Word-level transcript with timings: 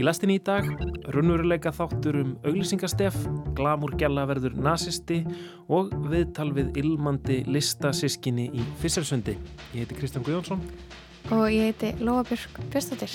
Í 0.00 0.04
lastinni 0.06 0.38
í 0.38 0.40
dag, 0.40 0.64
runnveruleika 1.12 1.68
þáttur 1.76 2.16
um 2.22 2.28
auglýsingastef, 2.48 3.18
glamur 3.52 3.92
gæla 4.00 4.22
verður 4.30 4.54
nazisti 4.56 5.18
og 5.68 5.90
viðtal 6.08 6.46
við 6.56 6.78
ilmandi 6.80 7.42
listasískinni 7.44 8.46
í 8.48 8.62
Fisselsundi. 8.80 9.34
Ég 9.74 9.82
heiti 9.82 9.98
Kristján 9.98 10.24
Guðjónsson. 10.24 10.62
Og 11.36 11.42
ég 11.52 11.68
heiti 11.68 11.90
Lóabjörg 12.00 12.62
Björnstóttir. 12.72 13.12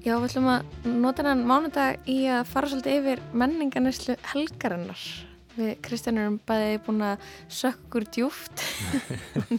Já, 0.00 0.14
við 0.16 0.30
ætlum 0.30 0.48
að 0.54 0.88
nota 0.88 1.20
hennan 1.20 1.44
mánudag 1.52 2.08
í 2.08 2.22
að 2.32 2.48
fara 2.48 2.72
svolítið 2.72 2.96
yfir 3.02 3.22
menninganislu 3.36 4.16
helgarinnar. 4.32 5.04
Við 5.52 5.72
Kristján 5.84 6.20
erum 6.22 6.38
bæðið 6.48 6.78
búin 6.86 7.04
að 7.04 7.24
sökkur 7.52 8.06
djúft 8.08 8.64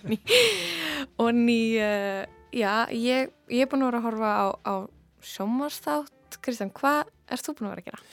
og 1.22 1.30
ný, 1.38 1.62
uh, 1.78 2.24
já, 2.50 2.74
ég, 2.90 3.34
ég 3.54 3.66
er 3.66 3.70
búin 3.70 3.86
að 3.86 3.92
vera 3.92 4.02
að 4.02 4.08
horfa 4.08 4.32
á, 4.34 4.48
á 4.66 4.76
sjómarsþátt. 5.34 6.40
Kristján, 6.44 6.74
hvað 6.74 7.12
erst 7.30 7.50
þú 7.50 7.58
búin 7.60 7.70
að 7.70 7.76
vera 7.76 7.84
að 7.84 7.90
gera? 7.92 8.06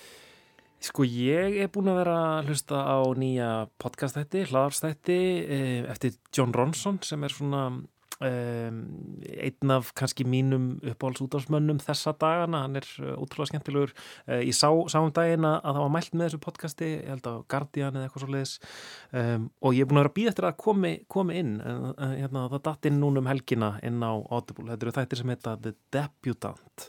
Sko 0.81 1.05
ég 1.05 1.57
er 1.61 1.73
búin 1.73 1.91
að 1.93 1.99
vera 2.01 2.19
að 2.25 2.51
hlusta 2.51 2.83
á 2.85 2.99
nýja 3.21 3.49
podcastætti, 3.81 4.47
hlaðarstætti 4.49 5.21
eh, 5.45 5.81
eftir 5.93 6.15
John 6.33 6.55
Ronson 6.57 7.01
sem 7.05 7.25
er 7.25 7.35
svona 7.37 7.67
Um, 8.21 8.81
einn 9.25 9.71
af 9.73 9.95
kannski 9.97 10.27
mínum 10.29 10.75
uppáhaldsútafsmönnum 10.85 11.79
þessa 11.81 12.13
dagana, 12.21 12.67
hann 12.67 12.77
er 12.77 12.85
uh, 13.01 13.15
útrúlega 13.17 13.49
skemmtilegur. 13.49 13.95
Uh, 14.27 14.43
ég 14.45 14.53
sá, 14.53 14.69
sá 14.93 14.99
um 15.01 15.09
daginn 15.17 15.47
að 15.49 15.57
það 15.65 15.79
var 15.81 15.95
mælt 15.95 16.13
með 16.13 16.27
þessu 16.27 16.41
podcasti, 16.45 16.91
ég 16.99 17.07
held 17.15 17.31
að 17.31 17.39
Guardian 17.55 17.97
eða 17.97 18.11
eitthvað 18.11 18.25
svo 18.27 18.35
leiðis 18.35 18.53
um, 19.17 19.47
og 19.65 19.79
ég 19.79 19.87
er 19.87 19.89
búin 19.89 20.03
að 20.03 20.05
vera 20.05 20.13
að 20.13 20.17
býða 20.19 20.33
eftir 20.35 20.49
að 20.51 20.59
komi, 20.67 20.93
komi 21.17 21.39
inn 21.41 21.55
uh, 21.65 21.87
hérna, 22.11 22.43
það 22.53 22.63
datt 22.69 22.91
inn 22.91 23.01
núna 23.01 23.23
um 23.23 23.31
helgina 23.33 23.71
inn 23.89 24.05
á 24.05 24.13
Audible, 24.13 24.69
þetta 24.69 24.87
eru 24.87 24.95
þættir 24.99 25.23
sem 25.23 25.33
heita 25.33 25.57
The 25.65 25.73
Debutant. 25.97 26.87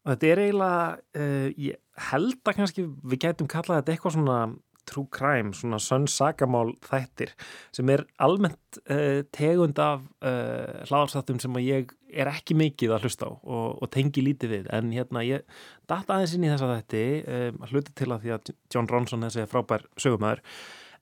Og 0.00 0.14
þetta 0.14 0.32
er 0.32 0.44
eiginlega 0.46 1.28
ég 1.60 2.04
held 2.08 2.40
að 2.40 2.56
kannski 2.62 2.86
við 2.88 3.20
gætum 3.26 3.52
kallað 3.52 3.82
þetta 3.82 3.98
eitthvað 3.98 4.16
svona 4.16 4.40
true 4.88 5.06
crime, 5.14 5.52
svona 5.56 5.80
sönn-sagamál 5.82 6.72
þættir 6.84 7.34
sem 7.76 7.92
er 7.92 8.04
almennt 8.24 8.80
uh, 8.88 9.22
tegund 9.36 9.78
af 9.82 10.02
uh, 10.24 10.82
hláðarstáttum 10.88 11.40
sem 11.42 11.60
ég 11.62 11.94
er 12.08 12.30
ekki 12.32 12.56
mikið 12.58 12.96
að 12.96 13.06
hlusta 13.06 13.28
á 13.28 13.32
og, 13.36 13.78
og 13.82 13.92
tengi 13.92 14.24
lítið 14.24 14.54
við. 14.54 14.68
En 14.74 14.92
hérna 14.94 15.24
ég 15.26 15.46
data 15.90 16.16
aðeins 16.16 16.36
inn 16.36 16.48
í 16.48 16.52
þessa 16.52 16.72
þætti 16.74 17.06
um, 17.22 17.62
að 17.64 17.74
hluta 17.74 17.96
til 18.00 18.10
að 18.10 18.24
því 18.24 18.36
að 18.36 18.52
John 18.74 18.90
Ronson 18.90 19.26
þessi 19.28 19.44
er 19.44 19.50
frábær 19.52 19.88
sögumæður 20.00 20.44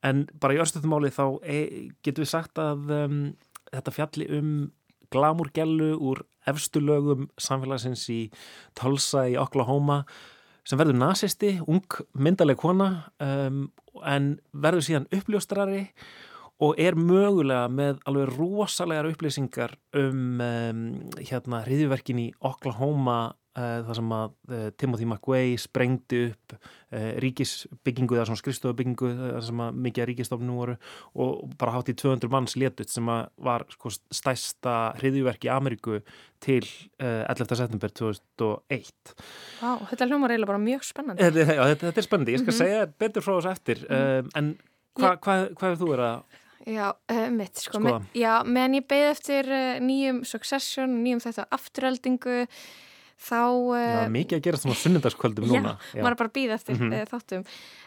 en 0.07 0.25
bara 0.41 0.57
í 0.57 0.61
örstuðumáli 0.63 1.13
þá 1.15 1.25
e, 1.43 1.61
getur 2.05 2.27
við 2.27 2.33
sagt 2.33 2.61
að 2.61 2.91
um, 2.95 3.21
þetta 3.73 3.95
fjalli 3.95 4.29
um 4.37 4.51
glamurgellu 5.15 5.95
úr 6.03 6.23
efstu 6.51 6.83
lögum 6.83 7.29
samfélagsins 7.41 8.07
í 8.13 8.21
Tulsa 8.79 9.27
í 9.31 9.37
Oklahoma 9.41 10.03
sem 10.67 10.81
verður 10.81 10.99
nazisti, 10.99 11.57
ung 11.67 11.85
myndaleg 12.19 12.59
kona 12.61 12.91
um, 13.23 13.67
en 14.05 14.33
verður 14.53 14.87
síðan 14.87 15.11
uppljóstrari 15.15 15.83
og 16.65 16.79
er 16.81 16.97
mögulega 16.97 17.69
með 17.69 18.01
alveg 18.09 18.33
rosalegar 18.35 19.09
upplýsingar 19.11 19.77
um, 19.97 20.41
um 20.41 20.85
hérna 21.21 21.63
hriðiverkin 21.67 22.23
í 22.23 22.31
Oklahoma 22.41 23.37
þar 23.57 23.97
sem 23.97 24.13
að 24.13 24.33
uh, 24.53 24.65
Timothy 24.77 25.07
McVeigh 25.09 25.61
sprengdi 25.61 26.19
upp 26.29 26.55
uh, 26.57 27.13
ríkisbyggingu 27.25 28.19
eða 28.19 28.27
svona 28.29 28.41
skrifstofbyggingu 28.43 29.11
þar 29.17 29.47
sem 29.47 29.63
að 29.65 29.81
mikið 29.87 30.09
ríkistofnum 30.11 30.59
voru 30.61 30.77
og 31.25 31.55
bara 31.57 31.77
hátt 31.79 31.89
í 31.93 31.97
200 31.97 32.33
manns 32.33 32.57
letut 32.61 32.93
sem 32.93 33.09
að 33.13 33.31
var 33.49 33.65
sko, 33.73 33.95
stæsta 34.13 34.77
hriðiverki 35.01 35.49
í 35.49 35.55
Ameríku 35.55 36.03
til 36.45 36.63
11. 37.01 37.57
september 37.57 37.93
2001 37.97 39.15
Vá, 39.63 39.71
þetta 39.89 40.11
hljómar 40.11 40.35
eiginlega 40.35 40.53
bara 40.53 40.63
mjög 40.63 40.89
spennandi 40.91 41.25
Þetta, 41.25 41.47
já, 41.57 41.63
þetta, 41.73 41.87
þetta 41.89 42.03
er 42.03 42.09
spennandi, 42.11 42.37
ég 42.37 42.43
skal 42.43 42.53
mm 42.53 42.59
-hmm. 42.59 42.75
segja 42.77 43.05
betur 43.05 43.25
frá 43.25 43.35
þessu 43.39 43.53
eftir 43.55 43.85
mm 43.87 43.97
-hmm. 43.97 44.33
en 44.37 44.57
hvað 45.01 45.21
hva, 45.25 45.37
hva 45.57 45.71
er 45.71 45.79
þú 45.81 45.95
verið 45.95 46.11
að 46.11 46.43
Já, 46.67 46.91
mitt, 47.31 47.61
sko, 47.63 47.79
með, 47.79 48.09
já, 48.13 48.43
meðan 48.43 48.75
ég 48.75 48.87
beði 48.91 49.11
eftir 49.13 49.49
nýjum 49.81 50.25
Succession, 50.27 50.97
nýjum 51.05 51.21
þetta 51.23 51.45
afturöldingu 51.55 52.49
þá... 53.17 53.41
Uh, 53.43 53.77
já, 53.83 54.09
mikið 54.13 54.39
að 54.39 54.45
gera 54.47 54.61
svona 54.61 54.79
sunnundarskvöldum 54.81 55.49
núna. 55.51 55.77
Já, 55.95 56.03
maður 56.03 56.17
er 56.17 56.21
bara 56.21 56.31
að 56.31 56.37
býða 56.37 56.59
eftir 56.59 56.77
mm 56.77 56.93
-hmm. 56.93 57.11
þáttum. 57.13 57.47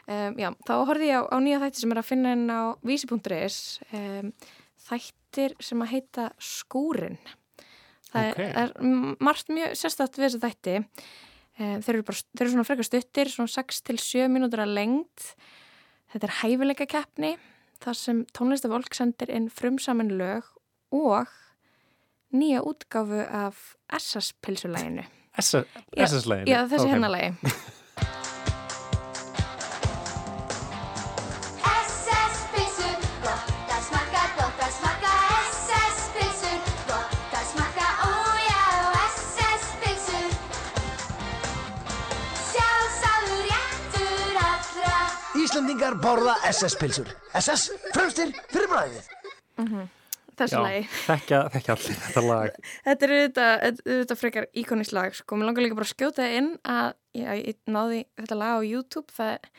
Um, 0.09 0.39
já, 0.41 0.49
þá 0.65 0.73
horfið 0.89 1.09
ég 1.09 1.19
á, 1.19 1.23
á 1.29 1.37
nýja 1.43 1.61
þætti 1.63 1.83
sem 1.83 1.91
er 1.91 2.01
að 2.01 2.09
finna 2.09 2.33
inn 2.33 2.47
á 2.49 2.61
vísi.is 2.83 3.57
um, 3.93 4.33
þættir 4.89 5.55
sem 5.59 5.81
að 5.81 5.91
heita 5.93 6.29
Skúrin. 6.39 7.19
Það 8.09 8.31
okay. 8.31 8.45
er, 8.49 8.71
er 8.73 9.17
margt 9.21 9.49
mjög 9.53 9.75
sérstátt 9.77 10.17
við 10.17 10.25
þessu 10.25 10.41
þætti. 10.41 10.77
Þeir 11.59 11.93
eru, 11.93 12.03
bara, 12.07 12.21
þeir 12.33 12.45
eru 12.45 12.51
svona 12.53 12.65
frekar 12.65 12.87
stuttir, 12.87 13.29
svona 13.29 13.51
6-7 13.51 14.29
mínútur 14.31 14.63
að 14.63 14.73
lengt. 14.77 15.33
Þetta 16.09 16.29
er 16.29 16.35
hæfileika 16.39 16.87
keppni 16.89 17.35
þar 17.83 17.99
sem 17.99 18.23
tónlistafólk 18.35 18.95
sendir 18.95 19.29
inn 19.33 19.49
frumsamin 19.53 20.15
lög 20.17 20.47
og 20.95 21.29
nýja 22.33 22.63
útgáfu 22.65 23.21
af 23.27 23.75
SS-pilsulæginu. 23.93 25.05
SS-læginu? 25.41 26.47
Já, 26.49 26.63
þessi 26.67 26.85
okay. 26.85 26.93
hennalægi. 26.93 27.35
Íslendingar 45.49 45.95
borða 46.03 46.35
SS-pilsur. 46.51 47.07
SS, 47.39 47.71
fremstir, 47.93 48.35
fyrir 48.51 48.69
bræðið. 48.69 49.07
Mm 49.57 49.65
-hmm. 49.65 49.87
Þessu 50.39 50.61
lagi. 50.63 50.85
Þekkja, 51.05 51.41
allir 51.73 51.99
þetta 52.03 52.23
lag. 52.25 52.61
Þetta 52.87 53.09
er 53.09 53.15
auðvitað 53.17 54.19
frekar 54.19 54.47
íkonist 54.61 54.95
lag, 54.95 55.17
sko. 55.17 55.39
Mér 55.39 55.49
langar 55.49 55.65
líka 55.65 55.77
bara 55.77 55.87
að 55.87 55.93
skjóta 55.93 56.23
það 56.23 56.37
inn 56.39 56.49
að 56.63 56.89
já, 57.17 57.29
ég 57.39 57.59
náði 57.69 58.01
þetta 58.21 58.39
lag 58.39 58.55
á 58.55 58.61
YouTube. 58.63 59.15
Það, 59.15 59.49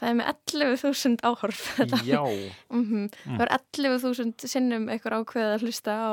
það 0.00 0.12
er 0.12 0.18
með 0.20 0.30
11.000 0.34 1.24
áhorf. 1.30 1.64
Já. 2.12 2.22
mm 2.22 2.84
-hmm. 2.84 3.08
mm. 3.08 3.40
Það 3.40 3.46
er 3.46 3.54
11.000 3.56 4.52
sinnum 4.54 4.88
eitthvað 4.88 5.18
ákveðið 5.20 5.56
að 5.56 5.66
hlusta 5.66 5.96
á 5.98 6.10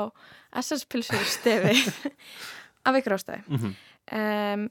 SS-pilsur 0.62 1.24
stefi 1.28 1.76
af 2.86 2.98
ykkur 2.98 3.16
ástæði. 3.18 3.44
-hmm. 3.48 3.76
Um, 4.08 4.68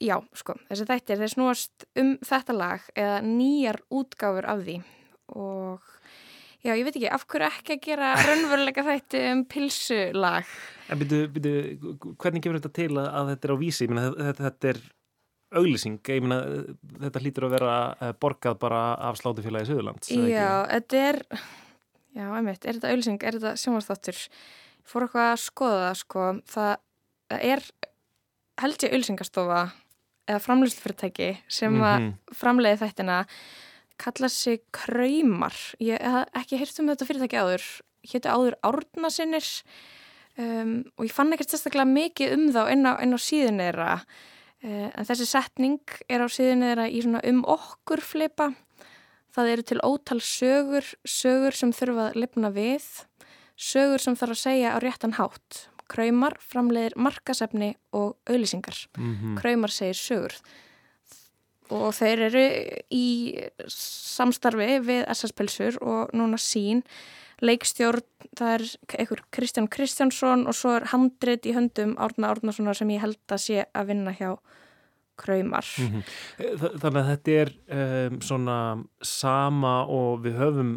Já, 0.00 0.16
sko, 0.32 0.54
þessi 0.70 0.86
þættir, 0.88 1.18
þeir 1.20 1.28
snúast 1.34 1.84
um 2.00 2.14
þetta 2.24 2.54
lag 2.56 2.84
eða 2.96 3.18
nýjar 3.20 3.82
útgáfur 3.92 4.46
af 4.48 4.62
því 4.64 4.78
og 5.36 5.90
já, 6.64 6.72
ég 6.74 6.84
veit 6.86 6.96
ekki, 6.96 7.08
af 7.10 7.26
hverju 7.30 7.48
ekki 7.48 7.76
að 7.76 7.82
gera 7.86 8.12
raunveruleika 8.20 8.84
þætti 8.86 9.22
um 9.32 9.42
pilsulag? 9.50 10.54
En 10.90 11.00
byrju, 11.00 11.28
byrju, 11.34 11.94
hvernig 12.20 12.44
gefur 12.44 12.58
þetta 12.60 12.72
til 12.80 12.90
að, 12.96 13.10
að 13.20 13.30
þetta 13.32 13.48
er 13.48 13.54
á 13.54 13.58
vísi? 13.60 13.88
Meina, 13.90 14.06
þetta, 14.10 14.46
þetta 14.48 14.72
er 14.72 14.82
auglýsing, 15.60 15.98
ég 16.06 16.22
meina, 16.24 16.40
þetta 17.06 17.24
hlýtur 17.24 17.48
að 17.48 17.56
vera 17.56 17.74
eh, 17.98 18.14
borgað 18.22 18.60
bara 18.62 18.82
af 19.08 19.18
slátufélagi 19.18 19.70
Suðurlands. 19.70 20.12
Já, 20.14 20.50
þetta 20.70 21.04
er, 21.08 21.20
já, 22.14 22.24
einmitt, 22.28 22.64
er 22.64 22.78
þetta 22.78 22.92
auglýsing, 22.94 23.20
er 23.26 23.38
þetta 23.38 23.54
sjónvarstáttur? 23.64 24.20
Ég 24.80 24.90
fór 24.92 25.06
eitthvað 25.06 25.30
að 25.32 25.42
skoða 25.44 25.80
það, 25.82 25.96
sko, 26.04 26.26
það 26.54 27.40
er, 27.40 27.64
held 28.62 28.84
ég, 28.86 28.94
auglýsingastofa 28.94 29.64
eða 30.30 30.44
framlýslfyrirtæki 30.44 31.32
sem 31.50 31.74
mm 31.74 31.82
-hmm. 31.82 32.36
framleiði 32.36 32.80
þættina 32.84 33.18
kalla 34.00 34.28
sig 34.32 34.64
Kraumar. 34.74 35.54
Ég 35.82 36.00
hef 36.00 36.28
ekki 36.40 36.58
heyrt 36.60 36.80
um 36.80 36.90
þetta 36.90 37.08
fyrirtæki 37.08 37.40
áður. 37.40 37.64
Héttu 38.10 38.32
áður 38.32 38.56
Árnasinnir. 38.64 39.48
Um, 40.40 40.74
og 40.96 41.04
ég 41.08 41.12
fann 41.12 41.34
ekkert 41.34 41.52
sérstaklega 41.52 41.88
mikið 41.90 42.34
um 42.36 42.46
þá 42.54 42.60
inn 42.72 42.86
á, 42.86 42.96
á 42.96 43.18
síðun 43.20 43.60
eðra 43.60 43.88
uh, 43.98 44.88
en 44.88 45.08
þessi 45.08 45.26
setning 45.28 45.96
er 46.08 46.22
á 46.24 46.28
síðun 46.30 46.64
eðra 46.68 46.86
í 46.88 47.02
svona 47.02 47.20
um 47.28 47.42
okkur 47.44 48.00
flipa. 48.04 48.52
Það 49.34 49.50
eru 49.52 49.66
til 49.66 49.80
ótal 49.84 50.20
sögur 50.24 50.86
sögur 51.04 51.58
sem 51.58 51.74
þurfa 51.76 52.08
að 52.08 52.22
lifna 52.22 52.52
við. 52.54 52.86
Sögur 53.60 54.00
sem 54.00 54.16
þarf 54.16 54.38
að 54.38 54.42
segja 54.46 54.72
á 54.72 54.78
réttan 54.80 55.18
hátt. 55.18 55.66
Kraumar 55.90 56.38
framleiðir 56.40 56.96
markasefni 56.96 57.74
og 57.92 58.16
auðlýsingar. 58.30 58.86
Mm 58.96 59.14
-hmm. 59.14 59.40
Kraumar 59.42 59.74
segir 59.74 59.98
sögur 59.98 60.38
og 61.70 61.92
þeir 61.96 62.22
eru 62.28 62.44
í 62.94 63.06
samstarfi 63.70 64.78
við 64.84 65.04
SS 65.14 65.34
Pilsur 65.38 65.78
og 65.82 66.12
núna 66.16 66.38
sín 66.40 66.82
leikstjórn, 67.40 68.02
það 68.36 68.50
er 68.58 68.64
einhver 69.00 69.22
Kristján 69.32 69.68
Kristjánsson 69.72 70.42
og 70.50 70.56
svo 70.58 70.74
er 70.76 70.84
handrit 70.92 71.46
í 71.48 71.54
höndum 71.56 71.94
Árna 71.96 72.34
Árnasonar 72.34 72.76
sem 72.76 72.90
ég 72.92 73.00
held 73.00 73.16
að 73.32 73.40
sé 73.46 73.62
að 73.72 73.86
vinna 73.94 74.12
hjá 74.12 74.34
kraumar. 75.20 75.64
Mhm. 75.80 76.02
Þa- 76.60 76.74
Þannig 76.82 77.00
að 77.00 77.08
þetta 77.10 77.32
er 77.40 77.50
um, 78.10 78.20
svona 78.20 78.58
sama 79.04 79.74
og 79.88 80.22
við 80.24 80.36
höfum 80.40 80.74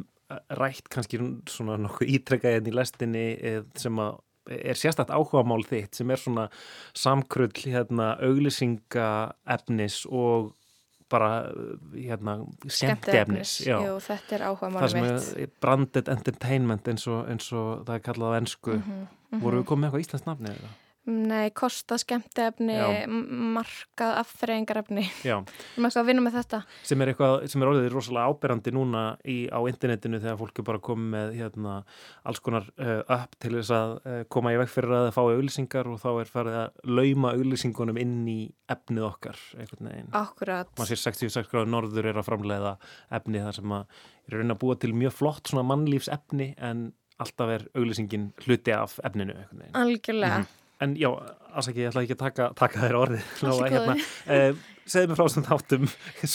rætt 0.57 0.87
kannski 0.89 1.19
svona 1.51 1.75
nokkuð 1.83 2.09
ítrekkaðið 2.15 2.71
í 2.71 2.73
lestinni 2.79 3.25
eh, 3.43 3.61
sem 3.77 3.99
að 4.01 4.21
er 4.49 4.75
sérstætt 4.75 5.11
áhugamál 5.13 5.61
þitt 5.67 5.95
sem 5.95 6.09
er 6.11 6.19
svona 6.19 6.47
samkrull 6.97 7.51
hérna 7.53 8.13
auglýsinga 8.19 9.05
efnis 9.55 10.01
og 10.09 10.49
bara 11.13 11.31
hérna 11.93 12.37
skemmti 12.67 13.17
efnis 13.21 13.55
Jú, 13.67 13.97
þetta 14.03 14.37
er 14.39 14.45
áhuga 14.49 14.69
málum 14.73 15.09
er 15.09 15.49
branded 15.63 16.09
entertainment 16.13 16.87
eins 16.91 17.05
og, 17.07 17.27
eins 17.31 17.51
og 17.53 17.83
það 17.87 17.99
er 17.99 18.05
kallað 18.09 18.33
á 18.33 18.39
ennsku 18.41 18.77
Mhm, 18.79 19.03
voru 19.41 19.61
við 19.61 19.67
komið 19.69 19.81
með 19.81 19.87
eitthvað 19.89 20.05
íslensk 20.07 20.27
nafni 20.29 20.51
eða? 20.53 20.71
Nei, 21.03 21.49
kosta 21.51 21.97
skemmtefni, 21.99 22.77
markað 23.53 24.13
afþreyingarefni. 24.21 25.03
Já, 25.27 25.35
Við 25.75 25.83
eitthvað 25.83 25.97
að 25.99 26.07
vinna 26.07 26.23
með 26.23 26.37
þetta. 26.37 26.59
sem 26.87 27.03
er 27.03 27.11
eitthvað 27.11 27.35
sem 27.51 27.65
er 27.65 27.71
orðið 27.73 27.87
rosalega 27.91 28.31
áberandi 28.31 28.71
núna 28.75 29.01
í, 29.27 29.35
á 29.51 29.59
internetinu 29.67 30.21
þegar 30.23 30.39
fólk 30.39 30.61
er 30.63 30.67
bara 30.69 30.81
komið 30.87 31.11
með 31.17 31.35
hérna, 31.41 31.73
alls 32.23 32.39
konar 32.45 32.69
uh, 32.77 33.01
upp 33.17 33.35
til 33.43 33.51
þess 33.57 33.73
að 33.75 33.97
uh, 33.99 34.21
koma 34.31 34.55
í 34.55 34.61
veg 34.63 34.71
fyrir 34.71 34.95
að 34.95 35.05
það 35.09 35.17
fái 35.17 35.35
auglýsingar 35.35 35.91
og 35.91 35.99
þá 36.05 36.09
er 36.13 36.33
farið 36.37 36.57
að 36.61 36.95
lauma 37.01 37.35
auglýsingunum 37.35 38.01
inn 38.05 38.17
í 38.31 38.39
efnið 38.71 39.07
okkar 39.09 39.43
einhvern 39.59 39.91
veginn. 39.91 40.09
Akkurat. 40.23 40.71
Man 40.79 40.87
sér 40.87 41.03
66 41.03 41.51
gráður 41.51 41.71
norður 41.75 42.11
er 42.13 42.23
að 42.23 42.29
framleiða 42.31 42.77
efni 43.19 43.43
þar 43.43 43.59
sem 43.59 43.75
að 43.75 44.01
er 44.23 44.37
að 44.37 44.39
reyna 44.39 44.55
að 44.55 44.63
búa 44.63 44.79
til 44.79 44.95
mjög 44.95 45.17
flott 45.19 45.51
svona 45.51 45.67
mannlífs 45.67 46.07
efni 46.15 46.53
en 46.63 46.93
alltaf 47.19 47.51
er 47.59 47.67
auglýsingin 47.75 48.31
hluti 48.47 48.71
af 48.73 49.01
efninu 49.03 49.35
einhvern 49.35 49.65
veginn. 49.67 49.75
Algjörlega. 49.83 50.43
En 50.81 50.95
já, 50.97 51.09
afsaki, 51.53 51.83
ég 51.83 51.91
ætla 51.91 52.03
ekki 52.03 52.15
að 52.17 52.23
taka, 52.23 52.47
taka 52.57 52.81
þér 52.81 52.97
orðið. 52.99 53.27
Hérna, 53.61 53.95
uh, 53.95 54.63
segðu 54.89 55.11
mér 55.11 55.19
frá 55.19 55.29
svona 55.31 55.49
þáttum 55.51 55.85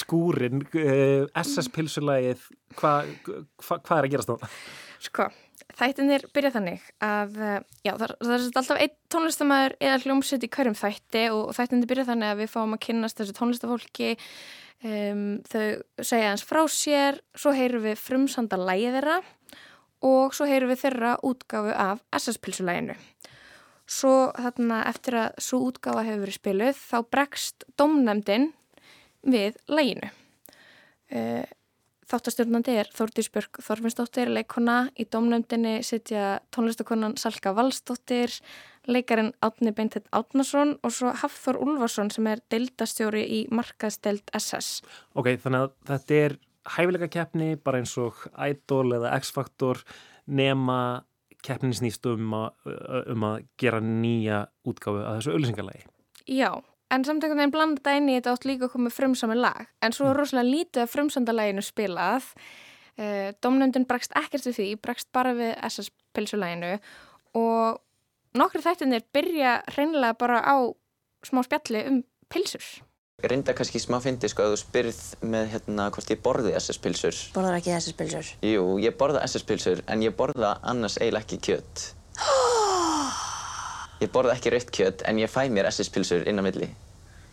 skúrin, 0.01 0.63
uh, 0.71 1.27
SS-pilsulægið, 1.43 2.47
hvað 2.79 3.11
hva, 3.27 3.81
hva 3.81 3.99
er 3.99 4.07
að 4.07 4.13
gerast 4.15 4.31
þá? 4.31 4.61
Sko, 5.09 5.27
þættinir 5.79 6.25
byrja 6.35 6.55
þannig 6.57 6.87
að, 7.05 7.37
uh, 7.39 7.59
já, 7.87 7.93
það, 7.93 8.15
það 8.23 8.37
er 8.37 8.47
alltaf 8.63 8.85
einn 8.85 8.95
tónlistamæður 9.15 9.77
eða 9.89 9.99
hljómsveit 10.05 10.47
í 10.47 10.53
hverjum 10.57 10.79
þætti 10.79 11.25
og 11.35 11.51
þættinir 11.59 11.91
byrja 11.93 12.09
þannig 12.13 12.33
að 12.33 12.43
við 12.43 12.55
fáum 12.55 12.77
að 12.77 12.83
kynnast 12.87 13.21
þessu 13.21 13.37
tónlistafólki, 13.37 14.13
um, 14.87 15.25
þau 15.49 15.65
segja 15.99 16.33
hans 16.33 16.47
frá 16.47 16.63
sér, 16.73 17.21
svo 17.39 17.53
heyrum 17.57 17.85
við 17.85 18.01
frumsanda 18.01 18.59
lægi 18.61 18.95
þeirra 18.97 19.19
og 20.09 20.35
svo 20.37 20.47
heyrum 20.47 20.71
við 20.73 20.85
þeirra 20.87 21.17
útgáfu 21.27 21.75
af 21.75 22.03
SS-pilsulæginu. 22.15 22.95
Svo 23.89 24.31
þarna 24.37 24.83
eftir 24.91 25.17
að 25.17 25.39
svo 25.41 25.63
útgáfa 25.71 26.05
hefur 26.05 26.27
verið 26.27 26.37
spiluð 26.37 26.81
þá 26.81 26.99
bregst 27.09 27.65
domnefndin 27.81 28.51
við 29.25 29.57
læginu. 29.73 30.11
Uh, 31.09 31.47
Þáttastjórnandi 32.09 32.73
er 32.81 32.89
Þórdís 32.89 33.27
Björg 33.29 33.59
Þorfinsdóttir, 33.61 34.31
leikona. 34.33 34.87
Í 34.97 35.05
domnefndinni 35.13 35.83
sitja 35.85 36.39
tónlistakonan 36.57 37.19
Salka 37.21 37.53
Valsdóttir, 37.53 38.33
leikarin 38.89 39.35
Átni 39.45 39.75
Beintitt 39.77 40.09
Átnason 40.17 40.79
og 40.81 40.95
svo 40.97 41.13
Hafþór 41.21 41.61
Úlfarsson 41.61 42.09
sem 42.15 42.31
er 42.33 42.41
deildastjóri 42.49 43.27
í 43.29 43.43
markaðsteld 43.53 44.33
SS. 44.33 44.81
Ok, 45.21 45.35
þannig 45.43 45.67
að 45.67 45.75
þetta 45.91 46.23
er 46.23 46.39
hæfileika 46.79 47.11
keppni, 47.13 47.51
bara 47.61 47.83
eins 47.83 47.93
og 48.01 48.25
Idol 48.41 48.97
eða 48.97 49.13
X-Factor, 49.21 49.85
nema 50.33 50.79
keppnin 51.47 51.75
snýst 51.77 52.07
um 52.11 52.35
að, 52.37 52.73
um 53.15 53.27
að 53.29 53.37
gera 53.61 53.81
nýja 53.85 54.45
útgáfu 54.69 55.03
að 55.03 55.19
þessu 55.19 55.35
auglýsingalagi. 55.35 55.85
Já, 56.29 56.51
en 56.93 57.05
samt 57.07 57.25
einhvern 57.25 57.43
veginn 57.43 57.55
blanda 57.55 57.95
inn 57.97 58.09
í 58.11 58.17
þetta 58.19 58.35
átt 58.35 58.49
líka 58.49 58.69
að 58.69 58.75
koma 58.75 58.93
frumsami 58.93 59.39
lag. 59.39 59.69
En 59.85 59.95
svo 59.97 60.11
er 60.11 60.19
rosalega 60.19 60.49
lítið 60.49 60.85
af 60.85 60.95
frumsandalaginu 60.95 61.65
spilað. 61.65 62.33
Uh, 62.99 63.31
Domnefndin 63.45 63.87
bregst 63.89 64.15
ekkert 64.19 64.49
við 64.49 64.59
því, 64.59 64.69
bregst 64.83 65.13
bara 65.15 65.37
við 65.39 65.55
SS-pilsulaginu 65.69 66.75
og 67.39 67.79
nokkri 68.39 68.65
þættinir 68.65 69.07
byrja 69.15 69.61
hreinlega 69.71 70.19
bara 70.19 70.43
á 70.43 70.57
smá 71.27 71.45
spjalli 71.47 71.85
um 71.87 72.01
pilsur. 72.33 72.67
Reynda 73.19 73.51
kannski 73.51 73.81
smá 73.83 73.97
fyndi 73.99 74.29
sko 74.31 74.45
að 74.45 74.53
þú 74.53 74.59
spyrð 74.61 74.99
með 75.27 75.49
hérna 75.51 75.89
hvort 75.91 76.11
ég 76.13 76.21
borði 76.23 76.53
SS-pilsur. 76.55 77.17
Borðar 77.35 77.57
ekki 77.57 77.73
þessi 77.73 77.91
spilsur. 77.91 78.29
Jú, 78.47 78.67
ég 78.79 78.93
borða 79.01 79.25
SS-pilsur 79.27 79.81
en 79.91 80.05
ég 80.05 80.13
borða 80.15 80.53
annars 80.63 81.01
eiginlega 81.01 81.27
ekki 81.27 81.39
kjött. 81.49 81.83
Ég 83.99 84.13
borða 84.15 84.37
ekki 84.37 84.53
rautt 84.55 84.69
kjött 84.71 85.03
en 85.11 85.19
ég 85.19 85.27
fæ 85.33 85.49
mér 85.51 85.67
SS-pilsur 85.73 86.29
inn 86.31 86.39
á 86.39 86.47
milli. 86.47 86.69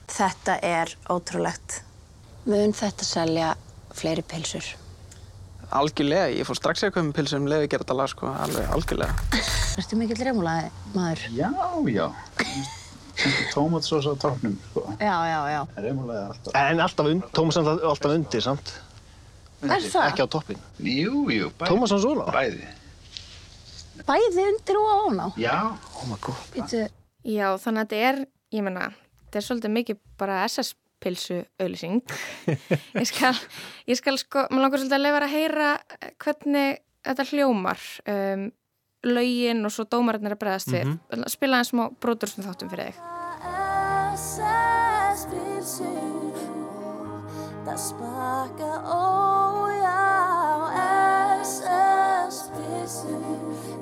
Þetta 0.09 0.55
er 0.65 0.95
ótrúlegt. 1.13 1.83
Mun 2.49 2.73
þetta 2.73 3.05
selja 3.05 3.51
fleiri 3.93 4.23
pilsur? 4.25 4.71
Algjörlega, 5.69 6.31
ég 6.33 6.49
fór 6.49 6.57
strax 6.57 6.87
að 6.87 6.95
koma 6.95 7.11
með 7.11 7.19
pilsum 7.19 7.45
um 7.45 7.51
leið 7.51 7.67
að 7.67 7.69
gera 7.75 7.85
þetta 7.85 7.99
lag, 7.99 8.09
sko, 8.09 8.31
alveg 8.47 8.73
algjörlega. 8.73 9.45
Ertu 9.77 10.01
mikill 10.01 10.17
remulaði 10.31 10.73
maður? 10.97 11.27
Já, 11.37 11.53
já. 11.93 12.09
Tómatsós 13.53 14.07
á 14.09 14.13
toppnum, 14.19 14.57
sko. 14.71 14.83
Já, 14.99 15.17
já, 15.29 15.39
já. 15.53 15.61
Remulega 15.79 16.25
alltaf. 16.31 16.57
En 16.59 16.81
alltaf, 16.83 17.11
und, 17.11 17.29
Tómas 17.35 17.57
er 17.61 17.69
alltaf 17.71 18.11
undir, 18.11 18.43
samt? 18.43 18.73
Er 19.63 19.79
það? 19.81 20.09
Ekki 20.09 20.25
á 20.25 20.27
toppin. 20.27 20.59
Jú, 20.83 21.25
jú, 21.31 21.49
bæði. 21.55 21.69
Tómas 21.71 21.95
hann 21.95 22.03
svona? 22.03 22.27
Bæði. 22.35 22.67
Bæði 24.05 24.45
undir 24.51 24.79
og 24.81 24.91
áná? 25.07 25.31
Já. 25.39 25.55
Oh 25.95 26.07
my 26.11 26.19
god. 26.21 26.43
Býtu, 26.53 26.83
Já, 27.25 27.55
þannig 27.57 27.81
að 27.81 27.87
þetta 27.89 28.01
er, 28.07 28.19
ég 28.53 28.65
menna, 28.65 28.89
þetta 29.23 29.39
er 29.39 29.45
svolítið 29.47 29.71
mikið 29.73 30.01
bara 30.21 30.41
SS-pilsu 30.45 31.39
auðlýsing. 31.57 32.03
ég, 32.99 33.07
skal, 33.09 33.31
ég 33.89 33.97
skal 33.97 34.19
sko, 34.21 34.43
maður 34.51 34.65
langar 34.67 34.83
svolítið 34.83 34.97
að 34.99 35.05
leifa 35.07 35.21
að 35.23 35.33
heyra 35.33 35.69
hvernig 36.21 36.83
þetta 37.07 37.25
hljómar, 37.31 37.87
um, 38.13 38.45
lögin 39.05 39.65
og 39.65 39.71
svo 39.73 39.83
dómararnir 39.85 40.35
að 40.35 40.41
bregðast 40.41 40.71
við. 40.73 40.85
Mm 40.85 40.99
-hmm. 41.09 41.29
Spila 41.29 41.57
eins 41.61 41.71
smá 41.71 41.89
brotursum 42.01 42.43
þáttum 42.43 42.69
fyrir 42.69 42.85
þig. 42.85 42.95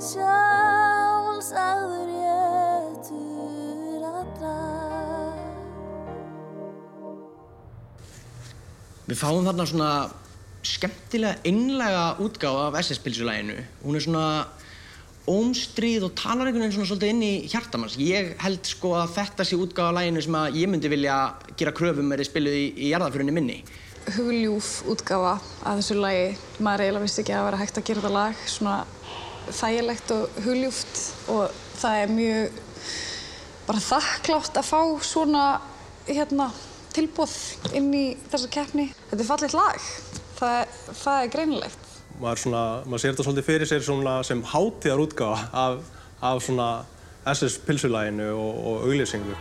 Sjálfsagður 0.04 2.08
réttur 2.12 4.04
allra 4.04 4.58
Við 9.08 9.18
fáum 9.20 9.46
þarna 9.48 9.66
svona 9.66 10.10
skemmtilega 10.64 11.36
innlega 11.44 12.16
útgáfa 12.24 12.68
af 12.68 12.78
SS-pilsulæginu. 12.80 13.58
Hún 13.84 13.96
er 13.96 14.06
svona 14.06 14.26
ómstríð 15.30 16.10
og 16.10 16.16
talar 16.20 16.50
einhvern 16.50 16.66
veginn 16.66 16.76
svona 16.76 16.90
svolítið 16.90 17.14
inn 17.14 17.24
í 17.24 17.34
hjartamanns. 17.52 17.96
Ég 18.02 18.34
held 18.44 18.68
sko 18.68 18.92
að 19.00 19.14
þetta 19.18 19.46
sé 19.48 19.60
útgáfa 19.60 19.94
af 19.94 19.98
læginu 20.00 20.24
sem 20.26 20.38
að 20.40 20.58
ég 20.60 20.72
myndi 20.72 20.92
vilja 20.92 21.18
gera 21.60 21.76
kröfum 21.76 22.12
er 22.12 22.24
þið 22.24 22.30
spiluð 22.30 22.58
í, 22.60 22.66
í 22.76 22.92
jarðaförunni 22.92 23.36
minni. 23.36 23.60
hugljúf 24.18 24.72
útgáfa 24.92 25.38
að 25.64 25.80
þessu 25.80 25.96
lagi. 26.02 26.26
Maður 26.60 26.84
eiginlega 26.84 27.06
vissi 27.06 27.22
ekki 27.24 27.36
að 27.36 27.40
það 27.40 27.48
vera 27.48 27.62
hægt 27.62 27.80
að 27.80 27.88
gera 27.88 28.04
þetta 28.04 28.18
lag 28.18 28.42
svona 28.52 28.76
þægilegt 29.62 30.14
og 30.16 30.42
hugljúft 30.44 31.00
og 31.32 31.62
það 31.80 32.02
er 32.02 32.14
mjög 32.18 32.60
bara 33.68 33.86
þakklátt 33.88 34.60
að 34.60 34.68
fá 34.68 34.82
svona 35.08 35.46
hérna, 36.08 36.50
tilbúð 36.94 37.38
inn 37.78 37.94
í 37.96 38.06
þessa 38.28 38.52
keppni. 38.52 38.90
Þetta 39.10 39.24
er 39.24 39.30
fallegt 39.30 39.56
lag. 39.56 39.88
Það, 40.36 40.76
það 41.00 41.22
er 41.22 41.34
greinilegt. 41.38 41.83
Maður, 42.22 42.40
svona, 42.46 42.64
maður 42.86 43.02
sér 43.02 43.14
þetta 43.14 43.26
svolítið 43.28 43.48
fyrir 43.50 43.70
sér 43.70 43.86
sem 44.28 44.44
hátíðar 44.54 45.06
útgáfa 45.06 45.50
af, 45.54 45.80
af 46.22 46.42
SS 47.26 47.58
pilsulæginu 47.66 48.34
og, 48.36 48.66
og 48.68 48.88
auglýsingu. 48.88 49.36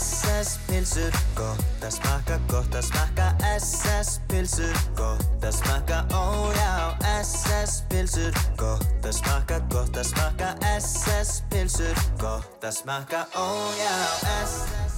SS-pilsur, 0.00 1.16
gott 1.36 1.82
að 1.84 1.92
smakka, 1.96 2.36
gott 2.48 2.76
að 2.78 2.86
smakka 2.86 3.26
SS-pilsur, 3.58 4.78
gott 4.96 5.44
að 5.44 5.56
smakka, 5.58 5.98
ójá 6.14 6.70
SS-pilsur, 7.18 8.38
gott 8.60 9.04
að 9.10 9.18
smakka, 9.18 9.60
gott 9.74 10.00
að 10.00 10.08
smakka 10.12 10.54
SS-pilsur, 10.70 12.06
gott 12.22 12.64
að 12.64 12.78
smakka, 12.78 13.26
ójá 13.36 13.92
SS 14.38 14.89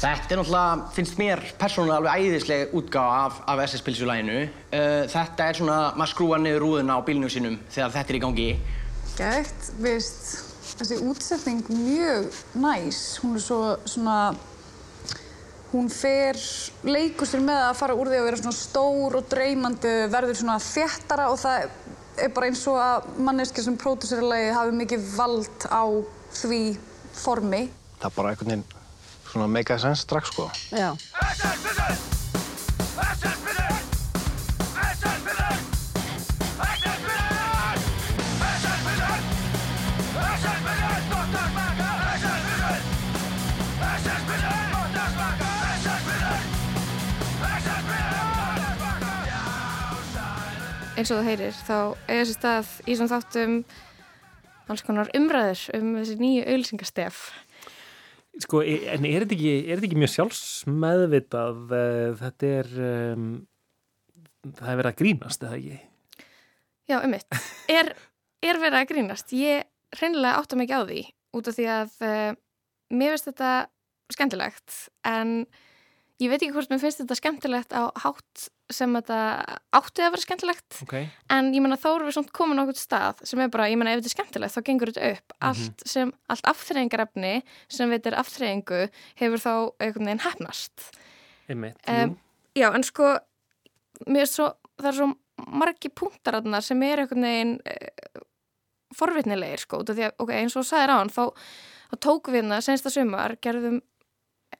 Þetta 0.00 0.32
er 0.32 0.38
náttúrulega, 0.40 0.84
finnst 0.96 1.18
mér 1.20 1.40
persónulega 1.60 1.98
alveg 2.00 2.22
æðisleg 2.24 2.70
útgáfa 2.78 3.16
af, 3.26 3.40
af 3.52 3.58
SS-pilsulæginu. 3.66 4.36
Uh, 4.72 5.02
þetta 5.12 5.48
er 5.50 5.58
svona, 5.58 5.74
maður 5.92 6.12
skrúar 6.14 6.40
niður 6.40 6.64
rúðuna 6.64 6.96
á 6.96 7.04
bílnum 7.04 7.32
sínum 7.32 7.58
þegar 7.68 7.92
þetta 7.98 8.14
er 8.14 8.16
í 8.16 8.22
gangi. 8.22 8.46
Gægt, 9.18 9.68
veist, 9.84 10.30
þessi 10.78 10.98
útsetning 11.04 11.68
mjög 11.68 12.40
næs. 12.64 13.02
Hún 13.20 13.36
er 13.36 13.44
svo 13.44 13.60
svona, 13.84 14.16
hún 15.74 15.92
fer, 15.92 16.40
leikur 16.88 17.28
sér 17.28 17.44
með 17.44 17.66
að 17.66 17.76
fara 17.84 18.00
úr 18.00 18.08
því 18.08 18.22
að 18.22 18.28
vera 18.30 18.40
svona 18.40 18.56
stór 18.62 19.20
og 19.20 19.30
dreymandi, 19.36 19.94
verður 20.16 20.40
svona 20.40 20.58
þéttara 20.64 21.28
og 21.28 21.40
það 21.44 21.70
er 22.24 22.36
bara 22.40 22.48
eins 22.48 22.66
og 22.72 22.80
að 22.80 23.14
manneskja 23.28 23.68
sem 23.68 23.80
pródúsera 23.84 24.32
lagið 24.32 24.56
hafi 24.62 24.76
mikið 24.80 25.08
vald 25.20 25.68
á 25.68 25.84
því 26.40 26.66
formi. 27.20 27.66
Það 28.00 28.12
er 28.14 28.22
bara 28.22 28.32
einhvern 28.32 28.54
veginn 28.56 28.68
svona 29.30 29.46
make 29.48 29.74
a 29.74 29.78
sense 29.78 30.02
strax 30.02 30.32
sko. 30.34 30.50
Já. 30.70 30.94
eins 51.00 51.08
og 51.14 51.22
þú 51.22 51.28
heyrir 51.30 51.54
þá 51.64 51.76
eiga 52.10 52.24
sér 52.28 52.36
stað 52.36 52.72
í 52.84 52.94
svona 52.98 53.14
þáttum 53.14 53.52
alls 54.70 54.82
konar 54.84 55.08
umræður 55.16 55.62
um 55.78 55.94
þessi 55.96 56.16
nýju 56.20 56.42
auðlýsingastef 56.44 57.20
Sko, 58.38 58.62
e- 58.62 58.86
en 58.94 59.06
er 59.08 59.24
þetta 59.24 59.36
ekki, 59.36 59.54
er 59.64 59.78
þetta 59.78 59.88
ekki 59.88 60.00
mjög 60.00 60.12
sjálfsmeðvitað 60.14 61.72
eh, 61.76 62.10
þetta 62.20 62.50
er 62.60 62.68
um, 62.86 63.24
það 64.46 64.70
er 64.72 64.78
verið 64.80 64.90
að 64.92 65.00
grínast, 65.00 65.46
eða 65.46 65.58
ekki? 65.58 65.80
Já, 66.90 66.96
ummitt. 67.00 67.40
Er, 67.70 67.92
er 68.42 68.60
verið 68.62 68.78
að 68.80 68.88
grínast? 68.92 69.34
Ég 69.36 69.66
hreinlega 69.98 70.38
átta 70.38 70.58
mikið 70.58 70.78
á 70.78 70.84
því 70.88 71.02
út 71.38 71.50
af 71.50 71.56
því 71.58 71.66
að 71.74 71.92
uh, 72.06 72.30
mér 72.94 73.14
finnst 73.14 73.28
þetta 73.30 73.50
skemmtilegt 74.10 74.78
en 75.06 75.34
ég 76.20 76.30
veit 76.30 76.40
ekki 76.40 76.54
hvort 76.54 76.70
mér 76.72 76.80
finnst 76.82 77.00
þetta 77.02 77.16
skemmtilegt 77.18 77.72
á 77.72 77.88
hátt 78.02 78.48
sem 78.70 78.92
þetta 78.94 79.18
átti 79.76 80.04
að 80.04 80.12
vera 80.14 80.24
skemmtilegt 80.24 80.80
Okay. 80.84 81.08
en 81.32 81.50
ég 81.54 81.62
menna 81.64 81.78
þá 81.80 81.88
erum 81.92 82.08
við 82.08 82.16
svona 82.18 82.34
komin 82.36 82.60
á 82.60 82.64
okkur 82.64 82.78
stað 82.78 83.22
sem 83.26 83.42
er 83.42 83.50
bara, 83.52 83.68
ég 83.70 83.80
menna 83.80 83.94
ef 83.94 84.00
þetta 84.00 84.10
er 84.10 84.16
skemmtilegt 84.16 84.56
þá 84.56 84.62
gengur 84.68 84.92
þetta 84.92 85.10
upp. 85.16 85.34
Allt 85.50 85.84
sem, 85.88 86.12
allt 86.30 86.50
afþreyingarefni 86.52 87.32
sem 87.72 87.90
veitir 87.92 88.16
afþreyingu 88.20 88.82
hefur 89.20 89.42
þá 89.42 89.52
einhvern 89.80 90.10
veginn 90.10 90.24
hefnast 90.26 90.90
Einmitt, 91.50 91.80
um, 91.90 92.16
Já, 92.54 92.68
en 92.74 92.86
sko 92.86 93.14
mér 94.06 94.26
er 94.26 94.30
svo, 94.30 94.52
það 94.80 94.90
er 94.92 94.98
svo 95.00 95.10
margi 95.60 95.90
punktar 95.94 96.40
aðna 96.40 96.60
sem 96.64 96.82
er 96.86 97.04
einhvern 97.04 97.26
veginn 97.26 97.56
uh, 97.64 98.24
forvitnilegir 98.96 99.62
sko, 99.64 99.84
því 99.86 100.08
að, 100.08 100.16
ok, 100.22 100.34
eins 100.36 100.56
og 100.58 100.66
sagðir 100.66 100.94
á 100.94 101.00
hann 101.00 101.12
þá, 101.14 101.24
þá 101.92 101.96
tókum 102.06 102.34
við 102.34 102.42
hérna 102.42 102.60
sensta 102.64 102.92
sumar 102.92 103.36
gerðum 103.42 103.80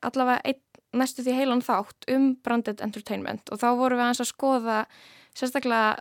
allavega 0.06 0.40
einn 0.46 0.60
næstu 0.96 1.22
því 1.22 1.34
heilan 1.38 1.62
þátt 1.62 2.08
um 2.14 2.34
branded 2.42 2.80
entertainment 2.82 3.50
og 3.52 3.58
þá 3.62 3.68
vorum 3.78 3.98
við 4.00 4.04
aðeins 4.08 4.20
að 4.24 4.32
skoða 4.32 4.78
sérstaklega 5.34 5.98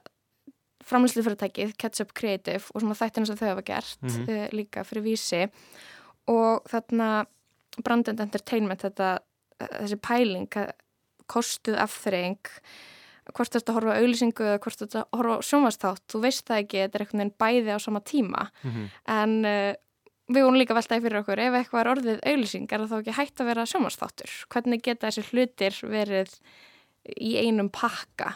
framlýslu 0.90 1.22
fyrirtækið, 1.26 1.74
Ketchup 1.78 2.14
Creative 2.18 2.64
og 2.74 2.82
svona 2.82 2.96
þættinu 2.98 3.28
sem 3.30 3.38
þau 3.38 3.50
hafa 3.52 3.66
gert 3.68 3.98
Mhm. 4.02 4.24
uh, 4.30 4.48
líka 4.56 4.84
fyrir 4.88 5.04
vísi 5.06 5.50
og 6.28 6.64
þarna 6.70 7.26
branded 7.84 8.20
entertainment 8.20 8.82
þetta, 8.82 9.20
þessi 9.60 10.00
pæling 10.02 10.48
að 10.58 10.72
kostuð 11.30 11.78
afþreying 11.78 12.40
hvort 13.36 13.54
þetta 13.54 13.74
horfa 13.76 13.94
auðlýsingu 14.00 14.42
eða 14.42 14.60
hvort 14.64 14.80
þetta 14.82 15.04
horfa 15.14 15.38
á 15.38 15.46
sjónvastátt, 15.46 16.02
þú 16.10 16.22
veist 16.24 16.46
það 16.50 16.64
ekki 16.64 16.80
þetta 16.82 16.96
er 16.96 17.04
einhvern 17.06 17.20
veginn 17.22 17.38
bæði 17.38 17.76
á 17.76 17.80
sama 17.80 18.00
tíma 18.02 18.48
Mhm. 18.64 18.90
en 19.08 19.46
uh, 19.46 19.74
við 20.30 20.46
vorum 20.46 20.60
líka 20.60 20.78
veltaði 20.78 21.06
fyrir 21.06 21.22
okkur 21.24 21.42
ef 21.44 21.58
eitthvað 21.58 21.82
er 21.82 21.92
orðið 21.94 22.24
auðlýsing 22.32 22.70
er 22.70 22.84
það 22.84 22.92
þá 22.92 22.98
ekki 23.00 23.18
hægt 23.18 23.42
að 23.42 23.50
vera 23.50 23.68
sjónvastáttur 23.70 24.34
hvernig 24.54 24.84
geta 24.86 25.10
þessi 25.10 25.26
hlutir 25.30 25.80
verið 25.90 26.36
í 27.18 27.36
einum 27.42 27.72
pakka 27.74 28.36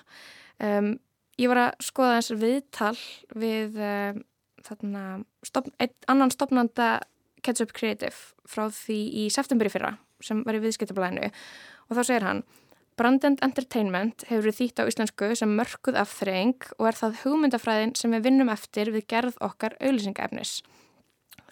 um, 0.57 0.95
ég 1.39 1.51
var 1.51 1.61
að 1.67 1.85
skoða 1.85 2.17
þessi 2.19 2.39
viðtal 2.41 2.95
við 3.37 3.77
um, 3.77 4.23
þarna, 4.63 5.03
stopn, 5.45 5.75
ein, 5.83 5.93
annan 6.09 6.33
stopnanda 6.33 6.89
Ketchup 7.43 7.73
Creative 7.75 8.15
frá 8.47 8.69
því 8.71 8.99
í 9.23 9.29
septemberi 9.33 9.71
fyrra 9.71 9.95
sem 10.23 10.41
var 10.47 10.55
í 10.55 10.63
viðskiptablaðinu 10.63 11.29
og 11.29 11.97
þá 11.97 12.03
segir 12.07 12.27
hann 12.29 12.43
Brandend 12.93 13.41
Entertainment 13.41 14.21
hefur 14.29 14.45
verið 14.45 14.59
þýtt 14.59 14.81
á 14.85 14.89
íslensku 14.89 15.29
sem 15.37 15.53
mörkuð 15.57 15.97
afþreying 15.97 16.67
og 16.77 16.89
er 16.89 16.97
það 16.99 17.21
hugmyndafræðin 17.23 17.95
sem 17.97 18.13
við 18.13 18.27
vinnum 18.27 18.51
eftir 18.53 18.91
við 18.93 19.07
gerð 19.09 19.39
okkar 19.41 19.73
auðlýsingaefnis. 19.81 20.59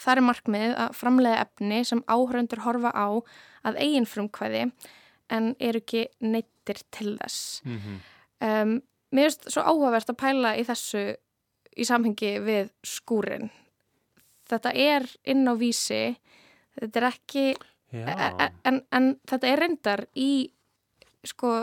Það 0.01 0.17
er 0.17 0.23
markmið 0.25 0.71
að 0.81 0.95
framleiða 0.97 1.41
efni 1.45 1.81
sem 1.85 2.01
áhörundur 2.09 2.63
horfa 2.65 2.91
á 2.95 3.07
að 3.69 3.77
eigin 3.83 4.07
frumkvæði 4.09 4.63
en 5.31 5.51
eru 5.59 5.81
ekki 5.83 6.05
neittir 6.25 6.81
til 6.91 7.17
þess. 7.21 7.61
Um, 8.41 8.79
mér 9.13 9.29
finnst 9.29 9.45
svo 9.53 9.61
áhugavert 9.63 10.09
að 10.09 10.17
pæla 10.23 10.55
í 10.57 10.63
þessu 10.65 11.03
í 11.77 11.85
samhengi 11.87 12.33
við 12.43 12.71
skúrin. 12.83 13.51
Þetta 14.49 14.73
er 14.75 15.05
inn 15.31 15.45
á 15.47 15.53
vísi, 15.55 16.17
þetta 16.79 16.99
er 16.99 17.07
ekki, 17.11 17.45
e- 17.93 18.17
e- 18.17 18.49
en, 18.67 18.81
en 18.91 19.13
þetta 19.29 19.47
er 19.53 19.61
reyndar 19.63 20.05
í, 20.19 20.49
sko, 21.23 21.53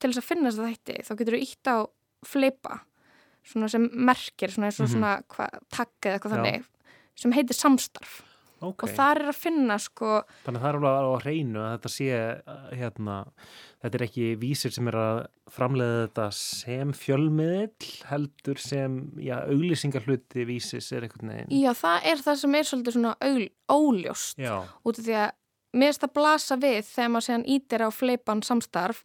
til 0.00 0.12
þess 0.14 0.22
að 0.22 0.28
finna 0.30 0.48
þess 0.52 0.62
að 0.62 0.70
þætti, 0.72 0.96
þá 1.04 1.12
getur 1.18 1.36
þú 1.36 1.42
ítt 1.44 1.68
á 1.68 1.76
fleipa, 2.24 2.78
svona 3.44 3.68
sem 3.68 3.84
merkir, 3.92 4.50
svona 4.54 4.70
eins 4.70 4.80
og 4.80 4.86
Mhm. 4.88 4.94
svona 4.94 5.12
hva, 5.34 5.50
takk 5.74 6.00
eða 6.06 6.16
eitthvað 6.18 6.32
Já. 6.32 6.36
þannig, 6.38 6.64
sem 7.18 7.34
heitir 7.36 7.58
samstarf. 7.58 8.22
Ok. 8.58 8.82
Og 8.82 8.90
þar 8.90 9.20
er 9.22 9.30
að 9.30 9.38
finna, 9.38 9.76
sko, 9.78 10.22
Þannig 10.42 10.58
að 10.58 10.64
það 10.64 10.68
er 10.68 10.78
alveg 10.78 10.96
á 10.98 11.22
hreinu 11.22 11.60
að 11.62 11.74
þetta 11.76 11.90
sé 11.94 12.06
uh, 12.18 12.62
hérna, 12.74 13.16
þetta 13.84 13.98
er 13.98 14.04
ekki 14.08 14.24
vísir 14.40 14.74
sem 14.74 14.90
er 14.90 14.98
að 14.98 15.18
framleiða 15.54 16.00
þetta 16.00 16.24
sem 16.34 16.94
fjölmiðill 16.98 17.90
heldur 18.08 18.62
sem, 18.62 18.96
já, 19.22 19.36
auglýsingarhluti 19.46 20.46
vísis 20.48 20.90
er 20.90 21.06
einhvern 21.06 21.30
veginn. 21.36 21.54
já, 21.54 21.70
það 21.78 22.08
er 22.10 22.24
það 22.24 22.40
sem 22.42 22.58
er 22.58 22.70
svolítið 22.72 22.98
svona 22.98 23.14
aul, 23.28 23.46
óljóst. 23.78 24.42
Já. 24.42 24.56
út 24.82 24.98
af 24.98 25.06
því 25.06 25.20
að 25.22 25.30
mér 25.78 25.92
finnst 25.92 26.02
það 26.06 26.14
blasa 26.18 26.58
við 26.58 26.80
þegar 26.88 27.14
maður 27.14 27.28
séðan 27.28 27.48
ítir 27.54 27.86
á 27.86 27.88
fleipan 27.94 28.42
samstarf 28.46 29.04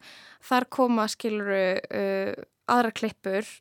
þar 0.50 0.70
koma 0.74 1.06
skiluru 1.12 1.64
uh, 1.78 2.34
aðra 2.74 2.94
klippur 2.96 3.54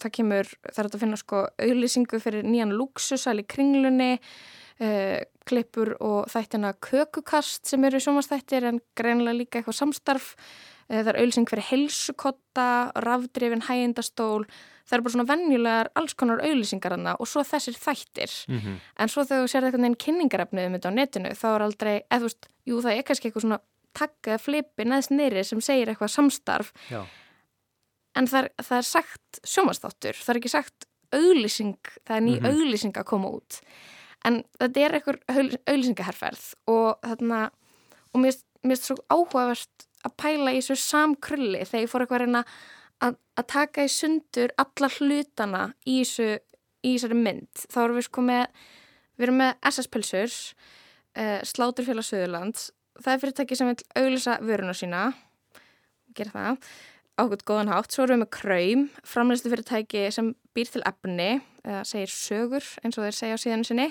það 0.00 0.12
kemur, 0.16 0.48
það 0.72 0.78
er 0.84 0.88
að 0.90 1.00
finna 1.04 1.16
sko 1.20 1.44
auðlýsingu 1.60 2.20
fyrir 2.22 2.44
nýjan 2.48 2.72
luxusæl 2.78 3.38
í 3.42 3.46
kringlunni 3.48 4.10
uh, 4.16 5.20
klippur 5.48 5.94
og 6.00 6.28
þættina 6.32 6.74
kökukast 6.80 7.66
sem 7.68 7.84
eru 7.84 8.00
sjómanstættir 8.00 8.64
en 8.70 8.80
greinlega 8.98 9.36
líka 9.40 9.58
eitthvað 9.60 9.80
samstarf 9.82 10.34
uh, 10.36 11.00
það 11.02 11.12
er 11.14 11.20
auðlýsing 11.22 11.48
fyrir 11.50 11.68
heilsukotta 11.70 12.68
rafdrifin 13.04 13.64
hægindastól 13.68 14.44
það 14.82 14.96
eru 14.96 15.04
bara 15.06 15.14
svona 15.14 15.28
venjulegar 15.30 15.90
alls 15.98 16.14
konar 16.18 16.42
auðlýsingar 16.42 16.96
hana 16.96 17.16
og 17.22 17.28
svo 17.30 17.44
þessir 17.46 17.76
þættir 17.78 18.32
Mhm. 18.48 18.78
En 18.98 19.08
svo 19.08 19.22
þegar 19.24 19.44
þú 19.44 19.50
sér 19.52 19.66
eitthvað 19.68 19.84
neinn 19.84 19.94
kynningarefnið 19.96 20.66
um 20.66 20.74
þetta 20.76 20.90
á 20.90 20.98
netinu 20.98 21.30
þá 21.38 21.46
er 21.54 21.62
aldrei, 21.62 21.94
eða 22.10 22.18
þú 22.18 22.26
veist, 22.28 22.48
jú 22.66 22.80
það 22.82 22.96
er 22.96 23.02
kannski 23.06 23.28
eitthvað 23.30 23.44
svona 23.46 23.60
takk 23.92 24.28
eða 24.32 24.40
flipi 24.40 24.84
neðst 24.88 25.10
neyri 25.12 25.44
sem 25.44 25.60
segir 25.60 25.88
eitthvað 25.92 26.10
samstarf 26.16 26.72
Já. 26.90 27.02
En 28.16 28.26
það 28.28 28.44
er, 28.44 28.50
það 28.62 28.76
er 28.78 28.88
sagt 28.88 29.40
sjómanstáttur, 29.48 30.18
það 30.20 30.34
er 30.34 30.40
ekki 30.42 30.52
sagt 30.52 30.86
auglýsing, 31.12 31.76
það 32.06 32.16
er 32.16 32.24
ný 32.26 32.34
Mhm. 32.40 32.46
auglýsing 32.52 32.92
að 32.96 33.04
koma 33.08 33.28
út 33.36 33.60
en 34.24 34.42
þetta 34.60 34.80
er 34.86 34.92
eitthvað 34.98 35.18
auglýsingaherferð 35.66 36.44
og 36.68 37.00
þarna 37.02 37.40
og 38.14 38.20
mér 38.22 38.36
finnst 38.62 38.84
svo 38.86 38.96
áhugavert 39.10 39.86
að 40.06 40.16
pæla 40.18 40.52
í 40.54 40.60
þessu 40.60 40.76
samkrulli 40.78 41.64
þegar 41.66 41.82
ég 41.84 41.90
fór 41.90 42.04
eitthvað 42.04 42.20
að 42.20 42.24
reyna 42.26 42.44
að, 43.02 43.16
að 43.38 43.46
taka 43.46 43.84
í 43.84 43.90
sundur 43.90 44.52
alla 44.58 44.88
hlutana 44.98 45.62
í 45.86 45.98
þessu 46.04 46.28
í 46.82 46.96
þessari 46.96 47.14
mynd. 47.18 47.48
Þá 47.70 47.76
erum 47.84 47.96
við 47.98 48.06
sko 48.08 48.22
með 48.26 48.46
við 49.18 49.26
erum 49.26 49.36
með 49.38 49.52
SS-pilsur 49.70 50.32
uh, 51.18 51.40
Sláturfélag 51.46 52.06
Suðurlands 52.06 52.70
það 53.02 53.12
er 53.14 53.20
fyrirtæki 53.22 53.56
sem 53.58 53.70
vil 53.70 53.84
auglýsa 53.98 54.38
vöruna 54.42 54.74
sína 54.74 55.02
gera 56.14 56.30
það 56.34 56.72
á 57.18 57.22
okkur 57.26 57.42
góðan 57.50 57.72
hátt. 57.72 57.92
Svo 57.92 58.04
erum 58.06 58.20
við 58.20 58.24
með 58.24 58.32
Kraum 58.38 58.84
framleiðslu 59.04 59.52
fyrirtæki 59.52 60.06
sem 60.12 60.34
býr 60.56 60.70
til 60.72 60.82
efni 60.88 61.30
eða 61.64 61.84
segir 61.86 62.10
sögur 62.12 62.64
eins 62.82 62.98
og 62.98 63.04
þeir 63.06 63.18
segja 63.20 63.36
á 63.38 63.42
síðan 63.44 63.64
sinni 63.68 63.90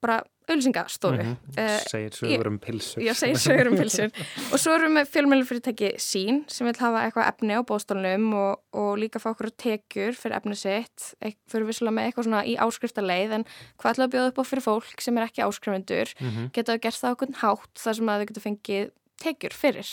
bara 0.00 0.22
auglýsingastofu 0.48 1.20
Mhm. 1.22 1.36
Eh, 1.60 1.78
Segir 1.86 2.10
sögur 2.16 2.46
um 2.48 2.58
pylsur. 2.58 3.02
Já, 3.04 3.12
segir 3.14 3.36
sögur 3.38 3.68
um 3.70 3.76
pilsur. 3.76 4.10
og 4.52 4.58
svo 4.58 4.72
erum 4.74 4.96
við 4.96 5.10
fjölmjölufyrirtæki 5.12 5.90
sín 6.00 6.40
sem 6.50 6.66
vil 6.66 6.74
hafa 6.80 7.04
eitthvað 7.04 7.28
efni 7.28 7.54
á 7.54 7.62
bóstólnum 7.62 8.32
og, 8.34 8.62
og 8.72 8.96
líka 8.98 9.20
fá 9.22 9.28
okkur 9.30 9.52
tekjur 9.60 10.16
fyrir 10.18 10.36
efni 10.40 10.56
sitt. 10.56 11.12
Fyrir 11.52 11.68
vissulega 11.68 11.94
með 11.94 12.08
eitthvað 12.08 12.26
svona 12.30 12.42
í 12.48 12.56
áskriftarleið 12.56 13.36
en 13.38 13.44
hvað 13.78 13.92
ætla 13.92 14.08
að 14.08 14.14
bjóða 14.16 14.32
upp 14.32 14.40
á 14.40 14.44
fyrir 14.50 14.64
fólk 14.66 15.04
sem 15.04 15.18
er 15.20 15.28
ekki 15.28 15.44
áskrifundur. 15.46 16.14
Mhm. 16.18 16.50
Geta 16.56 16.72
það 16.74 16.80
gert 16.88 17.00
það 17.04 17.14
okkur 17.14 17.36
hátt 17.44 17.84
þar 17.84 17.94
sem 18.00 18.10
að 18.10 18.18
þau 18.24 18.26
geta 18.32 18.46
fengið 18.48 18.90
tekjur 19.20 19.54
fyrir. 19.54 19.92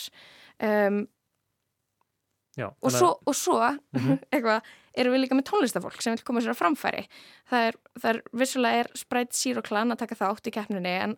Um, 0.58 1.06
Já, 2.58 2.66
og, 2.82 2.90
svo, 2.92 3.08
að- 3.14 3.30
og 3.30 3.34
svo 3.38 3.58
Mhm. 3.94 4.18
eitthvað, 4.34 4.62
erum 4.98 5.14
við 5.14 5.22
líka 5.24 5.36
með 5.38 5.46
tónlistafólk 5.52 6.02
sem 6.02 6.14
vil 6.16 6.24
koma 6.26 6.40
sér 6.42 6.54
á 6.54 6.58
framfæri. 6.58 7.04
Það 7.50 7.66
er, 7.68 7.74
það 8.00 8.10
er 8.14 8.22
vissulega 8.34 8.80
er 8.84 8.88
Sprite 8.98 9.32
Zero 9.38 9.62
Clan 9.62 9.92
að 9.94 9.98
taka 10.02 10.14
þátt 10.18 10.48
í 10.50 10.54
keppninni 10.58 10.94
en 11.04 11.16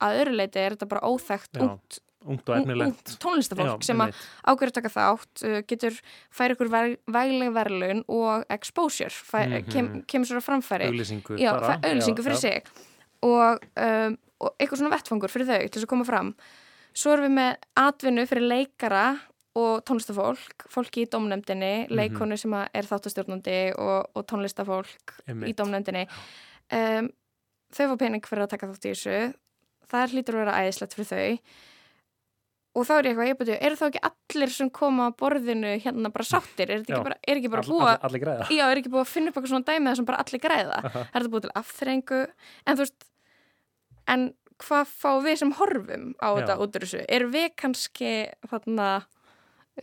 að 0.00 0.22
öðru 0.22 0.36
leiti 0.40 0.56
er 0.62 0.76
þetta 0.76 0.88
bara 0.88 1.04
óþekkt 1.04 1.58
Já, 1.60 1.62
ungt, 1.66 1.98
ungt 2.24 2.48
og 2.48 2.56
ungt 2.86 3.12
tónlistafólk 3.20 3.68
Já, 3.82 3.84
sem 3.84 4.00
að 4.00 4.14
ákveður 4.48 4.70
að 4.72 4.78
taka 4.78 4.92
þátt 4.94 5.44
uh, 5.44 5.60
getur 5.68 6.00
færi 6.32 6.56
ykkur 6.56 6.70
vegleg 7.12 7.52
verðlun 7.52 8.02
og 8.08 8.44
exposure 8.48 9.10
fæ, 9.12 9.44
Mhm. 9.60 9.70
kem, 9.72 9.90
kemur 10.08 10.26
sér 10.32 10.40
á 10.40 10.44
framfæri. 10.48 10.88
Já, 11.36 11.52
fyrir 12.24 12.40
sig. 12.40 12.64
Og, 13.22 13.60
um, 13.76 14.18
og 14.40 14.54
eitthvað 14.58 14.78
svona 14.80 14.94
vettfangur 14.96 15.28
fyrir 15.28 15.46
þau 15.46 15.60
til 15.68 15.76
þess 15.76 15.84
að 15.84 15.92
koma 15.92 16.04
fram. 16.08 16.34
Svo 16.96 17.12
erum 17.12 17.28
við 17.28 17.36
með 17.36 17.56
atvinnu 17.76 18.24
fyrir 18.26 18.48
leikara 18.48 19.20
og 19.58 19.80
tónlistafólk, 19.84 20.66
fólki 20.70 21.02
í 21.06 21.08
domnefndinni, 21.10 21.88
Mhm. 21.88 21.96
leikonu 21.96 22.36
sem 22.38 22.52
er 22.54 22.86
þáttastjórnandi 22.86 23.72
og, 23.78 24.10
og 24.14 24.26
tónlistafólk 24.26 25.16
Einmitt. 25.26 25.50
í 25.50 25.56
domnefndinni 25.58 26.06
um, 26.72 27.08
þau 27.74 27.88
fá 27.90 27.96
pening 27.98 28.22
fyrir 28.22 28.44
að 28.46 28.50
taka 28.54 28.66
þátt 28.70 28.86
í 28.86 28.92
þessu 28.94 29.34
það 29.90 30.12
hlýtur 30.14 30.34
að 30.38 30.44
vera 30.44 30.58
æðislegt 30.62 30.94
fyrir 30.94 31.10
þau 31.10 31.38
og 32.78 32.86
þá 32.86 32.92
er 32.94 33.02
ég 33.02 33.10
eitthvað, 33.10 33.28
ég 33.32 33.38
beti, 33.40 33.54
eru 33.66 33.74
þá 33.80 33.84
ekki 33.88 34.02
allir 34.06 34.50
sem 34.54 34.70
koma 34.70 35.08
að 35.10 35.16
borðinu 35.18 35.72
hérna 35.82 36.12
bara 36.14 36.22
sáttir, 36.28 36.70
er, 36.70 36.84
Já. 36.86 36.94
ekki 36.94 37.02
bara, 37.02 37.16
er 37.26 37.36
ekki 37.40 37.50
bara 37.50 37.62
All- 37.66 37.72
búa 37.74 37.98
all- 38.00 38.20
græða. 38.22 38.46
já, 38.54 38.64
er 38.70 38.76
ekki 38.78 38.92
búið 38.92 39.02
að 39.02 39.10
finna 39.10 39.28
upp 39.32 39.34
eitthvað 39.40 39.50
svona 39.50 39.66
dæmið 39.66 39.96
sem 39.96 40.04
bara 40.04 40.18
allir 40.22 40.40
græða 40.40 40.78
Aha. 40.84 41.00
er 41.12 41.20
þetta 41.24 41.32
búið 41.34 41.42
til 41.48 41.56
afþrengu 41.58 42.20
en 42.66 42.76
þú 42.76 42.84
veist, 42.84 43.08
en 44.06 44.34
hvað 44.60 44.86
fá 44.86 45.10
við 45.26 45.36
sem 45.42 45.52
horfum 45.58 46.14
á 46.22 46.28
Já. 46.30 46.36
þetta 46.46 46.58
út 46.62 46.76
úr 46.78 46.86
þessu, 46.86 47.04
er 47.08 47.26
við 47.26 47.48
kannski 47.56 48.12
þarna 48.46 49.04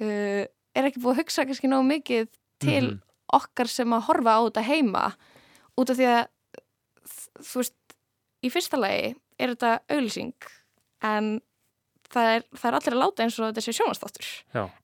uh, 0.02 0.44
er 0.78 0.88
ekki 0.90 1.02
búið 1.02 1.14
að 1.16 1.22
hugsa 1.24 1.46
kannski 1.48 1.70
nógu 1.72 1.88
mikið 1.92 2.28
til 2.62 2.84
Mhm. 2.88 3.02
okkar 3.34 3.68
sem 3.68 3.90
að 3.94 4.06
horfa 4.08 4.38
á 4.38 4.42
þetta 4.48 4.64
heima 4.68 5.06
út 5.78 5.90
af 5.92 5.98
því 6.00 6.06
að 6.08 6.24
þú 7.44 7.60
veist, 7.62 7.76
í 8.46 8.50
fyrsta 8.54 8.80
lagi 8.80 9.16
er 9.40 9.52
þetta 9.54 9.72
auðlýsing 9.92 10.34
en 11.06 11.28
það 12.08 12.30
er, 12.38 12.44
það 12.56 12.68
er 12.70 12.78
allir 12.78 12.96
að 12.96 13.02
láta 13.04 13.24
eins 13.26 13.38
og 13.40 13.50
þetta 13.50 13.64
sé 13.66 13.74
sjónastáttur 13.76 14.30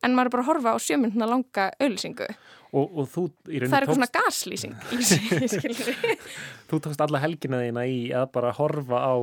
en 0.03 0.13
maður 0.15 0.27
er 0.27 0.33
bara 0.35 0.43
að 0.43 0.49
horfa 0.51 0.73
á 0.75 0.77
sjömyndina 0.83 1.29
langa 1.29 1.69
auðlýsingu 1.79 2.27
og, 2.73 2.83
og 2.99 3.07
þú 3.13 3.23
í 3.47 3.61
rauninni 3.63 3.71
það 3.71 3.77
er 3.77 3.85
eitthvað 3.87 3.99
svona 4.01 4.11
tókst- 4.11 4.27
gaslýsing 4.27 4.75
lýsing, 4.91 5.47
skilurðu. 5.55 6.17
þú 6.69 6.81
tókst 6.83 7.05
alla 7.07 7.23
helgina 7.23 7.61
þína 7.63 7.85
í 7.87 7.97
að 8.11 8.27
bara 8.35 8.51
horfa 8.59 8.99
á 9.07 9.15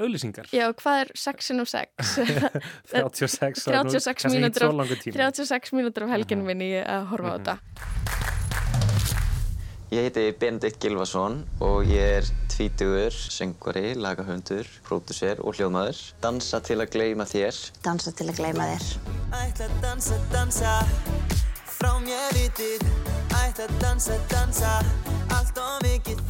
auðlýsingar 0.00 0.50
Já, 0.54 0.66
hvað 0.80 1.02
er 1.04 1.12
6 1.22 1.50
og 1.56 1.70
6? 1.72 2.14
36 2.92 3.62
það 3.66 3.78
er 3.80 3.88
nú 3.88 3.94
36 3.96 4.06
kannski 4.06 4.10
ekki 4.12 4.32
mínútur 4.36 4.66
svo 4.66 4.72
af, 4.72 4.78
langur 4.80 5.02
tími. 5.02 5.16
36 5.18 5.76
mínútur 5.78 6.06
af 6.06 6.14
helginu 6.16 6.48
minni 6.48 6.72
í 6.74 6.80
að 6.82 7.08
horfa 7.12 7.32
á 7.32 7.36
þetta 7.36 7.56
Ég 9.94 10.02
heiti 10.08 10.24
Benedikt 10.34 10.80
Gilvason 10.82 11.36
og 11.62 11.86
ég 11.86 12.16
er 12.18 12.26
tvítugur, 12.50 13.14
söngvari, 13.14 13.92
lagahöndur, 13.94 14.66
pródusser 14.82 15.38
og 15.46 15.54
hljóðmaður. 15.54 16.00
Dansa 16.24 16.58
til 16.66 16.80
að 16.82 16.90
gleyma 16.96 17.22
þér. 17.30 17.60
Dansa 17.86 18.10
til 18.18 18.26
að 18.32 18.40
gleyma 18.40 18.66
þér. 18.72 18.88
Ætla 19.44 19.68
að 19.70 19.78
dansa, 19.86 20.18
dansa 20.34 20.74
Frá 21.76 21.92
mér 22.02 22.34
vitið 22.34 22.82
Ætla 23.36 23.66
að 23.66 23.74
dansa, 23.82 24.18
dansa 24.32 24.76
Allt 25.36 25.58
og 25.60 25.82
mikið 25.86 26.25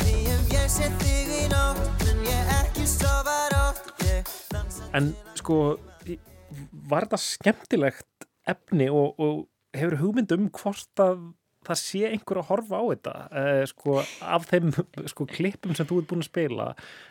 En 0.67 2.23
ég 2.27 2.49
ekki 2.57 2.83
sofa 2.91 3.35
rótt 3.53 4.01
Ég 4.03 4.27
dansa 4.51 4.89
en 4.99 5.13
sko 5.39 5.77
var 6.91 7.07
þetta 7.07 7.21
skemmtilegt 7.23 8.27
efni 8.51 8.89
og, 8.91 9.15
og 9.23 9.45
hefur 9.79 9.95
hugmynd 10.01 10.35
um 10.35 10.49
hvort 10.51 11.03
að 11.05 11.23
það 11.71 11.81
sé 11.85 12.03
einhver 12.09 12.43
að 12.43 12.49
horfa 12.51 12.83
á 12.83 12.85
þetta? 12.91 13.15
Eh, 13.31 13.63
sko 13.71 14.01
af 14.27 14.51
þeim 14.51 14.75
sko 15.13 15.29
klippum 15.31 15.79
sem 15.79 15.87
þú 15.87 16.01
ert 16.03 16.11
búin 16.11 16.27
að 16.27 16.31
spila 16.33 16.69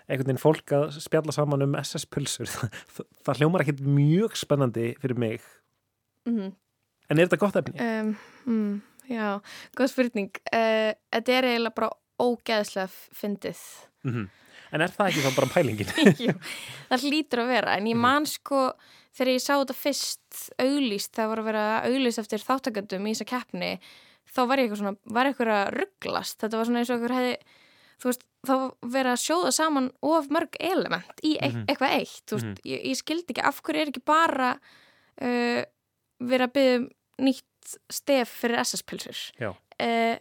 einhvern 0.10 0.34
veginn 0.34 0.44
fólk 0.44 0.76
að 0.76 1.00
spjalla 1.08 1.40
saman 1.40 1.64
um 1.64 1.80
SS-pulsur 1.80 2.52
það, 2.98 3.08
það 3.24 3.40
hljómar 3.40 3.64
ekkert 3.64 3.88
mjög 3.88 4.36
spennandi 4.44 4.92
fyrir 5.00 5.24
mig. 5.28 5.48
Mm 6.28 6.52
en 7.08 7.20
er 7.20 7.28
þetta 7.30 7.40
gott 7.40 7.62
efni? 7.62 7.80
um, 7.80 8.16
mm, 8.50 8.76
Já, 9.06 9.40
góð 9.78 9.92
spurning. 9.92 10.32
Uh, 10.50 10.92
Þetta 11.14 11.36
er 11.38 11.48
eiginlega 11.52 11.78
bara 11.78 11.92
ógeðslega 12.22 12.90
fyndið. 13.14 13.62
Mm 14.08 14.28
En 14.76 14.82
er 14.82 14.90
það 14.92 15.08
ekki 15.12 15.22
þá 15.24 15.36
bara 15.38 15.48
pælingin? 15.54 15.92
Jú, 16.26 16.34
það 16.90 17.04
hlýtur 17.06 17.40
að 17.44 17.48
vera. 17.54 17.76
En 17.78 17.86
ég 17.88 17.96
man 18.02 18.26
sko 18.28 18.74
þegar 19.16 19.30
ég 19.32 19.44
sá 19.44 19.54
þetta 19.62 19.76
fyrst 19.78 20.40
auglýst 20.60 21.14
þegar 21.16 21.30
var 21.30 21.40
að 21.40 21.46
vera 21.46 21.66
auglýst 21.86 22.20
eftir 22.20 22.44
þáttakendum 22.44 23.06
í 23.08 23.14
þessa 23.14 23.28
keppni 23.30 23.70
þá 24.36 24.42
var 24.50 24.60
ég 24.60 24.66
eitthvað 24.66 24.82
svona, 24.82 24.96
var 25.16 25.30
eitthvað 25.30 25.52
að 25.54 25.70
rugglast. 25.78 26.40
Þetta 26.42 26.58
var 26.60 26.68
svona 26.68 26.82
eins 26.82 26.92
og 26.92 26.98
eitthvað 26.98 27.16
hefði 27.22 27.38
þú 28.02 28.10
veist, 28.10 28.26
þá 28.50 28.56
verið 28.98 29.12
að 29.14 29.24
sjóða 29.24 29.54
saman 29.56 29.88
of 30.12 30.28
mörg 30.34 30.58
element 30.60 31.24
í 31.24 31.36
e 31.40 31.48
Mhm. 31.54 31.64
eitthvað 31.72 31.96
eitt. 32.02 32.26
Þú 32.26 32.36
veist, 32.36 32.46
Mhm. 32.50 32.66
ég, 32.66 32.84
ég 32.90 32.98
skildi 33.00 33.32
ekki 33.32 33.46
af 33.48 33.62
hverju 33.62 33.82
er 33.86 33.94
ekki 33.94 34.04
bara 34.06 34.50
uh, 35.22 35.62
verið 36.20 36.48
að 36.50 36.54
byggja 36.58 36.76
um 36.82 36.90
nýtt 37.30 37.78
stef 37.90 38.30
fyrir 38.42 38.60
SS-pilsur 38.66 39.24
uh, 39.46 39.56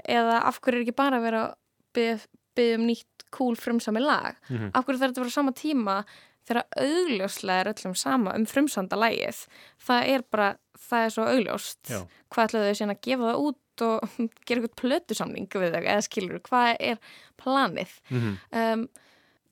eða 0.06 0.44
af 0.46 0.60
hverju 0.60 0.78
er 0.78 0.84
ekki 0.86 0.94
bara 0.96 1.18
verið 1.18 1.48
að 1.48 1.54
byggja, 1.94 2.76
um 2.78 2.86
nýtt 2.86 3.24
cool 3.34 3.56
frumsami 3.58 4.00
lag. 4.02 4.36
Mhm. 4.48 4.70
af 4.74 4.84
hverju 4.86 5.00
þarf 5.00 5.10
þetta 5.14 5.20
að 5.20 5.24
vera 5.24 5.34
á 5.34 5.38
sama 5.38 5.52
tíma 5.58 5.96
þegar 6.44 6.64
augljóslega 6.84 7.60
er 7.64 7.70
öllum 7.72 7.94
sama 7.96 8.34
um 8.36 8.44
frumsanda 8.46 8.96
lægið 9.00 9.46
það 9.80 10.08
er 10.14 10.24
bara, 10.30 10.48
það 10.78 11.04
er 11.04 11.14
svo 11.14 11.24
augljóst. 11.32 11.80
Já. 11.88 12.00
hvað 12.30 12.48
ætlaðu 12.48 12.66
þau 12.68 12.78
síðan 12.78 12.94
að 12.94 13.04
gefa 13.08 13.30
það 13.30 13.44
út 13.48 13.84
og 13.84 14.08
gera 14.46 14.60
eitthvað 14.60 14.80
plötusamning 14.82 15.48
við 15.50 15.72
þau 15.74 15.82
eða 15.82 16.02
skilur, 16.06 16.42
hvað 16.46 16.76
er 16.78 16.98
planið? 17.42 17.96
Mhm. 18.10 18.36
um, 18.52 18.88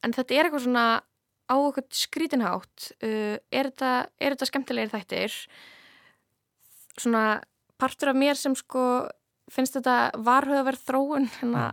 en 0.03 0.13
þetta 0.13 0.35
er 0.35 0.45
eitthvað 0.47 0.67
svona 0.67 0.87
á 1.51 1.55
eitthvað 1.59 1.89
skrítinhátt 1.91 2.93
uh, 3.03 3.37
er, 3.51 3.71
þetta, 3.73 3.93
er 4.21 4.37
þetta 4.37 4.51
skemmtilegir 4.51 4.93
þættir? 4.93 5.35
Svona 6.99 7.25
partur 7.81 8.13
af 8.13 8.19
mér 8.21 8.39
sem 8.39 8.55
sko 8.55 9.09
finnst 9.53 9.75
þetta 9.79 10.13
varhugaverð 10.23 10.85
þróun 10.87 11.27
hérna, 11.41 11.73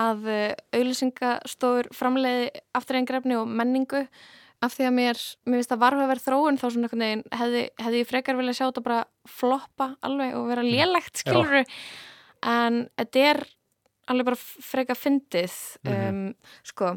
að 0.00 0.30
uh, 0.30 0.46
auðlýsingastofur 0.74 1.90
framleiði 1.94 2.48
afturrengrefni 2.76 3.38
og 3.38 3.50
menningu. 3.50 4.06
Af 4.64 4.78
því 4.78 4.86
að 4.88 4.94
mér, 4.96 5.20
mér 5.44 5.60
finnst 5.60 5.72
það 5.74 5.82
varhugaverð 5.82 6.24
þróun 6.24 6.56
þá 6.56 6.64
svona 6.64 6.86
einhvern 6.86 7.04
veginn 7.04 7.24
hefði, 7.36 7.62
hefði 7.84 8.00
ég 8.00 8.08
frekar 8.08 8.38
vilja 8.38 8.54
sjá 8.56 8.64
þetta 8.64 8.84
bara 8.86 9.00
floppa 9.28 9.88
alveg 10.06 10.38
og 10.38 10.46
vera 10.48 10.64
lélegt 10.64 11.20
skiluru 11.20 11.60
en 12.48 12.78
þetta 12.96 13.24
er 13.28 13.42
alveg 14.08 14.30
bara 14.30 14.40
frekar 14.70 14.96
fyndið 14.96 15.58
um, 15.90 16.22
sko. 16.64 16.94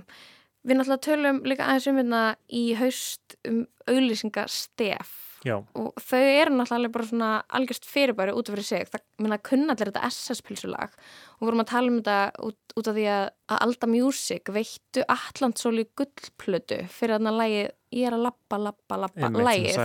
Við 0.68 0.80
náttúrulega 0.80 1.06
tölum 1.10 1.42
líka 1.48 1.68
aðeins 1.68 1.90
um 1.92 2.00
hérna 2.00 2.24
í 2.48 2.64
haust 2.80 3.38
um 3.48 3.66
auðlýsingastef 3.90 5.12
Já. 5.45 5.60
og 5.78 5.93
þau 6.02 6.21
eru 6.21 6.56
náttúrulega 6.56 6.93
bara 6.95 7.08
svona 7.10 7.32
algjörst 7.60 7.86
fyrirbæri 7.86 8.34
út 8.34 8.50
af 8.50 8.56
fyrir 8.56 8.65
sig. 8.65 8.88
Það 8.89 9.04
minna 9.21 9.38
kunna 9.38 9.76
allir 9.76 9.91
þetta 9.91 10.10
SS-pilsulag 10.10 10.95
og 11.38 11.45
vorum 11.45 11.62
að 11.62 11.69
tala 11.71 11.91
um 11.91 12.00
þetta 12.00 12.47
út, 12.47 12.78
út 12.80 12.89
af 12.89 12.97
því 12.97 13.08
að, 13.13 13.26
að 13.54 13.63
Alda 13.67 13.89
Music 13.91 14.54
veittu 14.56 15.06
Allandsóli 15.13 15.88
gullplötu 15.97 16.82
fyrir 16.89 17.17
þarna 17.17 17.36
lægi 17.38 17.67
Ég 17.95 18.10
er 18.10 18.17
að 18.17 18.26
lappa, 18.26 18.58
lappa, 18.60 18.97
lappa 19.00 19.30
lægið 19.32 19.78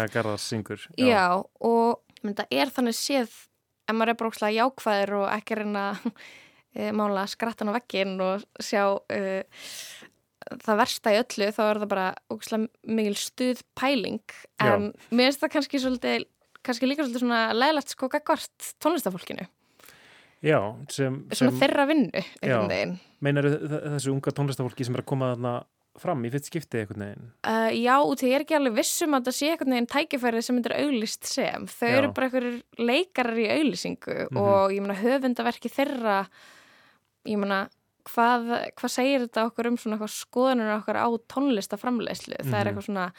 og 1.62 2.00
það 2.26 2.56
er 2.58 2.72
þannig 2.74 2.96
séð 2.98 3.36
ef 3.86 3.94
maður 3.94 4.12
er 4.12 4.18
bara 4.18 4.32
ókslega 4.32 4.56
jákvæður 4.56 5.12
og 5.20 5.26
ekki 5.36 5.58
reyna 5.60 5.84
að 5.92 6.08
e, 6.78 6.88
mála 6.98 7.24
skrattan 7.30 7.70
á 7.70 7.76
veggin 7.76 8.16
og 8.24 8.42
sjá 8.58 8.82
e, 9.06 9.44
það 10.62 10.80
versta 10.82 11.12
í 11.14 11.18
öllu 11.22 11.48
þá 11.56 11.62
er 11.70 11.80
það 11.82 11.90
bara 11.94 12.06
ókslega 12.34 12.68
mikil 12.98 13.16
stuð 13.22 13.62
pæling 13.78 14.36
en 14.60 14.92
mér 15.10 15.30
finnst 15.30 15.42
það 15.44 15.52
kannski 15.56 15.80
svolítið 15.82 16.24
kannski 16.62 16.86
líka 16.90 17.02
svolítið 17.06 17.24
svona 17.24 17.42
leðlegt 17.56 17.88
sko 17.96 18.08
gagvart 18.12 18.72
tónlistafólkinu 18.82 19.48
Já, 20.42 20.58
sem, 20.90 21.20
svona 21.30 21.54
þeirra 21.60 21.84
vinnu 21.86 22.10
einhvern 22.18 22.50
Já. 22.50 22.70
veginn 22.72 22.96
Meinar 23.22 23.46
þessu 23.46 24.10
unga 24.10 24.32
tónlistafólki 24.34 24.84
sem 24.88 24.96
er 24.98 25.04
að 25.04 25.10
koma 25.12 25.28
þarna 25.36 25.52
fram 26.02 26.22
í 26.26 26.30
fyrst 26.32 26.48
skipti 26.50 26.80
einhvern 26.80 27.04
veginn 27.04 27.28
Uh, 27.46 27.68
já, 27.76 27.94
út 28.02 28.18
því 28.22 28.30
ég 28.30 28.34
er 28.40 28.44
ekki 28.46 28.56
alveg 28.56 28.74
vissum 28.80 29.14
að 29.14 29.28
það 29.28 29.36
sé 29.38 29.50
einhvern 29.52 29.74
veginn 29.76 29.90
tækifærið 29.92 30.44
sem 30.46 30.56
myndir 30.56 30.74
auglist 30.78 31.28
sem. 31.28 31.66
Þau 31.68 31.88
Já. 31.90 31.96
eru 31.98 32.10
bara 32.16 32.28
einhverjir 32.30 32.56
leikarar 32.78 33.38
í 33.42 33.46
auglisingu 33.58 34.16
Mhm. 34.30 34.38
og 34.40 34.72
ég 34.72 34.80
meina 34.82 34.96
höfundaverki 35.02 35.70
þeirra, 35.70 36.16
ég 37.28 37.38
meina 37.38 37.60
hvað, 38.10 38.48
hvað 38.78 38.90
segir 38.96 39.26
þetta 39.26 39.46
okkur 39.50 39.68
um 39.72 39.76
svona 39.78 39.98
skoðanur 40.10 40.76
okkar 40.80 40.98
á 41.02 41.08
tónlistaframleyslu? 41.32 42.38
Það 42.42 42.54
er 42.54 42.64
Mhm. 42.64 42.72
eitthvað 42.72 42.88
svona, 42.88 43.12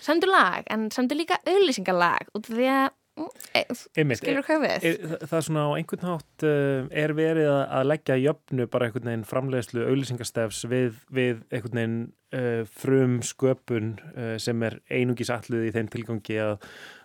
sendu 0.00 0.26
lag 0.30 0.64
en 0.70 0.88
sendu 0.90 1.14
líka 1.18 1.36
auglisingalag 1.46 2.30
út 2.34 2.48
af 2.50 2.56
því 2.56 2.68
að, 2.72 2.90
mm, 3.20 3.28
e, 3.54 3.64
Einmitt, 4.00 4.18
skilur 4.22 4.42
hvað 4.46 4.62
við? 4.64 4.84
er, 4.84 4.96
það, 4.96 5.18
það 5.28 5.36
er 5.38 5.46
svona 5.48 5.64
á 5.66 5.70
einhvern 5.76 6.06
hátt 6.08 6.44
uh, 6.48 6.88
er 7.04 7.12
verið 7.18 7.50
að, 7.50 7.64
að 7.80 7.88
leggja 7.90 8.16
jöfnu 8.24 8.66
bara 8.70 8.86
einhvern 8.88 9.10
veginn 9.10 9.26
framleiðslu 9.28 9.84
auðlýsingastefs 9.90 10.62
við, 10.70 10.94
við 11.12 11.42
einhvern 11.52 11.80
veginn 11.80 11.98
uh, 12.32 12.64
frum 12.64 13.18
sköpun 13.22 13.92
uh, 14.16 14.38
sem 14.38 14.62
er 14.62 14.80
einungis 14.90 15.30
alluð 15.30 15.68
í 15.68 15.74
þeim 15.76 15.88
tilgangi 15.92 16.38
að, 16.40 16.56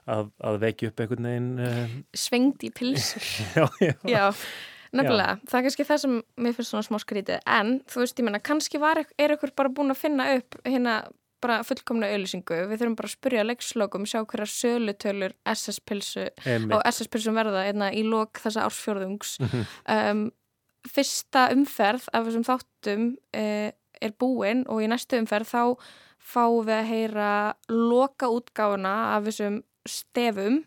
að, 0.08 0.32
að 0.40 0.60
vekja 0.64 0.90
upp 0.94 1.00
einhvern 1.04 1.28
veginn 1.28 1.52
uh, 1.60 1.98
Svengd 2.16 2.64
í 2.64 2.72
pilsur. 2.72 3.28
já, 3.58 3.68
já. 3.82 3.94
Já, 4.08 4.26
nefnilega. 4.98 5.36
Það 5.50 5.60
er 5.60 5.68
kannski 5.68 5.88
það 5.90 6.02
sem 6.06 6.16
mér 6.46 6.56
finnst 6.58 6.74
svona 6.74 6.88
smá 6.88 6.98
skrítið. 7.04 7.44
En, 7.58 7.76
þú 7.92 8.02
veist, 8.04 8.18
ég 8.20 8.28
menna, 8.28 8.42
kannski 8.44 8.82
var, 8.82 9.02
er 9.04 9.36
ykkur 9.36 9.54
bara 9.58 9.72
búin 9.76 9.94
að 9.94 10.02
finna 10.02 10.32
upp 10.38 10.58
hérna 10.66 10.96
bara 11.44 11.60
fullkomna 11.68 12.10
auðlýsingu. 12.14 12.62
Við 12.70 12.82
þurfum 12.82 12.96
bara 12.98 13.10
að 13.10 13.16
spurja 13.18 13.46
leikslókum, 13.46 14.08
sjá 14.10 14.22
hverja 14.24 14.48
sölutölur 14.50 15.36
SS-pilsu 15.52 16.26
og 16.74 16.82
SS-pilsum 16.90 17.38
verða 17.38 17.68
hérna, 17.68 17.92
í 17.94 18.02
lok 18.08 18.42
þessa 18.42 18.66
ársfjörðungs. 18.70 19.38
Mhm. 19.44 19.70
um, 19.96 20.26
fyrsta 20.86 21.48
umferð 21.54 22.04
af 22.14 22.28
þessum 22.28 22.46
þáttum 22.46 23.06
uh, 23.34 23.70
er 23.74 24.12
búin 24.22 24.66
og 24.70 24.84
í 24.84 24.90
næstu 24.92 25.18
umferð 25.18 25.50
þá 25.50 25.62
fáum 26.26 26.66
við 26.68 26.76
að 26.76 26.90
heyra 26.92 27.30
loka 27.72 28.30
útgáfuna 28.34 28.96
af 29.16 29.26
þessum 29.26 29.62
stefum 29.90 30.64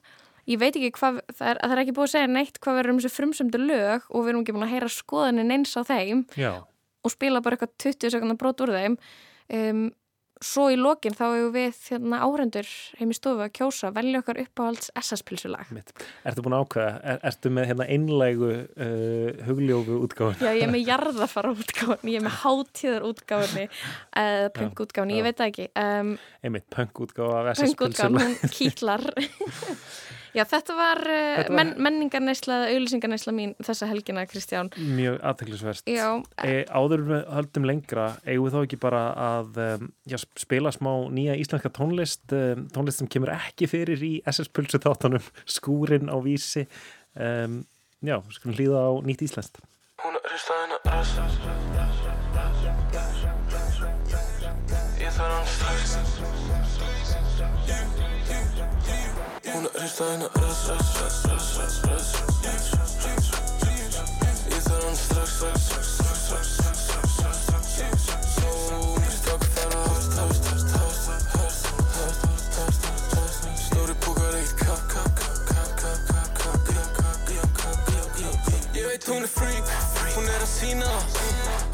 ég 0.49 0.61
veit 0.61 0.73
ekki 0.73 0.93
hvað, 0.97 1.21
það 1.37 1.53
er, 1.53 1.63
það 1.63 1.77
er 1.77 1.83
ekki 1.85 1.97
búið 1.99 2.09
að 2.09 2.15
segja 2.15 2.33
neitt 2.33 2.61
hvað 2.65 2.81
verður 2.81 2.95
um 2.95 3.01
þessu 3.03 3.15
frumsöndu 3.15 3.63
lög 3.63 4.09
og 4.09 4.25
við 4.25 4.33
erum 4.33 4.43
ekki 4.45 4.57
búin 4.57 4.67
að 4.69 4.75
heyra 4.75 4.91
skoðanin 4.93 5.55
eins 5.55 5.77
á 5.77 5.83
þeim 5.89 6.27
Já. 6.39 6.53
og 7.05 7.15
spila 7.15 7.45
bara 7.45 7.59
eitthvað 7.59 7.79
20 7.85 8.15
sekundar 8.17 8.41
brot 8.41 8.65
úr 8.65 8.77
þeim 8.77 8.99
um, 9.59 9.89
svo 10.39 10.69
í 10.71 10.77
lokin 10.79 11.17
þá 11.19 11.25
hefur 11.25 11.53
við 11.55 11.79
hérna, 11.89 12.21
áhrendur 12.23 12.69
heim 12.99 13.11
í 13.11 13.17
stofu 13.17 13.43
að 13.43 13.55
kjósa 13.59 13.91
velja 13.95 14.21
okkar 14.23 14.39
uppáhalds 14.45 14.93
SS-pilsulag 14.99 15.73
Ertu 15.75 16.45
búin 16.47 16.55
að 16.55 16.63
ákveða? 16.65 16.93
Er, 17.03 17.19
ertu 17.31 17.53
með 17.55 17.67
hérna 17.73 17.89
einlægu 17.91 18.51
uh, 18.55 19.43
hugljófu 19.49 19.99
útgáfun? 20.07 20.39
Já, 20.39 20.53
ég 20.55 20.65
er 20.69 20.73
með 20.73 20.87
jarðafara 20.93 21.55
útgáfun 21.57 22.13
ég 22.13 22.21
er 22.21 22.27
með 22.29 22.37
hátíðar 22.45 23.09
útgáfunni 23.11 23.67
eða 24.23 24.53
punk 24.55 24.85
útgáfunni, 24.87 25.19
ég 25.19 25.27
veit 25.27 25.43
það 25.43 25.51
ekki 25.53 25.69
um, 25.83 26.15
Einmitt, 26.47 26.69
punk 26.75 27.03
útgáfa 27.09 27.43
Já, 30.39 30.45
þetta 30.47 30.77
var, 30.79 31.01
uh, 31.03 31.21
Þetta 31.41 31.49
var- 31.51 31.57
Men, 31.59 31.73
menningarneisla 31.87 32.59
eða 32.61 32.75
auðlýsingarneisla 32.75 33.33
mín 33.35 33.55
þessa 33.67 33.89
helgina, 33.91 34.25
Kristján. 34.31 34.71
Mjög 34.79 35.17
aðteklisverst 35.27 35.91
Já. 35.91 36.09
e, 36.45 36.65
Áður 36.71 37.03
við 37.09 37.25
höldum 37.35 37.67
lengra 37.67 38.07
eigum 38.27 38.47
við 38.47 38.55
þá 38.55 38.61
ekki 38.63 38.81
bara 38.81 39.03
að 39.29 39.59
um, 39.65 39.89
já, 40.07 40.19
spila 40.39 40.71
smá 40.75 40.93
nýja 41.11 41.35
íslenska 41.41 41.73
tónlist 41.75 42.33
um, 42.37 42.69
tónlist 42.75 43.03
sem 43.03 43.11
kemur 43.11 43.35
ekki 43.35 43.67
fyrir 43.71 43.99
í 43.99 44.13
SS-pulsu 44.31 44.79
þáttanum 44.85 45.27
Skúrin 45.49 46.07
á 46.13 46.17
vísi. 46.23 46.67
Um, 47.19 47.65
Já, 47.99 48.21
skulum 48.31 48.55
hlýða 48.55 48.79
á 48.79 48.91
nýtt 49.03 49.25
íslenskt. 49.27 49.59
Hún 49.99 50.15
er 50.15 50.39
staðin 50.39 50.77
að 50.77 50.87
rasa 50.87 51.27
Ég 54.99 55.11
þarf 55.15 55.35
hann 55.35 55.47
strax 55.51 57.08
Hún 59.59 59.67
er 59.75 59.89
staðin 59.91 60.21
að 60.23 60.37
rasa 60.39 60.75
Ég 64.47 64.61
þarf 64.63 64.85
hann 64.85 64.99
strax 65.01 65.33
Og 68.47 69.01
mér 69.01 69.17
stakk 69.17 69.47
þar 69.57 69.75
að 69.75 69.83
höst, 69.89 70.15
höst, 70.21 70.47
höst, 70.47 70.71
höst, 70.79 70.95
höst, 71.35 71.67
höst, 71.99 72.23
höst, 72.55 72.87
höst, 72.87 72.87
höst 73.17 73.43
Stóri 73.65 73.99
búkar 74.07 74.39
eitt 74.39 74.55
kapp, 74.63 74.87
kapp, 74.95 75.19
kapp, 75.19 75.43
kapp, 75.51 76.07
kapp, 76.07 76.31
kapp, 76.39 76.63
kapp, 76.71 76.95
kapp, 76.95 77.19
kapp, 77.27 77.59
kapp, 77.59 77.83
kapp, 77.99 78.15
kapp 78.15 78.79
Ég 78.79 78.87
veit 78.87 79.11
hún 79.11 79.27
er 79.27 79.33
freak, 79.41 79.67
hún 80.15 80.31
er 80.37 80.39
að 80.39 80.53
sína 80.55 80.95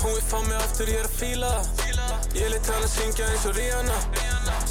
Hún 0.01 0.09
vil 0.09 0.25
fá 0.25 0.40
mig 0.40 0.57
aftur, 0.57 0.88
ég 0.88 1.05
er 1.05 1.12
að 1.12 1.20
fíla 1.20 1.53
Ég 2.33 2.49
leitt 2.49 2.64
hann 2.64 2.81
að 2.81 2.92
syngja 2.97 3.29
eins 3.29 3.44
og 3.44 3.61
Rihanna 3.61 3.99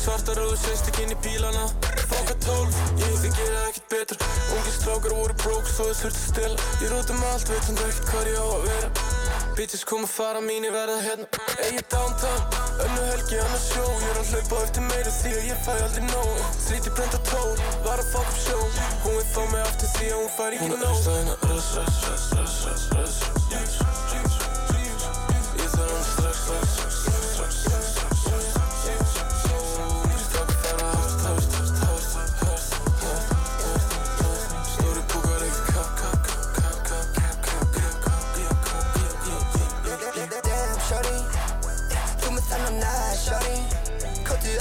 Svartar 0.01 0.41
og 0.47 0.57
sveist 0.57 0.89
ekki 0.89 1.05
inn 1.05 1.13
í 1.13 1.21
bílana 1.21 1.69
Foka 2.13 2.35
tólf, 2.45 2.77
ég 3.01 3.15
þið 3.23 3.37
gera 3.39 3.61
ekkert 3.69 3.87
betur 3.89 4.17
Ungi 4.53 4.71
strákar 4.75 5.13
voru 5.17 5.35
brók, 5.41 5.65
svo 5.69 5.87
þess 5.89 6.03
þurfti 6.03 6.19
að 6.19 6.25
stila 6.29 6.57
Ég 6.83 6.91
rúti 6.93 7.15
um 7.15 7.23
allt, 7.31 7.49
veit 7.49 7.65
hann 7.69 7.79
ekkert 7.87 8.09
hvað 8.11 8.29
ég 8.29 8.37
á 8.37 8.45
að 8.45 8.65
vera 8.67 8.89
Bitches 9.57 9.83
kom 9.85 10.05
að 10.05 10.13
fara 10.13 10.41
mín, 10.41 10.65
ég 10.67 10.73
verða 10.73 10.99
hérna 11.01 11.27
Egið 11.67 11.85
downtown, 11.93 12.41
önnu 12.85 13.03
helgi 13.09 13.37
annars 13.41 13.65
sjó 13.69 13.83
Ég 13.85 14.07
er 14.11 14.21
að 14.21 14.31
hlaupa 14.33 14.61
eftir 14.67 14.87
meira 14.89 15.15
því 15.17 15.33
að 15.39 15.49
ég 15.49 15.57
fæ 15.65 15.73
aldrei 15.75 16.05
nóg 16.09 16.45
Þríti 16.67 16.95
brenda 16.97 17.19
tól, 17.31 17.53
var 17.87 18.03
að 18.03 18.17
up 18.21 18.31
sjó 18.45 18.59
Hún 19.05 19.19
vil 19.19 19.27
fá 19.33 19.43
mig 19.53 19.61
aftur 19.65 19.93
því 19.97 20.11
að 20.11 20.21
hún 20.21 20.31
fær 20.37 20.57
ekki 20.57 20.69
nóg 20.69 20.77
Hún 20.77 20.89
er 20.89 21.01
staðin 21.01 21.33
að 21.33 21.37
röss, 21.49 21.69
röss, 21.79 21.97
röss, 22.09 22.25
röss, 22.37 22.55
röss, 22.69 23.17
röss 23.33 23.43
Ég 25.63 25.69
þarf 25.75 25.91
hann 25.93 26.07
strax, 26.09 26.37
strax, 26.43 26.65
strax, 26.73 27.22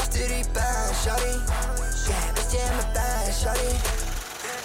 aftur 0.02 0.32
í 0.34 0.42
bæn, 0.56 0.94
shorty 1.02 1.34
Yeah, 2.02 2.24
veist 2.36 2.54
ég 2.56 2.64
er 2.66 2.74
með 2.78 2.88
bæn, 2.96 3.28
shorty 3.38 3.74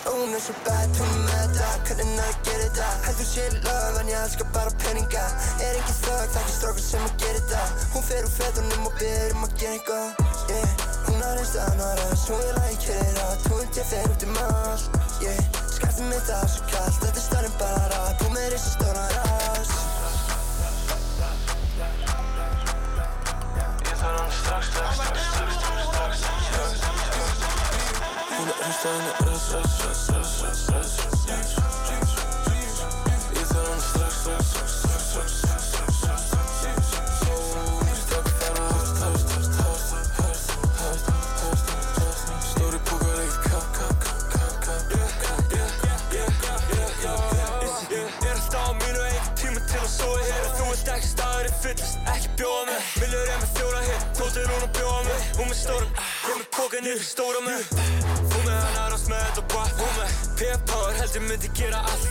Hún 0.08 0.34
er 0.34 0.42
svo 0.42 0.54
hún 0.64 1.12
er 1.12 1.24
með 1.28 1.58
þetta 1.58 1.68
Hvernig 1.90 2.22
að 2.24 2.38
gera 2.48 2.64
þetta 2.64 2.88
Heldur 3.06 3.28
sér 3.28 3.58
lög, 3.66 4.00
en 4.02 4.12
ég 4.12 4.22
elskar 4.24 4.50
bara 4.56 4.74
peninga 4.84 5.26
Er 5.60 5.78
engin 5.80 6.00
þögg, 6.00 6.32
það 6.34 6.40
er 6.40 6.44
ekki 6.44 6.56
strókur 6.56 6.86
sem 6.86 7.06
að 7.08 7.16
gera 7.24 7.44
þetta 7.52 7.88
Hún 7.94 8.08
fer 8.10 8.28
úr 8.30 8.34
fetunum 8.38 8.90
og 8.90 9.00
byrður 9.02 9.38
um 9.38 9.48
að 9.48 9.56
gera 9.62 9.78
eitthvað 9.78 10.08
Yeah, 10.48 10.86
hún 11.10 11.24
har 11.28 11.42
einstu 11.44 12.42
vil 12.42 12.54
að 12.56 12.70
ég 12.72 12.86
kera 12.88 13.16
rætt 13.20 13.50
Hún 13.52 13.74
til 13.78 13.90
fer 13.94 14.14
út 14.14 14.28
um 14.30 14.40
allt 14.46 15.02
Yeah, 15.26 15.44
skartið 15.76 16.14
mitt 16.14 16.36
er 16.40 16.54
svo 16.56 16.70
kallt 16.72 17.02
Þetta 17.04 17.14
er 17.14 17.28
stærn 17.30 17.52
en 17.52 17.60
bara 17.62 17.90
rætt 17.94 18.26
Hún 18.26 18.38
með 18.40 18.54
risa 18.56 18.78
stóna 18.78 19.10
rætt 19.16 19.37
Hún 28.78 28.94
er 28.94 29.02
staðin 29.02 29.10
að 29.10 29.26
röss, 29.26 29.46
röss, 29.54 29.76
röss, 29.82 30.06
röss, 30.14 30.62
röss, 30.70 30.94
röss, 30.94 31.26
röss 31.28 32.14
Ég 33.34 33.46
þarf 33.50 33.70
hann 33.72 33.82
strax, 33.82 34.14
strax, 34.22 34.46
strax, 34.54 34.72
strax, 34.78 35.02
strax, 35.08 35.32
strax, 35.38 35.98
strax, 35.98 37.10
strax 37.18 37.42
Mér 37.88 37.98
stakk 38.04 38.30
þar 38.38 38.58
að 38.62 38.70
höst, 38.78 38.98
höst, 39.02 39.58
höst, 39.58 39.90
höst, 39.98 40.50
höst, 40.78 41.10
höst, 41.42 41.66
höst, 41.66 41.68
höst 41.98 42.30
Stóri 42.52 42.80
búkar 42.92 43.18
eitt 43.24 43.40
kapp, 43.48 43.68
kapp, 43.80 43.98
kapp, 44.06 44.56
kapp, 44.68 44.86
kapp, 44.94 45.42
kapp, 45.50 45.74
kapp, 45.82 46.38
kapp, 46.46 46.62
kapp 47.02 47.90
Ég 47.90 48.06
er 48.06 48.36
alltaf 48.36 48.62
á 48.62 48.78
mínu 48.78 49.02
eigin 49.10 49.34
tíma 49.42 49.60
til 49.66 49.82
að 49.82 49.92
sofa 49.96 50.22
hér 50.30 50.46
Þú 50.54 50.70
vilt 50.70 50.94
ekki 51.00 51.14
staður 51.16 51.50
í 51.50 51.58
fyllist, 51.66 51.98
ekki 52.14 52.30
bjóða 52.38 52.64
mig. 52.70 52.94
Viljur 53.02 53.26
ég 53.26 53.42
með 53.42 53.52
fjóra 53.58 53.82
hér, 53.90 54.08
tóttir 54.22 54.50
hún 54.54 54.70
að 54.70 54.72
bjóða 54.78 55.04
mig 55.10 55.22
Hún 55.42 55.48
með 55.50 55.62
stórum, 55.66 55.92
ég 56.30 56.42
með 56.44 56.50
póka 56.62 56.86
niður 56.86 57.06
stóra 57.10 57.42
mig 57.50 58.27
Hún 58.58 58.58
með 58.58 58.66
hann 58.66 58.82
aðrast 58.88 59.08
með 59.12 59.20
þetta 59.28 59.44
bak 59.54 59.72
Hún 59.78 59.92
með 59.98 60.12
p-power, 60.40 60.94
heldur 60.98 61.24
myndi 61.28 61.50
gera 61.58 61.80
allt. 61.92 62.08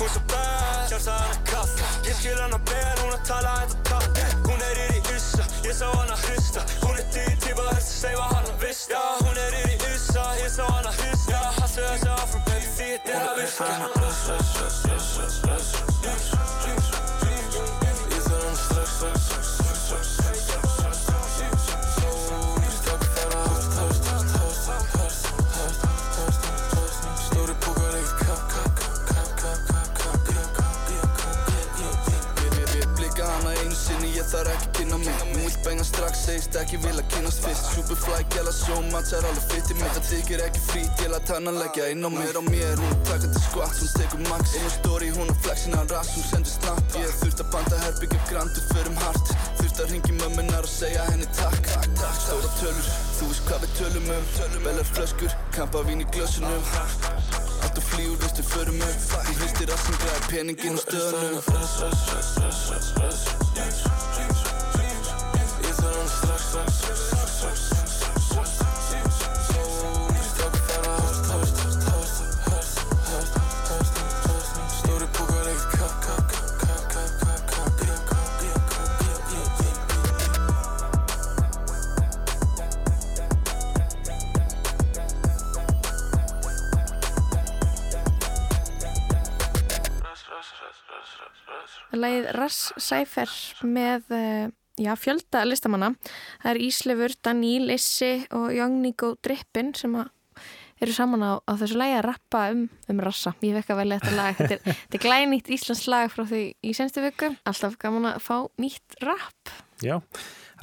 Hún 0.00 0.08
svo 0.12 0.22
bad, 0.28 0.82
hjarta 0.90 1.12
hann 1.16 1.32
er 1.32 1.38
kall 1.48 1.72
Ég 2.08 2.14
skil 2.18 2.40
hann 2.40 2.56
að 2.56 2.62
ber, 2.70 2.96
hún 3.00 3.14
að 3.16 3.22
tala 3.28 3.50
þetta 3.62 3.78
tall 3.88 4.08
Hún 4.48 4.60
er 4.68 4.76
í 4.84 4.86
issa, 5.14 5.44
ég 5.64 5.74
sá 5.76 5.88
hann 5.88 6.12
að 6.12 6.20
hrista. 6.28 6.60
Hún 6.82 6.94
er 6.96 7.04
dýr 7.14 7.36
típa 7.44 7.62
helst 7.70 7.80
að 7.80 7.84
segja 7.96 8.24
hann 8.32 8.48
að 8.52 8.58
vista. 8.64 8.92
Já, 8.96 9.02
hún 9.24 9.36
er 9.44 9.52
í 9.60 9.62
issa, 9.94 10.24
ég 10.40 10.50
sá 10.56 10.64
hann 10.66 10.86
að 10.90 10.96
hrista. 11.04 11.30
Já, 11.36 11.42
haltu 11.60 11.80
þessi 11.86 12.08
áfram, 12.16 12.42
baby, 12.48 12.66
því 12.76 12.86
þetta 12.96 13.10
er 13.14 13.22
að 13.28 13.34
virka 13.44 13.66
ég 34.30 34.36
þarf 34.36 34.52
ekki 34.54 34.68
kynna 34.78 34.96
mig. 34.98 35.14
Hún 35.20 35.38
vill 35.42 35.56
benga 35.64 35.84
strax, 35.84 36.24
segist 36.26 36.56
ekki 36.58 36.78
vilja 36.84 37.02
kynnast 37.10 37.42
fyrst. 37.42 37.64
Superfly, 37.74 38.22
gæla 38.34 38.52
svo, 38.54 38.76
matchar 38.92 39.24
alveg 39.26 39.44
fytti 39.50 39.74
mitt 39.74 39.94
Það 39.96 40.06
þykir 40.10 40.42
ekki 40.44 40.60
frít, 40.68 40.92
ég 41.02 41.10
læt 41.10 41.32
hana 41.34 41.50
leggja 41.56 41.84
inn 41.90 42.06
á 42.06 42.10
mér 42.14 42.34
á 42.38 42.42
mér 42.46 42.76
Hún 42.78 42.92
er 42.94 43.00
takandi 43.08 43.40
skvatt, 43.46 43.76
hún 43.80 43.90
tekur 43.96 44.20
max. 44.28 44.44
Einu 44.58 44.70
story, 44.76 45.08
hún 45.16 45.28
er 45.30 45.36
að 45.80 45.94
rass, 45.94 46.10
hún 46.14 46.26
sendur 46.30 46.52
snapp 46.52 46.86
Ég 47.00 47.10
þurft 47.20 47.40
að 47.42 47.48
banda 47.54 47.76
herbyggja 47.84 48.20
grandu 48.30 48.60
fyrir 48.70 48.90
um 48.92 48.98
hart. 49.02 49.26
Þurft 49.58 49.78
að 49.82 49.90
ringi 49.94 50.12
mömmunar 50.20 50.64
og 50.68 50.72
segja 50.72 51.02
henni 51.10 51.28
takk. 51.40 51.64
Stóra 52.20 52.50
tölur, 52.60 52.86
þú 53.18 53.24
veist 53.32 53.42
hvað 53.48 53.60
við 53.66 53.70
tölum 53.80 54.06
um. 54.14 54.24
Bellar 54.60 54.86
flöskur, 54.92 55.32
kampa 55.56 55.78
vín 55.88 56.04
í 56.04 56.06
glösunum 56.14 56.64
Allt 57.60 57.76
og 57.76 57.84
flýur, 57.90 58.16
veistu, 58.22 58.42
förum 58.52 58.80
upp 58.84 59.00
Þú 59.10 59.32
hristir 59.40 59.66
rassin, 59.72 59.96
græði 60.04 60.22
peningin 60.30 60.76
og 60.76 60.82
stöðunum 60.84 61.38
Læðið 91.90 92.26
Rass 92.34 92.72
Sæfer 92.80 93.30
með 93.62 94.10
uh, 94.14 94.48
já, 94.80 94.94
fjölda 94.96 95.44
listamanna. 95.46 95.94
Það 96.42 96.50
er 96.54 96.58
Íslefur, 96.64 97.12
Daníl, 97.24 97.70
Issi 97.74 98.12
og 98.36 98.46
Jóníko 98.56 99.08
Drippin 99.24 99.68
sem 99.76 99.96
eru 100.80 100.92
saman 100.96 101.20
á, 101.20 101.36
á 101.44 101.52
þessu 101.60 101.76
lagi 101.78 101.94
að 101.98 102.06
rappa 102.08 102.40
um, 102.54 102.62
um 102.88 102.98
rassa. 103.04 103.30
Ég 103.44 103.54
vekka 103.58 103.74
vel 103.78 103.92
þetta 103.92 104.12
lag. 104.16 104.34
Þetta 104.38 104.54
er, 104.56 104.60
er 104.96 105.00
glænýtt 105.04 105.52
Íslands 105.52 105.86
lag 105.92 106.06
frá 106.12 106.24
því 106.28 106.42
í 106.64 106.66
senstu 106.76 106.98
viku. 107.04 107.28
Alltaf 107.48 107.74
gaman 107.80 108.12
að 108.14 108.20
fá 108.24 108.36
nýtt 108.60 108.88
rapp. 109.04 109.42
Já, 109.84 109.96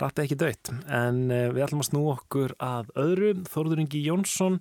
rapp 0.01 0.15
er 0.17 0.23
ekki 0.25 0.41
dött. 0.41 0.65
En 0.89 1.17
uh, 1.29 1.53
við 1.53 1.63
ætlum 1.67 1.83
að 1.83 1.89
snú 1.91 2.01
okkur 2.15 2.51
að 2.63 2.85
öðru. 2.97 3.29
Þórður 3.51 3.81
Ingi 3.85 4.01
Jónsson 4.07 4.55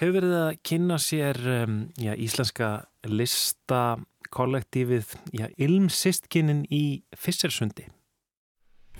hefur 0.00 0.16
verið 0.16 0.34
að 0.40 0.58
kynna 0.70 0.96
sér 1.02 1.36
um, 1.60 1.74
já, 2.00 2.12
íslenska 2.16 2.68
listakollektífið 3.04 5.06
Ilmsistkinin 5.60 6.64
í 6.72 7.04
Fissersundi. 7.12 7.84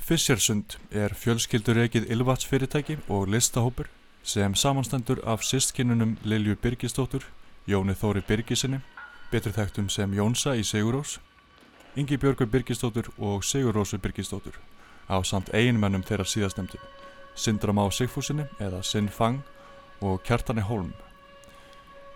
Fissersund 0.05 0.75
er 0.93 1.15
fjölskyldur 1.17 1.79
ekið 1.87 2.11
ylvatsfyrirtæki 2.13 2.99
og 3.09 3.31
listahópur 3.33 3.87
sem 4.21 4.53
samanstendur 4.53 5.23
af 5.25 5.41
sistkinnunum 5.49 6.19
Lilju 6.29 6.59
Birgisdóttur, 6.61 7.25
Jóni 7.65 7.97
Þóri 7.97 8.21
Birgisinni, 8.29 8.83
betur 9.33 9.57
þekktum 9.57 9.89
sem 9.89 10.13
Jónsa 10.13 10.59
í 10.61 10.61
Sigurós, 10.61 11.17
Ingi 11.97 12.21
Björgur 12.21 12.53
Birgisdóttur 12.53 13.09
og 13.17 13.49
Sigurósu 13.49 13.97
Birgisdóttur 13.97 14.61
á 15.09 15.25
samt 15.25 15.49
eiginmennum 15.57 16.05
þeirra 16.05 16.29
síðastnemdi, 16.29 16.77
Sindra 17.35 17.73
Má 17.73 17.89
Sigfúsinni 17.89 18.45
eða 18.61 18.85
Sinn 18.85 19.09
Fang 19.09 19.41
og 20.05 20.21
Kjartani 20.21 20.69
Holm. 20.69 20.93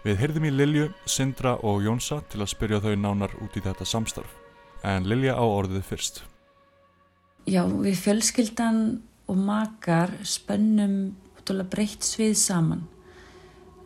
Við 0.05 0.21
heyrðum 0.21 0.45
í 0.45 0.57
Lilju, 0.61 0.91
Sindra 1.07 1.57
og 1.65 1.81
Jónsa 1.89 2.21
til 2.29 2.45
að 2.45 2.53
spyrja 2.53 2.85
þau 2.85 2.97
nánar 3.01 3.33
út 3.41 3.57
í 3.57 3.65
þetta 3.65 3.89
samstarf, 3.89 4.35
en 4.85 5.09
Lilja 5.09 5.41
á 5.41 5.45
orðið 5.49 5.89
fyrst. 5.89 6.27
Já, 7.49 7.63
við 7.65 7.95
fjölskyldan 7.97 8.81
og 9.29 9.37
makar 9.41 10.11
spönnum 10.27 11.15
breytt 11.73 12.05
svið 12.05 12.35
saman. 12.37 12.83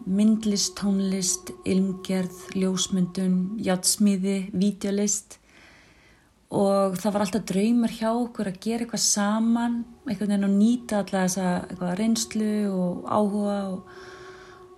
Myndlist, 0.03 0.73
tónlist, 0.81 1.53
ilmgerð, 1.63 2.41
ljósmyndun, 2.59 3.37
játsmíði, 3.63 4.49
vídeolist 4.51 5.39
og 6.53 6.99
það 6.99 7.15
var 7.15 7.25
alltaf 7.25 7.47
draumar 7.49 7.95
hjá 7.95 8.09
okkur 8.11 8.51
að 8.51 8.59
gera 8.67 8.85
eitthvað 8.85 9.05
saman, 9.05 9.79
einhvern 10.09 10.35
veginn 10.35 10.49
að 10.49 10.59
nýta 10.59 10.99
alltaf 10.99 11.31
þessa 11.37 11.95
reynslu 12.03 12.53
og 12.75 13.07
áhuga 13.07 13.57
og, 13.71 13.95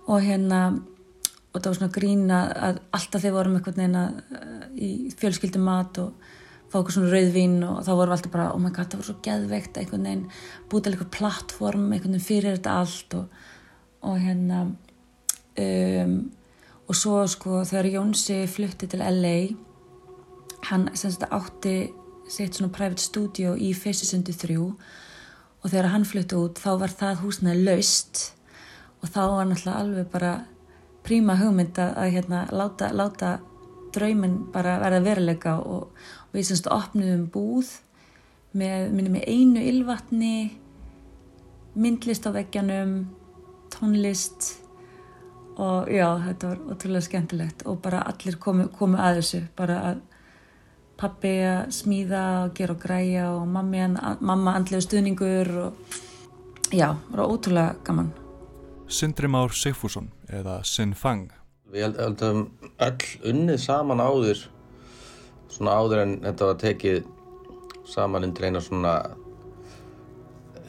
og 0.05 0.23
hérna 0.29 0.61
og 0.69 1.57
það 1.57 1.71
var 1.71 1.79
svona 1.81 1.95
grína 1.97 2.45
að 2.69 2.79
alltaf 2.93 3.25
þegar 3.25 3.37
vorum 3.39 3.57
einhvern 3.57 3.81
veginn 3.81 4.01
að, 4.03 4.23
í 4.77 4.89
fjölskyldum 5.17 5.67
mat 5.73 6.03
og 6.05 6.33
fá 6.75 6.81
okkur 6.81 6.91
svona 6.97 7.11
rauðvín 7.13 7.59
og 7.63 7.83
þá 7.85 7.91
vorum 7.93 8.11
við 8.11 8.17
alltaf 8.17 8.31
bara 8.33 8.45
oh 8.51 8.59
my 8.59 8.69
god 8.75 8.89
það 8.91 8.99
var 8.99 9.07
svo 9.07 9.13
geðveikt 9.23 9.77
einhvern 9.79 10.07
veginn 10.09 10.23
búið 10.67 10.81
til 10.83 10.91
eitthvað 10.91 11.13
plattform 11.15 11.85
einhvern 11.85 12.17
veginn 12.17 12.25
fyrir 12.25 12.57
þetta 12.57 12.73
allt 12.81 13.15
og, 13.15 13.37
og 14.09 14.17
hérna 14.19 14.57
um, 15.63 16.17
og 16.85 16.99
svo 16.99 17.21
sko 17.31 17.61
þegar 17.69 17.93
Jónsi 17.93 18.41
flutti 18.51 18.89
til 18.91 19.05
LA 19.05 19.37
hann 20.67 20.89
semst 20.99 21.23
átti 21.29 21.77
sitt 22.27 22.59
svona 22.59 22.73
private 22.75 23.05
studio 23.05 23.55
í 23.55 23.71
Fessisundi 23.77 24.35
3 24.35 24.59
og 24.59 25.71
þegar 25.71 25.93
hann 25.93 26.07
flutti 26.09 26.35
út 26.35 26.59
þá 26.59 26.71
var 26.83 26.99
það 26.99 27.23
húsnaði 27.23 27.63
laust 27.69 28.25
og 28.99 29.15
þá 29.15 29.21
var 29.31 29.47
náttúrulega 29.47 29.79
alveg 29.79 30.11
bara 30.11 30.35
príma 31.07 31.39
hugmynd 31.39 31.79
að 31.79 32.17
hérna 32.17 32.47
láta, 32.51 32.91
láta 32.91 33.37
drauminn 33.95 34.41
bara 34.51 34.79
verða 34.83 35.03
veruleika 35.05 35.55
og 35.61 36.05
við 36.35 36.49
semst 36.49 36.69
opnum 36.71 37.25
búð 37.31 37.71
með, 38.55 38.91
með 38.95 39.23
einu 39.27 39.63
ylvatni 39.63 40.35
myndlist 41.75 42.27
á 42.27 42.31
veggjanum 42.35 42.97
tónlist 43.73 44.53
og 45.55 45.87
já, 45.91 46.07
þetta 46.19 46.49
var 46.51 46.63
ótrúlega 46.73 47.05
skemmtilegt. 47.05 47.63
Og 47.67 47.79
bara 47.83 48.03
allir 48.09 48.37
komu, 48.39 48.67
komu 48.75 48.99
að 48.99 49.21
þessu 49.21 49.41
bara 49.55 49.79
að 49.91 50.01
pappi 50.99 51.33
að 51.43 51.71
smíða 51.75 52.25
og 52.45 52.53
gera 52.55 52.75
og 52.75 52.83
græja 52.83 53.29
og 53.35 53.47
mammi, 53.51 53.87
mamma 54.19 54.55
andlega 54.55 54.83
stuðningur 54.83 55.51
og 55.65 55.95
já, 56.71 56.91
það 56.91 57.17
var 57.17 57.25
ótrúlega 57.25 57.75
gaman. 57.87 58.11
Sindri 58.87 59.27
Már 59.27 59.55
Sigfússon 59.55 60.11
eða 60.29 60.61
Sin 60.63 60.93
Fang. 60.93 61.31
Við 61.71 61.97
heldum 61.99 62.45
öll 62.79 63.07
unnið 63.25 63.63
saman 63.63 64.03
áður 64.03 64.45
svona 65.51 65.75
áður 65.79 66.01
en 66.03 66.17
þetta 66.23 66.49
var 66.49 66.59
tekið 66.61 67.05
saman 67.85 68.25
undir 68.27 68.47
eina 68.49 68.61
svona 68.63 68.95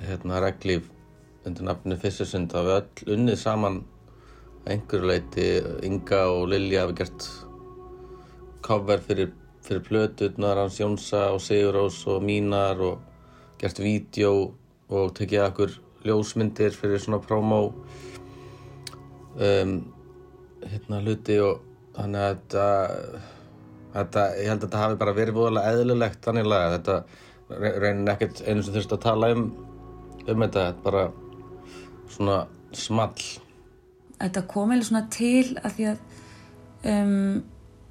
hérna 0.07 0.41
reglíf 0.45 0.91
undir 1.47 1.67
nafnu 1.69 1.97
Fissersund 2.01 2.53
það 2.53 2.69
við 2.69 2.77
öll 2.79 3.17
unnið 3.17 3.41
saman 3.41 3.81
einhverju 4.67 5.11
leiti 5.11 5.49
Inga 5.87 6.23
og 6.35 6.49
Lilja 6.51 6.85
hafi 6.85 6.99
gert 7.01 7.27
cover 8.67 9.03
fyrir, 9.03 9.31
fyrir 9.62 9.85
plötuðnar 9.87 10.59
hans 10.59 10.81
Jónsa 10.81 11.29
og 11.35 11.43
Sigurós 11.45 12.01
og 12.11 12.25
mínar 12.27 12.83
og 12.83 12.99
gert 13.61 13.79
vídeo 13.81 14.33
og 14.91 15.15
tekið 15.17 15.45
akkur 15.47 15.77
ljósmyndir 16.07 16.75
fyrir 16.75 17.03
svona 17.03 17.23
promo 17.23 17.61
um 19.37 19.73
hérna 20.67 21.01
hluti 21.05 21.39
og 21.43 21.62
þannig 21.97 22.23
að 22.27 22.37
þetta, 22.37 22.67
þetta 24.01 24.27
ég 24.41 24.51
held 24.51 24.59
að 24.61 24.67
þetta 24.67 24.83
hafi 24.83 25.01
bara 25.01 25.17
verið 25.17 25.39
búinlega 25.39 25.73
eðlilegt 25.73 26.27
þannig 26.27 26.53
að 26.57 26.77
þetta 26.77 26.99
reynir 27.81 28.13
ekkert 28.13 28.43
einu 28.47 28.63
sem 28.63 28.75
þurft 28.75 28.95
að 28.97 29.05
tala 29.07 29.33
um 29.35 29.47
um 30.27 30.43
þetta, 30.43 30.71
þetta 30.71 30.85
bara 30.85 31.05
svona 32.11 32.39
small. 32.77 33.27
Þetta 34.17 34.47
kom 34.51 34.73
eða 34.75 34.89
svona 34.89 35.05
til 35.13 35.57
að 35.61 35.77
því 35.77 35.87
að 35.91 36.01
um, 36.93 37.45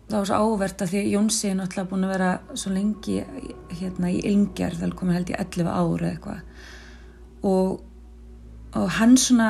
það 0.10 0.18
var 0.18 0.30
svo 0.30 0.39
ávert 0.41 0.84
að 0.84 0.94
því 0.94 1.04
Jónsi 1.13 1.50
er 1.50 1.58
náttúrulega 1.60 1.91
búin 1.91 2.08
að 2.08 2.13
vera 2.15 2.32
svo 2.54 2.74
lengi 2.74 3.18
hérna 3.80 4.12
í 4.13 4.22
ylngjar 4.32 4.78
það 4.80 4.96
komið 5.00 5.20
held 5.20 5.32
í 5.34 5.38
11 5.39 5.72
ára 5.72 6.12
eitthvað. 6.12 6.41
Og, 7.46 7.76
og 8.76 8.88
hann 8.98 9.15
svona 9.22 9.50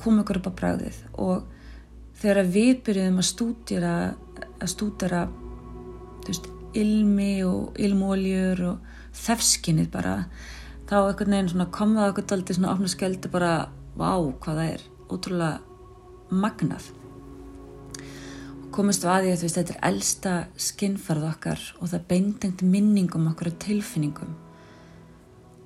kom 0.00 0.18
ykkur 0.20 0.40
upp 0.40 0.50
á 0.50 0.58
bræðið 0.58 1.00
og 1.22 1.44
þegar 2.18 2.50
við 2.50 2.76
byrjuðum 2.86 3.20
að 3.22 3.28
stúdjara 3.30 3.94
að 4.58 4.70
stúdjara 4.72 5.24
ilmi 6.78 7.44
og 7.46 7.78
ilmóljur 7.80 8.64
og 8.70 8.92
þefskinnið 9.14 9.88
bara 9.94 10.16
þá 10.88 10.96
einhvern 11.00 11.36
veginn 11.36 11.70
kom 11.72 11.94
það 11.96 12.10
okkur 12.12 12.28
daldi 12.32 12.56
svona 12.56 12.74
ofna 12.74 12.90
sköldu 12.92 13.30
bara 13.32 13.54
vá 13.94 14.10
hvað 14.18 14.58
það 14.58 14.72
er. 14.72 14.84
Ótrúlega 15.12 15.60
magnað. 16.34 16.88
Og 18.64 18.68
komist 18.74 19.04
við 19.04 19.12
að 19.12 19.24
því 19.24 19.32
að 19.32 19.44
veist, 19.44 19.58
þetta 19.58 19.74
er 19.74 19.86
elsta 19.90 20.34
skinnfarð 20.66 21.28
okkar 21.30 21.64
og 21.78 21.92
það 21.92 22.06
beintengt 22.10 22.64
minningum 22.66 23.28
okkur 23.30 23.52
og 23.52 23.58
tilfinningum. 23.64 24.36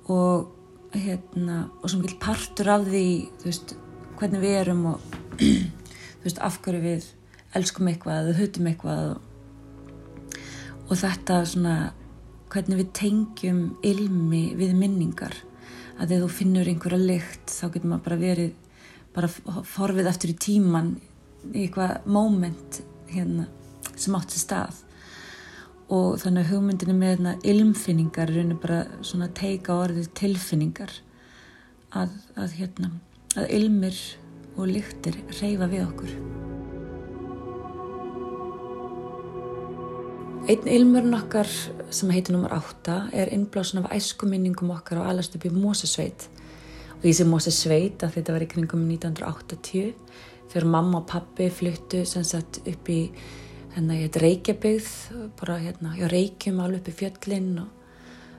Og 0.09 0.95
hérna 0.95 1.63
og 1.81 1.89
sem 1.91 2.03
vil 2.03 2.17
partur 2.21 2.71
af 2.73 2.85
því 2.87 3.05
veist, 3.45 3.75
hvernig 4.19 4.43
við 4.43 4.59
erum 4.63 4.85
og 4.93 5.17
veist, 6.23 6.41
af 6.41 6.59
hverju 6.63 6.83
við 6.85 7.09
elskum 7.57 7.89
eitthvað 7.89 8.23
eða 8.23 8.37
hutum 8.39 8.69
eitthvað 8.69 9.03
og, 9.15 9.28
og 10.89 10.97
þetta 10.97 11.43
svona 11.45 11.75
hvernig 12.49 12.81
við 12.81 12.89
tengjum 12.97 13.61
ilmi 13.85 14.43
við 14.57 14.73
minningar. 14.77 15.35
Að 15.99 16.13
þegar 16.13 16.23
þú 16.23 16.29
finnur 16.33 16.69
einhverja 16.71 16.99
lykt 17.03 17.53
þá 17.53 17.65
getur 17.67 17.91
maður 17.91 18.05
bara 18.07 18.19
verið 18.23 18.53
bara 19.13 19.63
forfið 19.67 20.09
eftir 20.09 20.33
í 20.33 20.37
tíman 20.39 20.93
í 21.49 21.65
eitthvað 21.65 22.07
moment 22.09 22.81
hérna 23.09 23.47
sem 23.95 24.15
átt 24.17 24.33
sér 24.33 24.45
stað. 24.45 24.79
Og 25.89 26.19
þannig 26.21 26.45
að 26.45 26.51
hugmyndinu 26.53 26.95
með 26.95 27.13
hérna, 27.15 27.35
ilmfinningar 27.41 28.33
er 28.37 28.51
bara 28.61 28.83
svona 29.01 29.29
teika 29.33 29.77
orðið 29.85 30.11
tilfinningar. 30.17 30.93
Að, 31.89 32.13
að 32.37 32.53
hérna 32.59 32.91
að 33.37 33.49
ilmir 33.57 33.97
og 34.57 34.69
lyktir 34.69 35.17
reyfa 35.39 35.69
við 35.69 35.85
okkur. 35.87 36.48
Einn 40.47 40.67
ilmurinn 40.71 41.13
okkar 41.17 41.49
sem 41.91 42.11
heitir 42.13 42.33
nummer 42.33 42.53
8 42.55 42.93
er 43.11 43.31
innblásun 43.35 43.81
af 43.81 43.91
æskuminningum 43.97 44.71
okkar 44.71 45.01
á 45.03 45.11
alast 45.11 45.35
upp 45.35 45.45
í 45.45 45.51
Mósesveit 45.51 46.29
og 46.99 47.03
ég 47.03 47.17
sé 47.17 47.25
Mósesveit 47.27 48.03
að 48.05 48.15
þetta 48.15 48.35
var 48.35 48.45
í 48.45 48.49
kringum 48.53 48.85
1980 48.87 49.93
þegar 50.49 50.67
mamma 50.71 51.01
og 51.01 51.07
pappi 51.11 51.49
fluttu 51.51 52.05
sagt, 52.05 52.61
upp 52.63 52.89
í 52.89 53.01
hérna, 53.75 53.99
Reykjavíð 54.23 54.87
bara 55.39 55.59
hérna, 55.59 55.93
já, 55.99 56.07
Reykjum 56.11 56.61
alveg 56.63 56.81
upp 56.81 56.91
í 56.93 56.97
fjöllin 57.03 57.51
og 57.63 57.69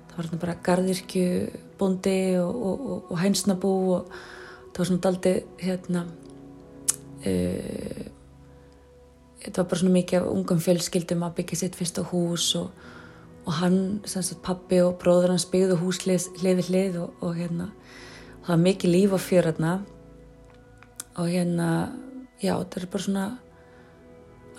það 0.08 0.16
var 0.16 0.24
hérna 0.24 0.42
bara 0.44 0.58
gardirkju 0.70 1.26
bondi 1.78 2.20
og, 2.40 2.54
og, 2.54 2.86
og, 2.94 3.10
og 3.12 3.20
hænsnabú 3.20 3.74
og 3.98 4.14
það 4.72 4.80
var 4.80 4.90
svona 4.90 5.04
daldi 5.06 5.34
hérna 5.60 6.06
uh, 7.26 8.08
þetta 9.44 9.62
var 9.62 9.68
bara 9.70 9.82
svona 9.82 9.96
mikið 9.96 10.20
af 10.20 10.30
ungum 10.30 10.62
fjölskyldum 10.62 11.26
að 11.26 11.36
byggja 11.40 11.60
sitt 11.62 11.78
fyrsta 11.78 12.04
hús 12.10 12.48
og, 12.60 12.70
og 13.46 13.52
hann, 13.60 13.78
sem 14.04 14.24
sagt 14.24 14.42
pappi 14.46 14.80
og 14.84 14.98
bróður 15.00 15.34
hans 15.34 15.48
byggðu 15.50 15.78
hús 15.80 16.02
hlið 16.04 16.66
hlið 16.68 17.00
og, 17.04 17.14
og 17.24 17.38
hérna 17.38 17.70
það 18.44 18.52
var 18.54 18.64
mikið 18.66 18.94
líf 18.96 19.16
og 19.16 19.24
fjör 19.24 19.50
hérna 19.50 19.78
og 21.16 21.28
hérna 21.28 21.70
já, 22.40 22.54
þetta 22.56 22.80
er 22.80 22.90
bara 22.90 23.04
svona 23.04 23.24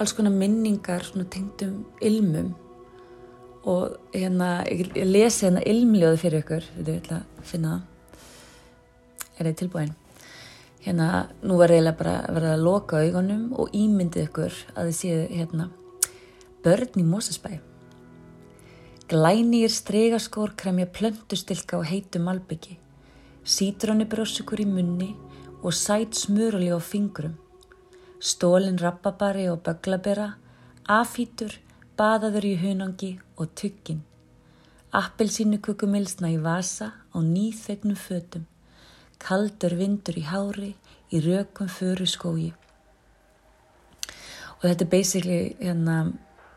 alls 0.02 0.14
konar 0.18 0.34
minningar 0.34 1.06
svona 1.06 1.30
tengdum 1.30 1.86
ilmum. 2.02 2.54
Og 3.70 3.98
hérna 4.14 4.64
ég, 4.66 4.88
ég 4.98 5.06
lesi 5.10 5.46
hérna 5.46 5.62
ilmljóði 5.70 6.22
fyrir 6.22 6.42
ykkur 6.42 6.70
við 6.80 6.96
ætla 6.98 7.22
að 7.22 7.50
finna 7.54 7.74
það. 7.76 7.88
Er 9.38 9.50
þið 9.50 9.60
tilbúin 9.62 9.94
hérna, 10.82 11.30
nú 11.46 11.58
verður 11.60 11.78
eiginlega 11.78 12.00
bara 12.00 12.16
að 12.22 12.38
verða 12.38 12.54
að 12.56 12.64
loka 12.66 13.02
augunum 13.06 13.44
og 13.54 13.76
ímyndið 13.78 14.28
ykkur 14.28 14.56
að 14.76 14.90
þið 14.90 14.98
séu 14.98 15.20
hérna 15.30 15.68
börn 16.66 17.02
í 17.02 17.06
Mósasbæ 17.06 17.52
glænýr 19.12 19.74
stregaskór 19.74 20.56
kremja 20.58 20.88
plöntustilka 20.88 21.78
og 21.78 21.90
heitu 21.90 22.22
malbyggi 22.24 22.78
sítróni 23.44 24.06
brjósukur 24.10 24.62
í 24.64 24.68
munni 24.70 25.10
og 25.62 25.74
sæt 25.78 26.18
smuruli 26.18 26.70
á 26.74 26.80
fingrum 26.82 27.34
stólin 28.22 28.78
rappabari 28.82 29.50
og 29.50 29.64
böglabera 29.66 30.36
afítur, 30.86 31.58
baðaður 31.98 32.46
í 32.46 32.56
hunangi 32.62 33.12
og 33.38 33.54
tuggin 33.58 34.02
appelsínu 34.92 35.62
kukumilsna 35.66 36.32
í 36.34 36.40
vasa 36.42 36.94
á 37.14 37.18
nýþegnum 37.22 37.98
fötum 37.98 38.51
kaldur 39.22 39.78
vindur 39.80 40.18
í 40.18 40.26
hári 40.28 40.74
í 41.12 41.22
rökum 41.24 41.70
föru 41.72 42.08
skói 42.10 42.52
og 44.62 44.68
þetta 44.68 44.86
er 44.86 44.92
basically 44.92 45.40
hérna 45.60 45.98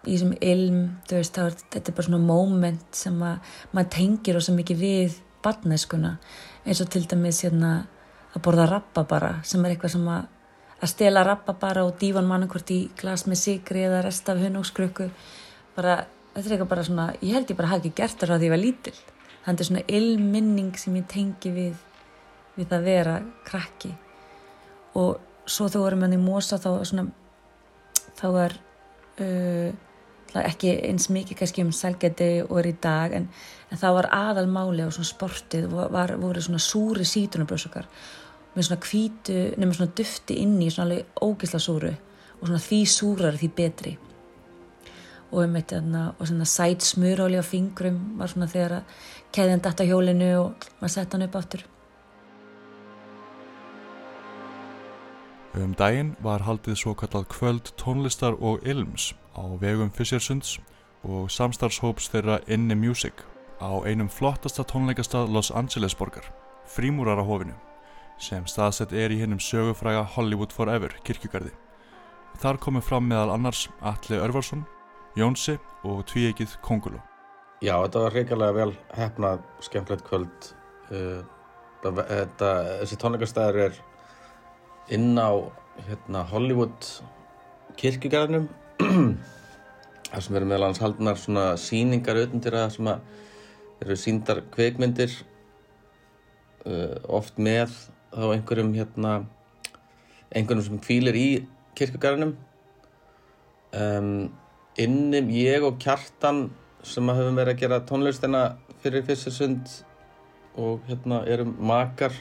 í 0.04 0.12
þessum 0.12 0.34
ilm, 0.44 0.80
þú 1.08 1.16
veist, 1.16 1.38
er, 1.40 1.54
þetta 1.72 1.90
er 1.90 1.96
bara 1.96 2.06
svona 2.08 2.26
moment 2.26 2.96
sem 2.96 3.22
að 3.24 3.54
maður 3.72 3.92
tengir 3.94 4.40
svo 4.40 4.56
mikið 4.58 4.82
við 4.82 5.18
barneskuna 5.44 6.18
eins 6.64 6.82
og 6.84 6.90
til 6.92 7.04
dæmis 7.08 7.40
hérna 7.44 7.72
að 8.34 8.44
borða 8.44 8.68
rappa 8.68 9.04
bara 9.08 9.38
sem 9.46 9.64
er 9.64 9.74
eitthvað 9.74 9.96
sem 9.96 10.08
að 10.12 10.30
að 10.84 10.90
stela 10.90 11.22
rappa 11.24 11.54
bara 11.56 11.84
og 11.86 11.96
dívan 12.00 12.28
mannakvort 12.28 12.70
í 12.74 12.80
glas 12.98 13.24
með 13.30 13.40
sigri 13.40 13.86
eða 13.86 14.02
rest 14.04 14.28
af 14.28 14.42
hunókskröku 14.42 15.08
bara, 15.76 16.04
þetta 16.34 16.44
er 16.44 16.54
eitthvað 16.56 16.72
bara 16.74 16.86
svona 16.88 17.08
ég 17.22 17.32
held 17.38 17.52
ég 17.52 17.58
bara 17.58 17.72
hafi 17.72 17.88
ekki 17.88 18.02
gert 18.02 18.20
það 18.20 18.34
á 18.34 18.36
því 18.36 18.36
að 18.36 18.46
ég 18.46 18.54
var 18.54 18.62
lítill 18.62 18.96
þannig 19.44 19.62
er 19.62 19.68
svona 19.70 19.84
ilminning 20.00 20.78
sem 20.80 20.98
ég 20.98 21.08
tengi 21.08 21.54
við 21.54 21.78
við 22.54 22.70
það 22.70 22.88
vera 22.88 23.18
krakki. 23.46 23.92
Og 25.00 25.18
svo 25.46 25.68
þú 25.68 25.84
vorum 25.84 26.04
hann 26.06 26.16
í 26.16 26.20
Mosa 26.20 26.58
þá 26.60 26.70
svona 26.86 27.08
þá 28.14 28.28
er 28.44 28.56
uh, 29.22 29.74
ekki 30.42 30.72
eins 30.88 31.08
mikið 31.12 31.38
kannski 31.38 31.64
um 31.64 31.72
selgeti 31.74 32.28
og 32.44 32.56
er 32.60 32.70
í 32.72 32.76
dag 32.82 33.14
en, 33.14 33.28
en 33.70 33.80
það 33.80 33.98
var 33.98 34.10
aðal 34.16 34.46
máli 34.50 34.86
á 34.86 34.90
svona 34.90 35.10
sportið 35.10 35.68
var, 35.70 36.14
voru 36.18 36.42
svona 36.42 36.62
súri 36.62 37.06
sítunabröðsokar 37.06 37.88
með 38.54 38.68
svona 38.68 38.82
kvítu, 38.82 39.36
nema 39.58 39.74
svona 39.74 39.94
dufti 39.98 40.38
inni 40.42 40.70
svona 40.70 40.88
alveg 40.88 41.22
ógisla 41.26 41.60
súru 41.62 41.92
og 42.38 42.46
svona 42.46 42.62
því 42.62 42.80
súrar 42.90 43.38
því 43.38 43.50
betri. 43.56 43.94
Og 45.34 45.40
um 45.42 45.54
þetta 45.58 46.06
og 46.12 46.26
svona 46.28 46.46
sæt 46.46 46.86
smuráli 46.86 47.38
á 47.38 47.44
fingrum 47.46 48.00
var 48.20 48.30
svona 48.30 48.50
þegar 48.50 48.78
að 48.78 48.98
keðjan 49.34 49.62
datta 49.64 49.86
hjólinu 49.86 50.32
og 50.38 50.68
maður 50.78 50.94
sett 50.94 51.14
hann 51.14 51.26
upp 51.26 51.38
aftur 51.40 51.64
Um 55.54 55.70
daginn 55.78 56.16
var 56.18 56.42
haldið 56.42 56.74
svo 56.80 56.92
kallað 56.98 57.28
kvöld 57.30 57.68
tónlistar 57.78 58.34
og 58.42 58.64
ilms 58.66 59.12
á 59.38 59.46
vegum 59.60 59.92
Fischersunds 59.94 60.56
og 61.06 61.28
samstarfshóps 61.30 62.08
þeirra 62.10 62.40
Inni 62.50 62.74
Music 62.74 63.22
á 63.62 63.70
einum 63.86 64.10
flottasta 64.10 64.64
tónleikastað 64.66 65.30
Los 65.30 65.52
Angeles 65.54 65.94
borgar, 65.94 66.26
Frímúrarahofinu, 66.66 67.54
sem 68.18 68.42
staðsett 68.50 68.96
er 68.98 69.14
í 69.14 69.20
hennum 69.22 69.38
sögufræga 69.38 70.02
Hollywood 70.16 70.50
Forever 70.50 70.98
kirkjugarði. 71.06 71.54
Þar 72.42 72.58
komið 72.58 72.88
fram 72.90 73.06
meðal 73.06 73.36
annars 73.36 73.68
Alli 73.78 74.18
Örvarsson, 74.18 74.66
Jónsi 75.14 75.54
og 75.86 76.02
tvíegið 76.10 76.58
Konguló. 76.66 76.98
Já, 77.62 77.78
þetta 77.78 78.06
var 78.08 78.18
reyngarlega 78.18 78.58
vel 78.58 78.72
hefnað, 78.98 79.46
skemmtilegt 79.62 80.08
kvöld. 80.10 80.54
Uh, 80.90 81.22
þetta, 81.84 82.54
þessi 82.82 82.98
tónleikastæður 82.98 83.66
er 83.68 83.84
inn 84.92 85.14
á 85.16 85.32
hérna, 85.86 86.24
Hollywood 86.28 86.88
kirkjugarðinum. 87.80 88.48
Þar 90.10 90.24
sem 90.26 90.36
eru 90.38 90.48
meðal 90.48 90.68
hans 90.68 90.82
haldnar 90.82 91.18
svona 91.18 91.46
síningar 91.58 92.20
auðvendir 92.20 92.56
að 92.58 92.74
sem 92.76 92.90
að 92.92 93.84
eru 93.84 93.96
síndar 93.98 94.42
kveikmyndir 94.54 95.14
uh, 96.68 96.98
oft 97.10 97.40
með 97.42 97.72
þá 98.14 98.28
einhverjum 98.36 98.74
hérna 98.76 99.14
einhverjum 100.34 100.66
sem 100.68 100.82
kvílir 100.82 101.18
í 101.18 101.28
kirkjugarðinum. 101.78 102.36
Um, 103.74 104.30
innum 104.78 105.32
ég 105.34 105.66
og 105.66 105.80
Kjartan 105.82 106.46
sem 106.86 107.10
að 107.10 107.22
höfum 107.22 107.40
verið 107.40 107.56
að 107.56 107.64
gera 107.64 107.82
tónlistina 107.88 108.44
fyrir 108.84 109.04
Fissersund 109.06 109.70
og 110.60 110.84
hérna 110.86 111.24
erum 111.26 111.56
makar 111.58 112.14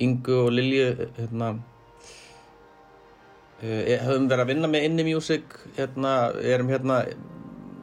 Ingu 0.00 0.36
og 0.46 0.54
Lilju 0.56 1.08
hérna 1.18 1.50
höfum 3.60 4.28
verið 4.30 4.44
að 4.44 4.50
vinna 4.54 4.70
með 4.72 4.86
Inni 4.88 5.04
Music 5.10 5.58
hérna, 5.76 6.14
erum 6.40 6.70
hérna 6.72 7.02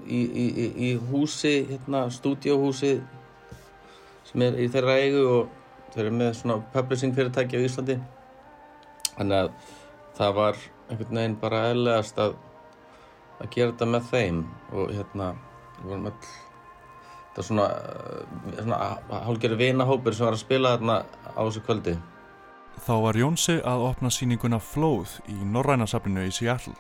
í, 0.08 0.22
í, 0.26 0.46
í 0.88 0.90
húsi 1.12 1.60
hérna, 1.70 2.08
stúdíóhúsi 2.14 2.96
sem 4.28 4.46
er 4.48 4.58
í 4.58 4.66
þeirra 4.74 4.98
eigu 5.04 5.22
og 5.36 5.94
þeir 5.94 6.08
eru 6.08 6.16
með 6.18 6.34
svona 6.40 6.58
publishing 6.74 7.14
fyrirtæki 7.16 7.62
á 7.62 7.66
Íslandi. 7.68 8.00
Þannig 9.14 9.38
að 9.38 9.54
það 10.18 10.36
var 10.40 10.60
einhvern 10.88 11.22
veginn 11.22 11.40
bara 11.44 11.64
eðlegast 11.70 12.20
að 12.24 12.36
að 13.38 13.54
gera 13.54 13.74
þetta 13.74 13.88
með 13.94 14.12
þeim 14.12 14.44
og 14.74 14.92
hérna 14.96 15.32
við 15.78 15.90
vorum 15.92 16.10
öll 16.10 16.30
þetta 17.38 17.44
er 17.44 17.48
svona, 17.48 17.66
svona 18.58 19.24
hálfgerði 19.28 19.58
vinahópur 19.62 20.16
sem 20.16 20.26
var 20.26 20.34
að 20.34 20.42
spila 20.42 20.72
þarna 20.78 21.02
á 21.38 21.42
þessu 21.46 21.62
kvöldi 21.68 21.98
Þá 22.78 22.94
var 23.02 23.18
Jónsi 23.18 23.58
að 23.66 23.84
opna 23.88 24.10
síninguna 24.14 24.60
Flóð 24.62 25.18
í 25.30 25.36
Norrænasafninu 25.46 26.28
í 26.28 26.34
Seattle 26.34 26.76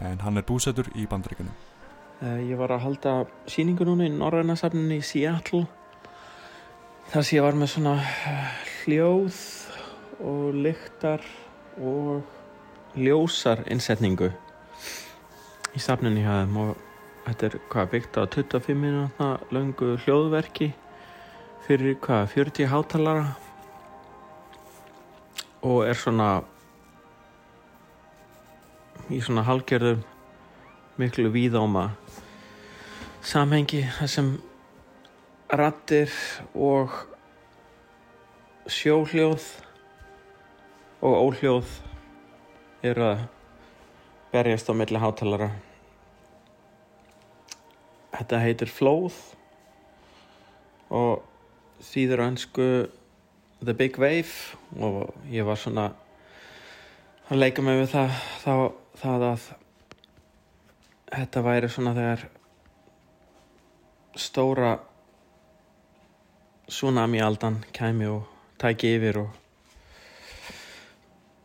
en 0.00 0.20
hann 0.24 0.40
er 0.40 0.44
búsettur 0.48 0.88
í 0.96 1.04
bandreikunum. 1.06 1.52
Uh, 2.24 2.40
ég 2.48 2.58
var 2.58 2.72
að 2.74 2.84
halda 2.86 3.12
síningu 3.50 3.84
núna 3.86 4.08
í 4.08 4.12
Norrænasafninu 4.12 4.98
í 4.98 5.04
Seattle 5.04 5.64
þar 7.12 7.26
sem 7.26 7.38
ég 7.38 7.44
var 7.44 7.58
með 7.60 7.74
svona 7.74 7.94
hljóð 8.84 9.40
og 10.24 10.60
lyktar 10.64 11.24
og 11.80 12.96
ljósar 12.96 13.64
innsetningu 13.70 14.32
í 15.74 15.82
safninu 15.82 16.24
hjá 16.24 16.42
þeim 16.42 16.60
og 16.64 16.83
þetta 17.24 17.46
er 17.48 17.54
hvað 17.72 17.90
byggt 17.94 18.18
á 18.20 18.22
25 18.28 18.76
minúta 18.76 19.28
löngu 19.54 19.94
hljóðverki 20.04 20.72
fyrir 21.64 21.96
hvað 22.04 22.26
40 22.34 22.68
hátalara 22.68 23.30
og 25.64 25.86
er 25.88 25.96
svona 25.96 26.28
í 29.08 29.22
svona 29.24 29.46
halgerðum 29.48 30.04
miklu 31.00 31.32
víðáma 31.32 31.88
samhengi 33.24 33.82
þar 33.96 34.12
sem 34.12 34.30
rattir 35.48 36.12
og 36.54 36.92
sjóhljóð 38.68 39.48
og 41.04 41.20
óhljóð 41.24 41.76
eru 42.84 43.12
að 43.14 43.28
berjast 44.32 44.68
á 44.68 44.72
milli 44.76 45.00
hátalara 45.00 45.50
þetta 48.14 48.42
heitir 48.42 48.70
flóð 48.70 49.16
og 50.94 51.24
þýður 51.84 52.24
önsku 52.28 52.68
The 53.64 53.74
Big 53.74 53.98
Wave 53.98 54.56
og 54.84 55.14
ég 55.32 55.46
var 55.46 55.58
svona 55.58 55.90
að 57.30 57.40
leika 57.40 57.64
mig 57.64 57.80
við 57.80 57.92
það, 57.94 58.16
það, 58.44 58.64
það 59.00 59.26
að 59.30 59.46
þetta 61.14 61.44
væri 61.46 61.70
svona 61.72 61.94
þegar 61.96 62.26
stóra 64.20 64.74
tsunami 66.68 67.22
aldan 67.24 67.58
kæmi 67.74 68.08
og 68.12 68.28
tæki 68.60 68.94
yfir 68.98 69.20
og 69.24 69.40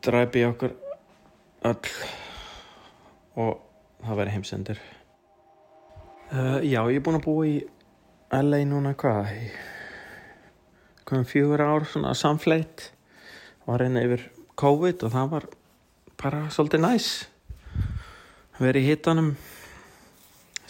dræpi 0.06 0.46
okkur 0.48 0.76
öll 1.70 1.92
og 3.40 3.60
það 4.06 4.22
væri 4.22 4.36
heimsendur 4.38 4.88
uh, 6.34 6.60
Já, 6.64 6.82
ég 6.90 7.00
er 7.00 7.04
búin 7.06 7.20
að 7.20 7.26
búa 7.26 7.48
í 7.48 7.56
LA 8.34 8.62
núna 8.70 8.94
hvað 9.00 9.32
komum 11.10 11.26
fjögur 11.26 11.64
ár 11.66 11.88
svona 11.90 12.14
samfleitt 12.18 12.92
var 13.66 13.82
reyna 13.82 14.06
yfir 14.06 14.28
COVID 14.60 15.06
og 15.08 15.14
það 15.16 15.34
var 15.34 15.50
bara 16.22 16.46
svolítið 16.54 16.86
næs 16.86 17.10
verið 18.60 18.86
í 18.86 18.90
hitanum 18.92 19.30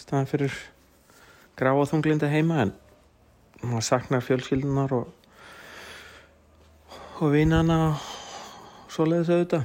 staðan 0.00 0.30
fyrir 0.30 0.56
gráa 1.60 1.86
þunglindi 1.90 2.30
heima 2.32 2.62
en 2.64 2.76
maður 3.60 3.88
saknar 3.90 4.24
fjölskyldunar 4.24 4.94
og 4.96 5.08
og 7.20 7.34
vinnana 7.34 7.76
og 7.90 7.96
svoleiðis 8.88 9.28
auðvitað. 9.28 9.64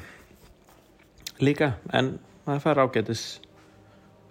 Líka 1.39 1.69
en 1.95 2.17
maður 2.43 2.63
fær 2.65 2.81
ágætis 2.83 3.21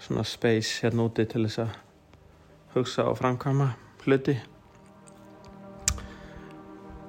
svona 0.04 0.24
space 0.28 0.84
hérna 0.84 1.08
úti 1.08 1.26
til 1.26 1.46
þess 1.48 1.64
að 1.64 1.76
hugsa 2.74 3.08
og 3.08 3.18
framkvæma 3.18 3.70
hluti. 4.04 4.38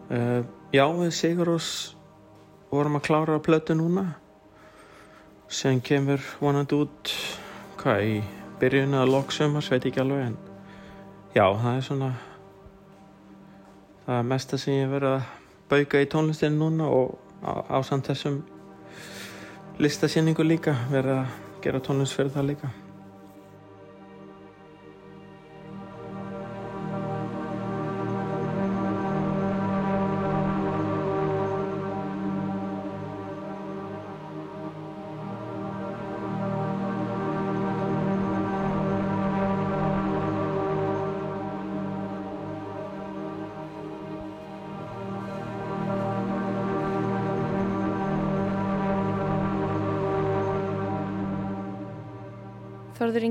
Uh, 0.09 0.45
Já, 0.75 0.89
við 0.91 1.11
Sigurós 1.15 1.67
vorum 2.67 2.97
að 2.97 3.05
klára 3.05 3.35
plötu 3.39 3.75
núna 3.77 4.01
sem 5.47 5.77
kemur 5.79 6.19
vonandi 6.41 6.75
út 6.75 7.11
hvað 7.79 8.01
í 8.03 8.17
byrjun 8.59 8.97
eða 8.97 9.05
loksumars, 9.07 9.69
veit 9.71 9.87
ekki 9.87 10.01
alveg 10.03 10.25
en 10.25 10.35
já, 11.31 11.45
það 11.45 11.69
er 11.71 11.85
svona 11.87 12.11
það 14.03 14.17
er 14.17 14.29
mesta 14.33 14.59
sem 14.59 14.81
ég 14.81 14.91
verið 14.91 15.13
að 15.13 15.29
bauka 15.71 16.01
í 16.03 16.09
tónlistinu 16.11 16.59
núna 16.59 16.89
og 16.91 17.15
ásamt 17.71 18.11
þessum 18.11 18.41
listasýningu 19.79 20.43
líka 20.43 20.75
verið 20.91 21.21
að 21.21 21.37
gera 21.63 21.85
tónlist 21.87 22.19
fyrir 22.19 22.35
það 22.35 22.51
líka 22.51 22.73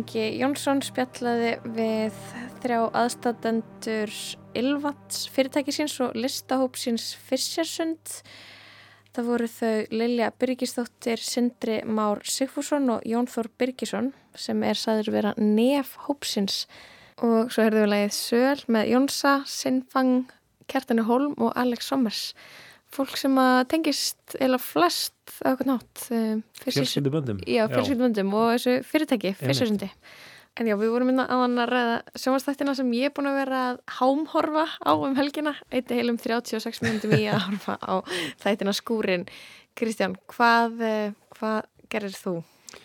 Ingi 0.04 0.36
Jónsson 0.36 0.82
spjallaði 0.84 1.54
við 1.72 2.16
þrjá 2.60 2.80
aðstatendur 3.00 4.10
Ylvats 4.60 5.22
fyrirtækisins 5.32 5.94
og 6.04 6.18
listahópsins 6.18 7.06
Fissersund. 7.24 8.12
Það 9.16 9.30
voru 9.30 9.48
þau 9.48 9.96
Lilja 9.96 10.28
Byrgisdóttir, 10.36 11.22
Sindri 11.24 11.78
Már 11.88 12.20
Sigfússon 12.28 12.92
og 12.92 13.06
Jón 13.08 13.30
Þór 13.32 13.48
Byrgisson 13.56 14.12
sem 14.36 14.60
er 14.68 14.76
saður 14.76 15.08
vera 15.14 15.32
nef 15.40 15.96
hópsins. 16.04 16.66
Og 17.24 17.48
svo 17.48 17.64
herðum 17.64 17.86
við 17.86 17.92
lagið 17.94 18.14
Söl 18.18 18.64
með 18.76 18.92
Jónsa, 18.92 19.34
Sinnfang, 19.48 20.28
Kertani 20.68 21.08
Holm 21.08 21.32
og 21.40 21.56
Alex 21.56 21.88
Sommers. 21.88 22.26
Fólk 22.94 23.16
sem 23.18 23.34
að 23.40 23.56
tengist 23.72 24.36
eða 24.38 24.60
flest 24.62 25.34
á 25.42 25.50
okkur 25.54 25.66
nátt. 25.72 26.04
Fjölskylduböndum. 26.62 27.40
Já, 27.50 27.64
fjölskylduböndum 27.72 28.30
og 28.38 28.52
þessu 28.54 28.76
fyrirtæki, 28.86 29.34
Fisserssundi. 29.40 29.90
En 30.54 30.68
já, 30.70 30.76
við 30.78 30.92
vorum 30.94 31.10
inn 31.10 31.18
á 31.18 31.34
að 31.34 31.56
ræða 31.66 31.94
sjónvastættina 32.14 32.76
sem 32.78 32.92
ég 32.94 33.10
er 33.10 33.14
búin 33.16 33.26
að 33.26 33.40
vera 33.40 33.62
að 33.72 33.80
hámhorfa 33.96 34.66
á 34.86 34.92
um 34.94 35.16
helgina. 35.18 35.56
Eitt 35.74 35.90
heilum 35.90 36.20
36 36.22 36.78
minnundum 36.84 37.16
í 37.18 37.24
að 37.26 37.42
horfa 37.48 37.74
á 37.82 37.94
þættina 38.44 38.74
skúrin. 38.78 39.26
Kristján, 39.74 40.14
hvað, 40.30 40.78
hvað 41.34 41.58
gerir 41.90 42.14
þú? 42.14 42.36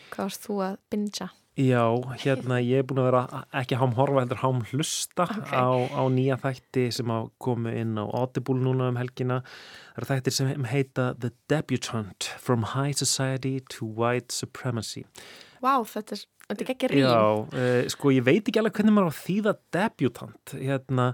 Hvað 0.09 0.23
varst 0.25 0.47
þú 0.49 0.57
að 0.65 0.79
bingja? 0.89 1.29
Já, 1.59 1.91
hérna 2.23 2.61
ég 2.63 2.79
er 2.79 2.85
búin 2.87 3.01
að 3.01 3.09
vera 3.09 3.41
ekki 3.59 3.75
hám 3.81 3.91
horfa 3.97 4.21
heldur 4.21 4.39
hám 4.39 4.61
hlusta 4.69 5.25
okay. 5.25 5.59
á, 5.59 5.67
á 5.91 6.03
nýja 6.07 6.37
þætti 6.39 6.85
sem 6.95 7.11
að 7.11 7.27
komu 7.43 7.73
inn 7.75 7.99
á 7.99 8.07
Audible 8.07 8.55
núna 8.63 8.87
um 8.93 8.99
helgina. 8.99 9.41
Það 9.91 9.99
eru 9.99 10.09
þættir 10.13 10.35
sem 10.37 10.67
heita 10.71 11.09
The 11.19 11.33
Debutant 11.51 12.29
From 12.39 12.63
High 12.77 12.95
Society 12.95 13.57
to 13.75 13.89
White 13.89 14.31
Supremacy. 14.31 15.03
Vá, 15.59 15.73
wow, 15.73 15.83
þetta 15.83 16.15
er, 16.15 16.23
þetta 16.47 16.63
er 16.63 16.73
ekki 16.77 16.91
rým. 16.93 17.03
Já, 17.03 17.19
uh, 17.43 17.91
sko 17.91 18.15
ég 18.15 18.23
veit 18.29 18.47
ekki 18.47 18.63
alveg 18.63 18.79
hvernig 18.79 18.95
maður 18.95 19.11
á 19.11 19.19
þýða 19.19 19.55
debutant. 19.75 20.55
Hérna, 20.55 21.11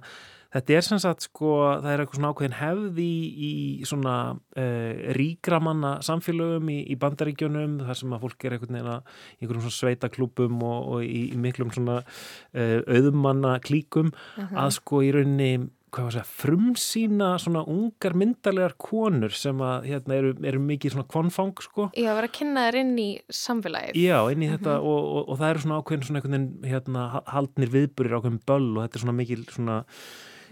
þetta 0.56 0.78
er 0.78 0.88
sem 0.88 1.02
sagt 1.04 1.28
sko, 1.28 1.52
það 1.84 1.92
er 1.92 2.04
eitthvað 2.04 2.20
svona 2.20 2.32
ákveðin 2.34 2.58
hefði 2.60 3.10
í, 3.50 3.52
svona 3.88 4.16
uh, 4.34 5.14
ríkramanna 5.20 5.96
samfélögum 6.06 6.72
í, 6.72 6.80
í 6.92 7.00
bandaríkjunum, 7.02 7.80
þar 7.88 8.02
sem 8.02 8.16
að 8.16 8.26
fólk 8.26 8.48
er 8.48 8.58
einhvern 8.58 8.80
veginn 8.80 8.92
að 8.96 9.16
í 9.36 9.40
einhverjum 9.44 9.66
svona 9.68 9.80
sveitaklúpum 9.80 10.60
og, 10.66 10.92
og 10.96 11.08
í, 11.08 11.24
í 11.36 11.40
miklum 11.42 11.74
svona 11.76 12.02
uh, 12.02 12.78
auðmanna 12.88 13.58
klíkum 13.66 14.14
uh 14.14 14.44
-huh. 14.44 14.62
að 14.66 14.78
sko 14.80 15.04
í 15.04 15.16
rauninni 15.16 15.70
segja, 15.96 16.26
frumsýna 16.28 17.38
svona 17.40 17.64
ungar 17.72 18.16
myndarlegar 18.20 18.76
konur 18.78 19.32
sem 19.32 19.56
að 19.64 19.88
hérna 19.92 20.18
eru, 20.18 20.34
eru 20.44 20.60
mikið 20.60 20.92
svona 20.92 21.08
kvonfang 21.08 21.56
sko. 21.64 21.90
Já, 21.96 22.10
að 22.12 22.20
vera 22.20 22.28
að 22.28 22.36
kynna 22.36 22.66
þér 22.68 22.80
inn 22.82 23.00
í 23.00 23.10
samfélagið. 23.30 24.00
Já, 24.04 24.20
inn 24.32 24.44
í 24.44 24.52
þetta 24.52 24.76
uh 24.76 24.84
-huh. 24.84 24.92
og, 24.92 25.04
og, 25.16 25.30
og 25.30 25.40
það 25.40 25.50
eru 25.50 25.60
svona 25.64 25.80
ákveðin 25.80 26.04
svona 26.04 26.20
einhvern 26.20 26.36
veginn 26.36 26.72
hérna 26.72 27.24
haldnir 27.26 27.70
viðburir 27.72 28.18
ákveðin 28.18 28.46
böll 28.46 28.72
og 28.76 28.82
þetta 28.84 28.96
er 28.96 29.06
svona 29.06 29.20
mikil 29.22 29.46
svona 29.46 29.84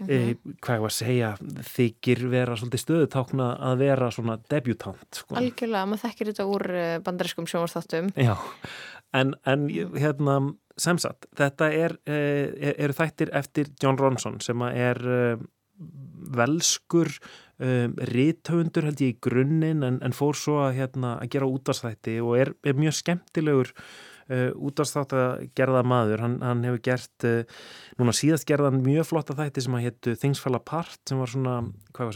uh 0.00 0.06
-huh. 0.06 0.10
e, 0.10 0.54
hvað 0.60 0.78
ég 0.78 0.84
var 0.84 0.92
að 0.92 0.98
segja 0.98 1.30
þykir 1.74 2.26
vera 2.30 2.56
svolítið 2.56 2.84
stöðutákna 2.84 3.48
að 3.58 3.78
vera 3.78 4.10
svona 4.10 4.38
debutant 4.50 5.08
sko. 5.14 5.34
Algjörlega, 5.34 5.86
maður 5.86 6.04
þekkir 6.08 6.26
þetta 6.32 6.46
úr 6.46 6.66
bandariskum 7.04 7.46
sjónvarstáttum. 7.46 8.10
Já, 8.16 8.36
en, 9.12 9.34
en 9.46 9.68
hérna 9.94 10.54
semsagt, 10.76 11.26
þetta 11.36 11.72
er, 11.72 11.98
er, 12.06 12.74
eru 12.78 12.92
þættir 12.92 13.30
eftir 13.32 13.66
John 13.82 13.98
Ronson 13.98 14.40
sem 14.40 14.62
er 14.62 14.98
velskur 16.34 17.10
um, 17.58 17.94
ríthöfundur 18.10 18.88
held 18.88 19.02
ég 19.02 19.14
í 19.14 19.20
grunninn 19.24 19.84
en, 19.86 20.00
en 20.04 20.16
fór 20.16 20.38
svo 20.38 20.60
að, 20.64 20.78
hérna, 20.80 21.16
að 21.22 21.34
gera 21.34 21.50
útastætti 21.50 22.18
og 22.22 22.36
er, 22.40 22.52
er 22.66 22.78
mjög 22.78 22.98
skemmtilegur 23.00 23.72
uh, 24.30 24.50
útastátt 24.56 25.14
að 25.16 25.44
gerða 25.58 25.84
maður 25.86 26.24
hann, 26.24 26.36
hann 26.44 26.64
hefur 26.66 26.82
gert 26.88 27.26
uh, 27.28 27.60
núna 28.00 28.14
síðast 28.16 28.48
gerðan 28.48 28.82
mjög 28.84 29.08
flotta 29.10 29.36
þætti 29.38 29.64
sem 29.66 29.78
að 29.78 29.86
héttu 29.88 30.16
Things 30.20 30.42
Fell 30.42 30.58
Apart 30.58 31.00
sem 31.08 31.20
var 31.20 31.30
svona 31.32 31.60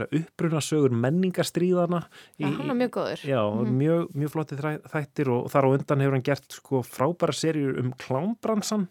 uppruna 0.09 0.63
sögur 0.65 0.95
menningarstríðana 0.97 2.03
Já, 2.39 2.49
hann 2.49 2.73
var 2.73 2.81
mjög 2.83 2.93
góður. 2.99 3.25
Já, 3.29 3.41
mm 3.45 3.79
mjög, 3.79 4.11
mjög 4.19 4.35
flotti 4.35 4.59
þættir 4.59 5.31
og 5.31 5.49
þar 5.53 5.69
á 5.69 5.75
undan 5.77 6.03
hefur 6.03 6.17
hann 6.17 6.27
gert 6.27 6.59
sko 6.59 6.83
frábæra 6.87 7.35
serjur 7.37 7.79
um 7.83 7.93
klámbransan 8.01 8.89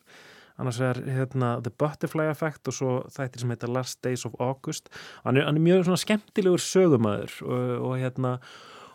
annars 0.58 0.80
er 0.82 1.00
hérna 1.06 1.58
The 1.62 1.72
Butterfly 1.78 2.32
Effect 2.32 2.70
og 2.72 2.76
svo 2.76 2.94
þættir 3.14 3.44
sem 3.44 3.54
heita 3.54 3.70
Last 3.70 4.02
Days 4.06 4.26
of 4.26 4.38
August. 4.42 4.90
Hann 5.26 5.38
er, 5.38 5.46
hann 5.46 5.60
er 5.60 5.66
mjög 5.68 5.86
svona 5.88 6.02
skemmtilegur 6.02 6.64
sögumæður 6.64 7.36
og, 7.46 7.76
og 7.90 7.94
hérna 8.02 8.38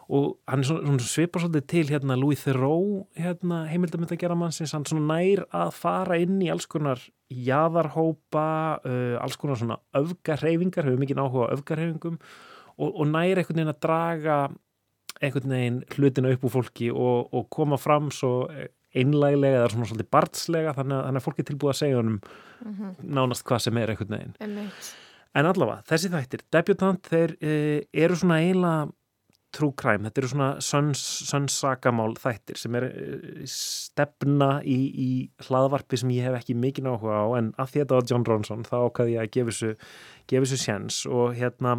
og 0.09 0.39
hann 0.51 0.63
er 0.63 0.69
svona, 0.69 0.87
svona 0.87 1.07
svipar 1.07 1.45
svolítið 1.45 1.67
til 1.71 1.93
hérna 1.93 2.17
Louis 2.19 2.43
Theroux 2.43 3.07
hérna, 3.19 3.63
heimildamönda 3.71 4.19
gera 4.19 4.37
mannsins, 4.39 4.75
hann 4.75 4.87
svona 4.89 5.19
nær 5.19 5.45
að 5.55 5.73
fara 5.79 6.19
inn 6.23 6.41
í 6.43 6.51
alls 6.53 6.67
konar 6.67 7.03
jaðarhópa 7.33 8.49
uh, 8.83 9.17
alls 9.23 9.39
konar 9.41 9.61
svona 9.61 9.79
öfgarhefingar, 9.97 10.89
hefur 10.89 11.01
mikið 11.01 11.23
áhuga 11.23 11.49
á 11.49 11.55
öfgarhefingum 11.57 12.19
og, 12.19 12.89
og 12.91 13.09
nær 13.09 13.41
einhvern 13.41 13.63
veginn 13.63 13.75
að 13.75 13.83
draga 13.87 14.39
einhvern 15.23 15.55
veginn 15.55 15.83
hlutina 15.95 16.33
upp 16.35 16.47
úr 16.49 16.55
fólki 16.57 16.91
og, 16.91 17.33
og 17.33 17.51
koma 17.53 17.79
fram 17.79 18.11
svo 18.15 18.49
einlæglega 18.93 19.63
eða 19.63 19.71
svona 19.73 19.89
svolítið 19.89 20.11
barnslega 20.13 20.75
þannig 20.77 20.99
að, 20.99 21.07
þannig 21.07 21.23
að 21.23 21.27
fólk 21.27 21.39
er 21.41 21.49
tilbúið 21.49 21.73
að 21.73 21.79
segja 21.79 22.01
honum 22.01 22.19
mm 22.19 22.75
-hmm. 22.75 22.97
nánast 23.19 23.47
hvað 23.49 23.63
sem 23.65 23.79
er 23.79 23.93
einhvern 23.93 24.17
veginn. 24.17 24.67
En 25.33 25.47
allavega, 25.49 25.83
þessi 25.89 26.11
þættir 26.13 26.43
debutant, 26.53 27.07
þeir 27.09 27.37
e, 27.41 27.53
eru 27.93 28.17
svona 28.17 28.41
eiginlega 28.43 28.91
true 29.53 29.75
crime, 29.79 30.07
þetta 30.07 30.23
eru 30.23 30.31
svona 30.33 30.49
sönnsakamál 30.65 32.15
þættir 32.21 32.61
sem 32.61 32.79
er 32.79 32.87
e, 32.89 33.49
stefna 33.51 34.51
í, 34.65 34.79
í 34.91 35.11
hlaðvarpi 35.47 36.01
sem 36.01 36.13
ég 36.15 36.29
hef 36.29 36.39
ekki 36.41 36.57
mikið 36.59 36.89
áhuga 36.93 37.21
á 37.21 37.27
en 37.41 37.53
að 37.61 37.77
þetta 37.77 37.99
var 37.99 38.09
John 38.11 38.27
Ronson 38.29 38.65
þá 38.69 38.77
ákvaði 38.87 39.17
ég 39.17 39.27
að 39.27 39.35
gefa 39.37 39.53
þessu, 39.53 39.75
gefa 40.33 40.47
þessu 40.47 40.61
sjens 40.65 41.03
og 41.11 41.37
hérna, 41.39 41.77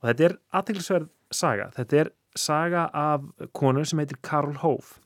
og 0.00 0.08
þetta 0.10 0.28
er 0.30 0.38
aðtilsverð 0.60 1.12
saga, 1.40 1.68
þetta 1.76 2.02
er 2.04 2.12
saga 2.38 2.88
af 2.96 3.30
konu 3.56 3.84
sem 3.84 4.00
heitir 4.02 4.20
Karl 4.24 4.56
Hove 4.62 5.00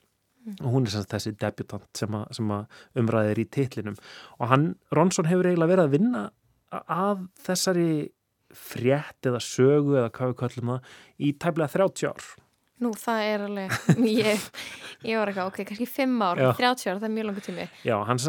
og 0.61 0.67
hún 0.75 0.85
er 0.85 0.93
semst 0.93 1.13
þessi 1.13 1.33
debutant 1.41 1.87
sem, 1.97 2.13
a, 2.13 2.25
sem 2.35 2.51
að 2.53 2.99
umræðir 3.01 3.41
í 3.41 3.47
titlinum. 3.49 3.95
Og 4.37 4.51
hann, 4.51 4.67
Ronsson 4.93 5.25
hefur 5.29 5.49
eiginlega 5.49 5.71
verið 5.73 5.87
að 5.87 5.95
vinna 5.95 6.25
að 6.71 7.25
þessari 7.47 7.89
frétt 8.59 9.29
eða 9.29 9.41
sögu 9.43 9.99
eða 9.99 10.11
hvað 10.15 10.31
við 10.31 10.39
kallum 10.41 10.73
það 10.73 10.97
í 11.19 11.31
tæmlega 11.43 11.73
30 11.75 12.09
ár 12.11 12.27
Nú, 12.83 12.89
það 12.99 13.21
er 13.23 13.43
alveg, 13.45 13.73
ég, 14.03 14.41
ég 15.07 15.15
var 15.15 15.29
eitthvað, 15.31 15.47
ok, 15.47 15.59
kannski 15.69 15.85
5 15.87 16.15
ár, 16.25 16.41
Já. 16.43 16.49
30 16.57 16.89
ár, 16.91 16.97
það 16.99 17.07
er 17.07 17.13
mjög 17.15 17.27
langur 17.29 17.45
tími. 17.45 17.67
Já, 17.87 17.95
hann, 18.09 18.19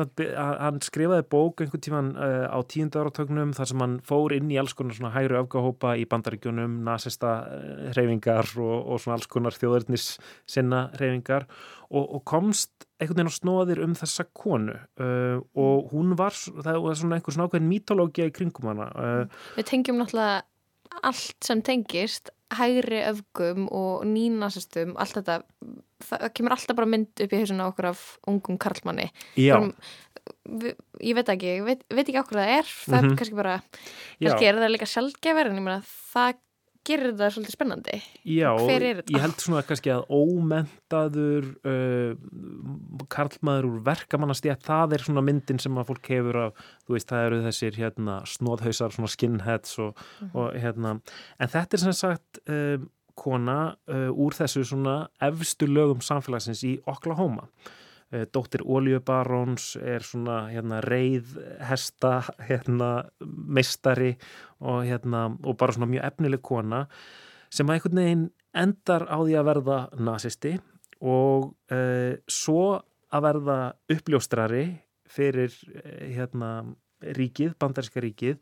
hann 0.62 0.78
skrifaði 0.86 1.24
bók 1.34 1.64
einhvern 1.64 1.82
tíman 1.82 2.12
uh, 2.14 2.46
á 2.46 2.58
tíundu 2.70 3.00
áratögnum 3.02 3.56
þar 3.58 3.70
sem 3.72 3.82
hann 3.82 3.96
fór 4.06 4.36
inn 4.36 4.52
í 4.54 4.60
alls 4.62 4.76
konar 4.78 4.94
svona 4.94 5.10
hægri 5.16 5.40
öfgahópa 5.40 5.96
í 5.98 6.06
bandaríkjunum, 6.12 6.78
nasista 6.86 7.34
uh, 7.42 7.90
reyfingar 7.98 8.52
og, 8.54 8.76
og 8.86 9.02
svona 9.02 9.18
alls 9.18 9.26
konar 9.34 9.58
þjóðarnis 9.58 10.08
sinna 10.46 10.86
reyfingar 11.02 11.48
og, 11.90 12.04
og 12.04 12.22
komst 12.30 12.86
einhvern 13.00 13.26
veginn 13.26 13.34
á 13.34 13.38
snóðir 13.42 13.82
um 13.82 13.98
þessa 13.98 14.30
konu 14.30 14.76
uh, 14.78 15.42
og 15.58 15.90
hún 15.90 16.14
var, 16.18 16.38
það 16.38 16.84
var 16.86 17.02
svona 17.02 17.18
einhver 17.18 17.34
svona 17.34 17.50
ákveðin 17.50 17.72
mítológia 17.74 18.30
í 18.30 18.34
kringum 18.38 18.70
hana. 18.70 18.92
Uh, 18.94 19.48
Við 19.58 19.74
tengjum 19.74 19.98
náttúrulega 19.98 20.44
allt 21.04 21.44
sem 21.44 21.60
tengist, 21.66 22.30
hægri 22.54 23.00
öfgum 23.10 23.66
og 23.74 24.04
nínasistum, 24.06 24.94
allt 24.96 25.16
þetta, 25.18 25.40
það 26.06 26.26
kemur 26.36 26.54
alltaf 26.54 26.76
bara 26.76 26.86
mynd 26.86 27.08
upp 27.24 27.32
í 27.32 27.40
hausuna 27.42 27.66
okkur 27.72 27.88
af 27.90 28.18
ungum 28.30 28.58
karlmanni. 28.58 29.08
Já. 29.36 29.56
Bara, 29.58 29.72
við, 30.46 30.76
ég 31.02 31.14
veit 31.18 31.28
ekki, 31.34 31.50
ég 31.58 31.64
veit, 31.66 31.82
veit 31.90 32.06
ekki 32.08 32.20
okkur 32.22 32.38
það 32.38 32.52
er, 32.58 32.64
það 32.86 33.02
Mhm. 33.02 33.10
er 33.12 33.16
kannski 33.16 33.36
bara, 33.36 33.62
Já. 34.20 34.28
kannski 34.30 34.46
er 34.46 34.54
það 34.62 34.72
líka 34.76 34.90
sjálfgefar 34.92 35.46
en 35.50 35.56
ég 35.58 35.62
meina 35.62 35.82
það 36.14 36.34
gerir 36.86 37.10
þetta 37.12 37.28
svolítið 37.34 37.54
spennandi. 37.56 37.98
Já, 38.24 38.50
ég 38.62 39.20
held 39.22 39.40
svona 39.42 39.62
kannski 39.66 39.92
að 39.94 40.04
ómentaður 40.16 41.48
uh, 41.66 43.06
karlmaður 43.12 43.68
úr 43.70 43.78
verkamannastjætt, 43.86 44.64
það 44.66 44.96
er 44.96 45.04
svona 45.06 45.24
myndin 45.26 45.60
sem 45.62 45.78
að 45.80 45.88
fólk 45.92 46.10
hefur 46.14 46.40
af, 46.46 46.66
þú 46.86 46.96
veist, 46.96 47.08
það 47.12 47.28
eru 47.30 47.40
þessir 47.46 47.80
hérna 47.80 48.18
snóðhausar, 48.32 48.94
svona 48.96 49.12
skinheads 49.12 49.78
og, 49.82 50.04
Mhm. 50.20 50.30
og 50.34 50.54
hérna, 50.62 50.94
en 51.40 51.48
þetta 51.48 51.74
er 51.74 51.84
sem 51.86 51.92
sagt 51.92 52.40
um, 52.48 52.90
kona 53.16 53.76
uh, 53.88 54.10
úr 54.12 54.34
þessu 54.36 54.64
svona 54.68 55.08
efstu 55.24 55.66
lögum 55.66 56.02
samfélagsins 56.04 56.62
í 56.68 56.76
Oklahoma 56.86 57.46
uh, 57.48 57.72
dóttir 58.32 58.64
Oljubaróns 58.64 59.74
er 59.80 60.04
svona 60.06 60.46
hérna 60.50 60.80
reið 60.84 61.36
hesta 61.68 62.20
hérna 62.48 62.90
meistari 63.20 64.14
og 64.60 64.84
hérna 64.88 65.28
og 65.42 65.58
bara 65.60 65.76
svona 65.76 65.90
mjög 65.90 66.08
efnileg 66.08 66.42
kona 66.46 66.86
sem 67.52 67.68
að 67.68 67.78
einhvern 67.78 68.02
veginn 68.02 68.26
endar 68.56 69.06
á 69.08 69.18
því 69.20 69.36
að 69.36 69.48
verða 69.50 69.78
nazisti 70.08 70.54
og 71.04 71.52
uh, 71.72 72.16
svo 72.28 72.80
að 73.12 73.28
verða 73.28 73.58
uppljóstrari 73.92 74.64
fyrir 75.12 75.52
uh, 75.52 76.08
hérna 76.16 76.50
ríkið, 77.16 77.54
bandaríska 77.60 78.00
ríkið. 78.00 78.40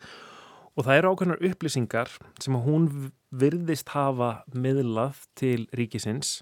Og 0.75 0.87
það 0.87 0.99
eru 0.99 1.11
ákveðnar 1.13 1.45
upplýsingar 1.51 2.15
sem 2.43 2.57
að 2.57 2.65
hún 2.67 2.87
virðist 3.35 3.93
hafa 3.95 4.31
miðlað 4.55 5.21
til 5.39 5.67
ríkisins 5.75 6.41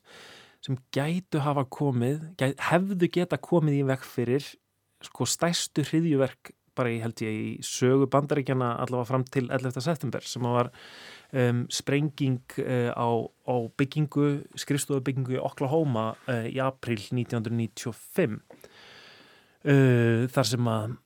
sem 0.62 0.78
gætu 0.94 1.42
hafa 1.42 1.64
komið, 1.66 2.20
gæt, 2.38 2.60
hefðu 2.70 3.08
geta 3.12 3.38
komið 3.42 3.80
í 3.80 3.86
vekk 3.88 4.04
fyrir 4.06 4.50
sko 5.02 5.26
stæstu 5.26 5.82
hriðjuverk 5.86 6.52
bara 6.78 6.92
ég 6.92 7.02
held 7.04 7.20
ég 7.24 7.34
í 7.36 7.48
sögu 7.66 8.06
bandaríkjana 8.12 8.70
allavega 8.80 9.08
fram 9.10 9.24
til 9.28 9.50
11. 9.52 9.76
september 9.84 10.24
sem 10.24 10.46
var 10.46 10.70
um, 11.36 11.64
sprenging 11.72 12.40
uh, 12.62 12.90
á, 12.96 13.08
á 13.28 13.54
byggingu, 13.76 14.28
skrifstofubyggingu 14.56 15.36
í 15.36 15.42
Oklahoma 15.42 16.12
uh, 16.30 16.46
í 16.48 16.56
april 16.64 17.00
1995 17.12 18.38
uh, 19.68 20.24
þar 20.32 20.48
sem 20.54 20.72
að 20.72 20.96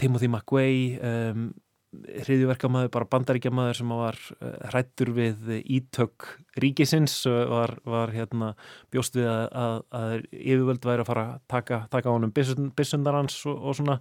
Timothy 0.00 0.30
McVeigh 0.30 1.04
um, 1.04 1.50
hriðjuverkamaður, 1.90 2.90
bara 2.94 3.08
bandaríkjamaður 3.10 3.78
sem 3.80 3.94
var 3.98 4.18
uh, 4.38 4.50
hrættur 4.70 5.12
við 5.16 5.52
ítök 5.60 6.26
ríkisins 6.62 7.16
uh, 7.26 7.42
var, 7.50 7.74
var 7.88 8.12
hérna 8.14 8.52
bjóst 8.94 9.18
við 9.18 9.26
að, 9.30 9.46
að, 9.62 9.78
að 10.00 10.12
yfirvöld 10.30 10.90
væri 10.90 11.04
að 11.04 11.10
fara 11.10 11.24
að 11.32 11.40
taka, 11.50 11.80
taka 11.90 12.14
honum 12.14 12.34
byssundar 12.34 13.18
hans 13.18 13.40
og, 13.50 13.56
og 13.58 13.80
svona. 13.80 13.98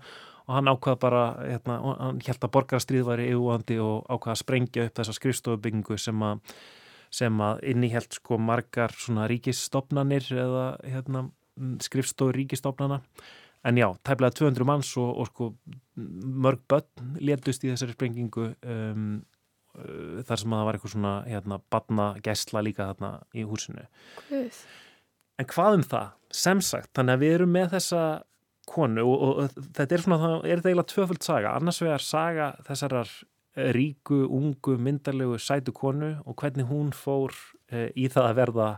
Og 0.50 0.56
hann 0.58 0.70
ákvað 0.72 0.96
bara, 1.04 1.24
hérna, 1.46 1.76
hann 2.00 2.22
held 2.26 2.46
að 2.46 2.54
borgarastríð 2.56 3.04
væri 3.06 3.28
yfirvandi 3.30 3.76
og 3.86 4.08
ákvað 4.10 4.32
að 4.34 4.40
sprengja 4.42 4.86
upp 4.88 4.96
þessa 4.98 5.14
skrifstofubyggingu 5.18 5.98
sem 6.02 6.24
að 6.26 6.56
sem 7.14 7.42
að 7.42 7.64
innihjalt 7.72 8.20
sko 8.20 8.38
margar 8.42 8.94
svona 8.94 9.26
ríkisstofnanir 9.30 10.28
eða 10.30 10.66
hérna, 10.86 11.24
skrifstofu 11.82 12.36
ríkisstofnana 12.38 13.02
en 13.68 13.80
já, 13.80 13.88
tæplega 14.08 14.36
200 14.40 14.68
manns 14.68 14.92
og, 15.00 15.10
og 15.20 15.32
sko 15.32 15.50
mörg 15.98 16.62
börn 16.72 17.18
létust 17.20 17.66
í 17.66 17.72
þessari 17.74 17.96
sprengingu 17.96 18.52
um, 18.56 19.10
uh, 19.76 20.22
þar 20.28 20.42
sem 20.42 20.54
að 20.54 20.62
það 20.62 20.68
var 20.68 20.78
eitthvað 20.78 20.94
svona 20.96 21.16
hérna, 21.28 21.60
batna 21.72 22.08
gæsla 22.24 22.64
líka 22.64 22.88
þarna 22.94 23.12
í 23.36 23.44
húsinu 23.48 23.84
Guð. 24.30 24.62
En 25.40 25.48
hvað 25.48 25.78
um 25.78 25.84
það? 25.88 26.16
Sem 26.36 26.62
sagt, 26.64 26.92
þannig 26.98 27.16
að 27.16 27.24
við 27.24 27.36
erum 27.38 27.54
með 27.56 27.70
þessa 27.78 28.04
konu 28.70 29.04
og, 29.08 29.18
og, 29.18 29.42
og 29.42 29.68
þetta 29.78 29.96
er 29.96 30.04
svona, 30.04 30.20
það 30.22 30.34
er 30.38 30.60
þetta 30.60 30.72
eiginlega 30.72 30.92
tvöföld 30.94 31.26
saga, 31.26 31.54
annars 31.58 31.82
vegar 31.82 32.06
saga 32.06 32.50
þessarar 32.68 33.14
eh, 33.58 33.72
ríku, 33.76 34.22
ungu, 34.36 34.76
myndalegu 34.80 35.40
sætu 35.42 35.74
konu 35.76 36.14
og 36.26 36.38
hvernig 36.40 36.70
hún 36.70 36.94
fór 36.96 37.34
uh, 37.34 37.88
í 37.96 38.08
það 38.12 38.30
að 38.30 38.40
verða 38.40 38.70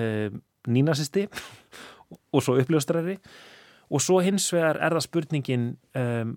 uh, 0.00 0.38
nínasisti 0.70 1.26
og 2.34 2.44
svo 2.44 2.56
uppljóstrari 2.62 3.18
og 3.88 4.04
svo 4.04 4.20
hins 4.24 4.48
vegar 4.52 4.78
er 4.80 4.96
það 4.96 5.06
spurningin 5.06 5.66
um, 5.98 6.36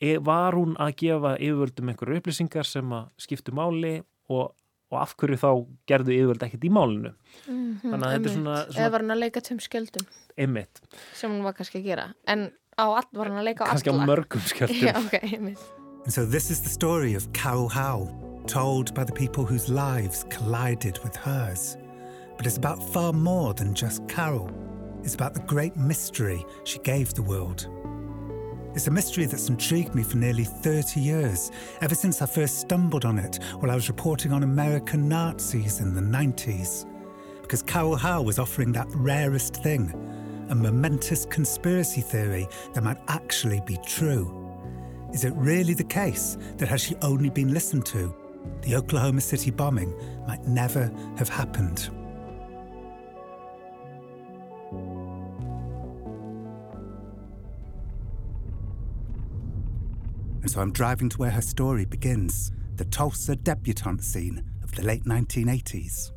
e, 0.00 0.16
var 0.24 0.56
hún 0.58 0.76
að 0.80 0.96
gefa 1.04 1.34
yfirvöldum 1.38 1.92
einhverju 1.92 2.20
upplýsingar 2.20 2.68
sem 2.68 2.96
að 2.96 3.10
skiptu 3.20 3.54
máli 3.56 3.98
og, 4.30 4.52
og 4.90 5.00
af 5.00 5.16
hverju 5.20 5.40
þá 5.40 5.50
gerðu 5.90 6.16
yfirvöld 6.16 6.46
ekkert 6.48 6.66
í 6.66 6.72
málinu 6.72 7.14
Mm 7.46 7.68
þannig 7.80 8.06
að 8.06 8.14
þetta 8.14 8.28
er 8.30 8.34
svona, 8.34 8.54
Eða 8.60 8.72
svona 8.76 8.90
var 8.92 9.04
hann 9.04 9.14
að 9.14 9.22
leika 9.24 9.40
tveim 9.46 9.60
skjöldum 9.64 10.08
einmitt, 10.40 10.80
sem 11.16 11.32
hann 11.32 11.44
var 11.44 11.54
kannski 11.56 11.80
að 11.80 11.86
gera. 11.90 12.06
En 12.28 12.50
á 12.76 12.84
all, 12.84 13.06
var 13.16 13.30
hann 13.30 13.40
að 13.40 13.46
leika 13.50 13.64
á 13.64 13.72
kannski 13.72 13.92
á 13.92 13.96
mörgum 14.08 14.42
skjöldum 14.52 14.82
Já, 14.84 14.94
ok, 15.00 15.16
einmitt. 15.22 15.62
And 16.04 16.12
so 16.12 16.24
this 16.24 16.50
is 16.50 16.60
the 16.62 16.70
story 16.70 17.14
of 17.14 17.30
Carol 17.32 17.68
Howe, 17.68 18.08
told 18.46 18.94
by 18.94 19.04
the 19.04 19.12
people 19.12 19.44
whose 19.44 19.68
lives 19.68 20.24
collided 20.30 20.98
with 21.04 21.14
hers. 21.16 21.76
But 22.36 22.46
it's 22.46 22.56
about 22.56 22.82
far 22.92 23.12
more 23.12 23.52
than 23.52 23.74
just 23.74 24.06
Carol. 24.08 24.48
It's 25.02 25.14
about 25.14 25.34
the 25.34 25.40
great 25.40 25.76
mystery 25.76 26.44
she 26.64 26.78
gave 26.80 27.14
the 27.14 27.22
world. 27.22 27.68
It's 28.74 28.86
a 28.86 28.90
mystery 28.90 29.24
that's 29.24 29.48
intrigued 29.48 29.94
me 29.94 30.02
for 30.02 30.16
nearly 30.16 30.44
30 30.44 31.00
years, 31.00 31.50
ever 31.80 31.94
since 31.94 32.22
I 32.22 32.26
first 32.26 32.60
stumbled 32.60 33.04
on 33.04 33.18
it 33.18 33.42
while 33.58 33.70
I 33.70 33.74
was 33.74 33.88
reporting 33.88 34.32
on 34.32 34.44
American 34.44 35.08
Nazis 35.08 35.80
in 35.80 35.92
the 35.92 36.00
90s. 36.00 36.86
Because 37.42 37.62
Carol 37.62 37.96
Howe 37.96 38.22
was 38.22 38.38
offering 38.38 38.70
that 38.72 38.86
rarest 38.94 39.56
thing, 39.56 39.92
a 40.50 40.54
momentous 40.54 41.24
conspiracy 41.26 42.00
theory 42.00 42.46
that 42.74 42.84
might 42.84 42.98
actually 43.08 43.60
be 43.66 43.76
true. 43.84 44.36
Is 45.12 45.24
it 45.24 45.32
really 45.34 45.74
the 45.74 45.82
case 45.82 46.38
that 46.58 46.68
had 46.68 46.80
she 46.80 46.94
only 47.02 47.30
been 47.30 47.52
listened 47.52 47.86
to, 47.86 48.14
the 48.62 48.76
Oklahoma 48.76 49.20
City 49.20 49.50
bombing 49.50 49.92
might 50.28 50.46
never 50.46 50.92
have 51.16 51.28
happened? 51.28 51.90
And 60.42 60.50
so 60.50 60.60
I'm 60.60 60.72
driving 60.72 61.08
to 61.10 61.18
where 61.18 61.30
her 61.30 61.42
story 61.42 61.84
begins, 61.84 62.52
the 62.76 62.84
Tulsa 62.86 63.36
debutante 63.36 64.02
scene 64.02 64.42
of 64.62 64.72
the 64.72 64.82
late 64.82 65.04
1980s. 65.04 66.12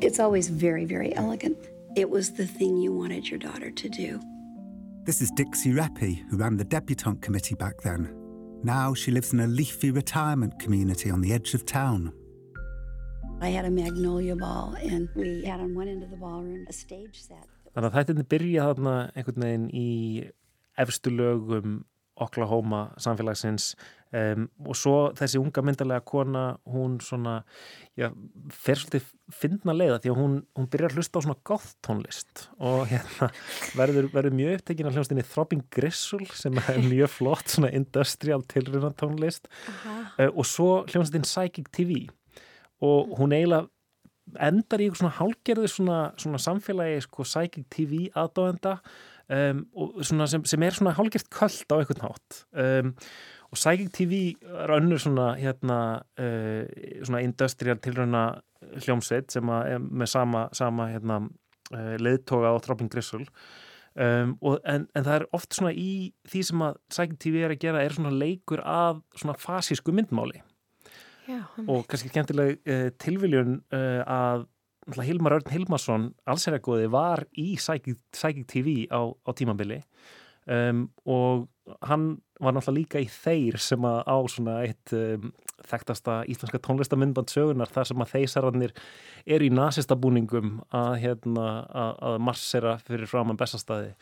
It's 0.00 0.20
always 0.20 0.48
very, 0.48 0.84
very 0.84 1.14
elegant. 1.16 1.58
It 1.96 2.08
was 2.08 2.32
the 2.32 2.46
thing 2.46 2.76
you 2.76 2.92
wanted 2.92 3.28
your 3.28 3.38
daughter 3.38 3.70
to 3.70 3.88
do. 3.88 4.20
This 5.04 5.20
is 5.20 5.30
Dixie 5.32 5.72
Reppy, 5.72 6.22
who 6.30 6.36
ran 6.36 6.56
the 6.56 6.64
debutante 6.64 7.20
committee 7.20 7.54
back 7.54 7.80
then. 7.82 8.14
Now 8.62 8.94
she 8.94 9.10
lives 9.10 9.32
in 9.32 9.40
a 9.40 9.46
leafy 9.46 9.90
retirement 9.90 10.58
community 10.58 11.10
on 11.10 11.20
the 11.20 11.32
edge 11.32 11.54
of 11.54 11.66
town. 11.66 12.12
Þannig 17.70 17.92
að 17.92 17.98
þetta 17.98 18.24
byrja 18.32 18.64
þarna 18.72 18.94
einhvern 19.14 19.44
veginn 19.44 19.68
í 19.70 19.90
efstu 20.82 21.12
lögum 21.14 21.78
Oklahoma 22.18 22.88
samfélagsins 22.98 23.76
um, 24.10 24.48
og 24.66 24.74
svo 24.78 24.96
þessi 25.14 25.38
unga 25.38 25.62
myndarlega 25.62 26.02
kona, 26.08 26.42
hún 26.66 26.96
svona, 27.04 27.36
já, 27.98 28.08
fer 28.50 28.80
svolítið 28.80 29.12
finna 29.38 29.74
leiða 29.76 30.00
því 30.02 30.12
að 30.12 30.20
hún, 30.24 30.36
hún 30.58 30.68
byrjar 30.72 30.94
að 30.94 30.98
hlusta 30.98 31.22
á 31.22 31.24
svona 31.28 31.38
goth 31.46 31.70
tónlist 31.86 32.44
og 32.58 32.88
hérna 32.90 33.30
verður, 33.78 34.10
verður 34.14 34.38
mjög 34.40 34.58
upptekinn 34.58 34.90
af 34.90 34.98
hljónstinni 34.98 35.26
Throbbing 35.30 35.66
Gristle 35.74 36.26
sem 36.34 36.58
er 36.64 36.82
mjög 36.88 37.14
flott 37.20 37.54
svona 37.54 37.70
industrial 37.70 38.42
tilruna 38.50 38.90
tónlist 38.98 39.46
uh, 39.70 40.30
og 40.32 40.42
svo 40.48 40.72
hljónstin 40.90 41.28
Psychic 41.28 41.70
TV 41.70 42.08
og 42.84 43.18
hún 43.18 43.34
eiginlega 43.34 43.66
endar 44.36 44.82
í 44.82 44.88
eitthvað 44.88 45.02
svona 45.02 45.16
hálgerðu 45.18 45.70
svona, 45.72 45.98
svona 46.20 46.40
samfélagi 46.42 47.00
sko 47.06 47.24
Psychic 47.26 47.68
TV 47.72 48.00
aðdóenda 48.18 48.78
um, 49.32 49.62
sem, 50.04 50.44
sem 50.48 50.66
er 50.66 50.76
svona 50.76 50.94
hálfgert 50.98 51.30
köld 51.34 51.72
á 51.72 51.76
einhvern 51.78 52.04
hátt. 52.04 52.42
Um, 52.52 52.92
og 53.48 53.60
Psychic 53.60 53.92
TV 53.96 54.20
er 54.44 54.74
önnur 54.76 55.00
svona 55.00 55.30
hérna 55.38 55.78
uh, 56.20 56.66
svona 57.02 57.22
industrial 57.24 57.80
tilrauna 57.84 58.26
hljómsveit 58.84 59.32
sem 59.32 59.54
er 59.54 59.80
með 59.80 60.12
sama, 60.12 60.48
sama 60.52 60.90
hérna 60.92 61.22
uh, 61.24 61.96
leiðtoga 62.00 62.52
á 62.52 62.60
Throbbing 62.64 62.92
Gristle. 62.92 63.24
Um, 63.98 64.36
en, 64.68 64.84
en 64.94 65.04
það 65.06 65.14
er 65.16 65.24
oft 65.34 65.56
svona 65.56 65.72
í 65.72 66.12
því 66.28 66.44
sem 66.50 66.60
að 66.62 66.76
Psychic 66.92 67.18
TV 67.24 67.40
er 67.42 67.56
að 67.56 67.64
gera 67.64 67.82
er 67.82 67.96
svona 67.96 68.12
leikur 68.14 68.62
af 68.62 69.00
svona 69.16 69.34
fasísku 69.40 69.94
myndmáli 69.96 70.44
Já, 71.28 71.42
og 71.68 71.84
kannski 71.90 72.08
skemmtileg 72.12 72.62
uh, 72.64 72.86
tilviljun 73.00 73.58
uh, 73.76 74.00
að 74.08 74.46
Hilmar 75.04 75.36
Örn 75.36 75.50
Hilmarsson 75.52 76.06
allsherjagóði 76.28 76.88
var 76.92 77.26
í 77.36 77.50
Psychic, 77.58 77.98
Psychic 78.14 78.46
TV 78.48 78.86
á, 78.88 79.04
á 79.04 79.30
tímabili. 79.36 79.82
Um, 80.48 80.86
og 81.04 81.50
hann 81.84 82.22
var 82.40 82.54
náttúrulega 82.56 82.78
líka 82.78 83.02
í 83.04 83.08
þeir 83.12 83.58
sem 83.60 83.84
að 83.84 83.98
á 84.08 84.16
svona 84.32 84.54
eitt 84.64 84.94
um, 84.96 85.28
þekktasta 85.68 86.22
íslenska 86.32 86.60
tónlistamindband 86.64 87.28
sögunar 87.28 87.68
þar 87.74 87.90
sem 87.90 88.04
að 88.04 88.14
þeisararnir 88.14 88.72
eru 89.26 89.48
í 89.48 89.52
nasista 89.52 89.98
búningum 89.98 90.62
að, 90.72 90.94
hérna, 91.02 91.48
að, 91.68 91.92
að 92.08 92.18
marsera 92.30 92.78
fyrir 92.86 93.10
framann 93.10 93.36
bestastæði 93.36 93.92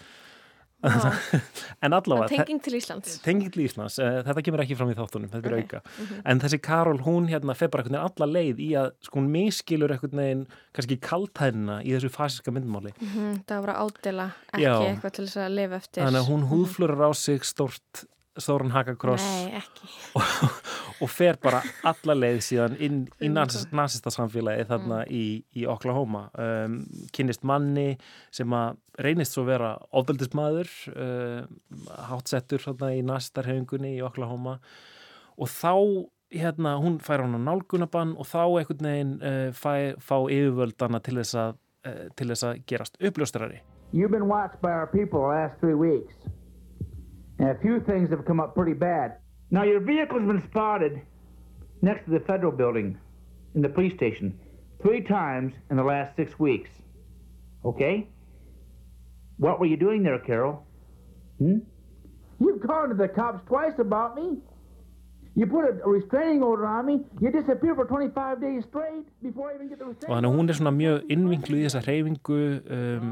en 1.84 1.96
allavega 1.96 2.28
Tenging 2.30 2.60
til 2.62 2.76
Íslands. 2.78 3.16
Tenging 3.24 3.52
til 3.54 3.64
Íslands, 3.64 3.96
uh, 4.02 4.20
þetta 4.26 4.44
kemur 4.44 4.62
ekki 4.64 4.76
fram 4.78 4.90
í 4.92 4.96
þáttunum 4.98 5.30
þetta 5.32 5.50
er 5.50 5.56
auka, 5.62 5.80
mhm. 5.88 6.24
en 6.32 6.42
þessi 6.42 6.60
Karol 6.66 7.00
hún 7.06 7.30
hérna 7.30 7.56
fer 7.58 7.70
bara 7.72 7.84
einhvern 7.84 7.96
veginn 7.96 8.10
alla 8.10 8.30
leið 8.32 8.62
í 8.62 8.70
að 8.80 8.90
sko 9.08 9.20
hún 9.20 9.30
miskilur 9.32 9.94
einhvern 9.94 10.22
veginn 10.22 10.44
kannski 10.76 10.98
kaltæðina 11.06 11.78
í 11.82 11.94
þessu 11.96 12.12
fasiska 12.12 12.54
myndmáli. 12.54 12.92
Mhm, 13.00 13.40
Það 13.48 13.64
var 13.64 13.74
að 13.74 13.86
ádela, 13.86 14.28
ekki 14.52 14.66
Já. 14.66 14.74
eitthvað 14.90 15.16
til 15.16 15.26
þess 15.26 15.40
að 15.46 15.56
lifa 15.60 15.80
eftir. 15.80 16.02
Þannig 16.04 16.22
að 16.22 16.30
hún 16.34 16.46
húðflurur 16.52 17.08
á 17.08 17.10
sig 17.16 17.48
stórt 17.48 18.06
stóran 18.42 18.72
hakakross 18.74 19.24
Nei, 19.24 19.60
ekki. 19.60 19.88
og 21.04 21.10
fer 21.12 21.38
bara 21.42 21.62
alla 21.86 22.16
leið 22.16 22.40
síðan 22.46 22.76
inn 22.82 22.98
í 23.22 23.30
nasista 23.30 24.12
samfélagi 24.12 24.66
þarna 24.70 25.02
í, 25.12 25.24
í 25.56 25.66
Oklahoma. 25.70 26.26
Um, 26.38 26.80
kynnist 27.16 27.46
manni 27.46 27.96
sem 28.34 28.52
að 28.56 28.80
reynist 29.02 29.36
svo 29.36 29.46
vera 29.48 29.74
ofbeldismæður 29.96 30.72
uh, 30.94 31.42
hátsettur 32.10 32.64
þarna 32.64 32.94
í 32.96 33.04
nasistarhefingunni 33.06 33.96
í 33.98 34.04
Oklahoma. 34.06 34.58
Og 35.36 35.52
þá 35.52 35.72
hérna, 36.32 36.76
hún 36.82 36.98
fær 37.04 37.22
hann 37.24 37.38
á 37.38 37.40
nálgunabann 37.52 38.16
og 38.18 38.26
þá 38.28 38.42
einhvern 38.46 38.90
veginn 38.90 39.14
uh, 39.20 39.52
fæ, 39.54 39.94
fá 40.02 40.18
yfirvöldana 40.24 41.00
til 41.04 41.20
þess 41.20 41.38
að 41.44 41.56
uh, 41.86 42.06
til 42.16 42.30
þess 42.32 42.48
að 42.48 42.62
gerast 42.68 42.98
uppljóstrari. 43.00 43.62
You've 43.92 44.10
been 44.10 44.28
watched 44.28 44.60
by 44.60 44.72
our 44.72 44.86
people 44.86 45.20
the 45.20 45.28
last 45.28 45.60
three 45.60 45.74
weeks. 45.74 46.14
And 47.38 47.50
a 47.50 47.58
few 47.60 47.80
things 47.80 48.10
have 48.10 48.24
come 48.24 48.40
up 48.40 48.54
pretty 48.54 48.72
bad. 48.72 49.18
Now, 49.50 49.64
your 49.64 49.80
vehicle's 49.80 50.26
been 50.26 50.42
spotted 50.50 51.00
next 51.82 52.04
to 52.06 52.10
the 52.10 52.20
federal 52.20 52.52
building 52.52 52.98
in 53.54 53.62
the 53.62 53.68
police 53.68 53.94
station 53.94 54.38
three 54.82 55.02
times 55.02 55.54
in 55.70 55.76
the 55.76 55.84
last 55.84 56.16
six 56.16 56.38
weeks. 56.38 56.70
Okay? 57.64 58.08
What 59.38 59.60
were 59.60 59.66
you 59.66 59.76
doing 59.76 60.02
there, 60.02 60.18
Carol? 60.18 60.66
Hmm? 61.38 61.58
You've 62.38 62.60
gone 62.60 62.88
to 62.88 62.94
the 62.94 63.08
cops 63.08 63.46
twice 63.46 63.78
about 63.78 64.16
me. 64.16 64.38
Og 65.84 65.92
restraining 65.98 66.40
þannig 70.06 70.28
að 70.30 70.36
hún 70.38 70.48
er 70.48 70.56
svona 70.56 70.72
mjög 70.72 71.12
innvinklu 71.12 71.58
í 71.58 71.66
þessa 71.66 71.82
reyfingu 71.84 72.38
um, 72.78 73.10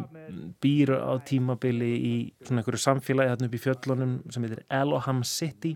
býr 0.65 0.95
á 0.97 1.13
tímabili 1.29 1.91
í 1.99 2.15
svona 2.41 2.63
einhverju 2.63 2.81
samfélagi 2.81 3.35
þarna 3.35 3.51
upp 3.51 3.59
í 3.59 3.63
fjöllunum 3.67 4.17
sem 4.33 4.47
heitir 4.47 4.65
Eloham 4.73 5.21
City. 5.29 5.75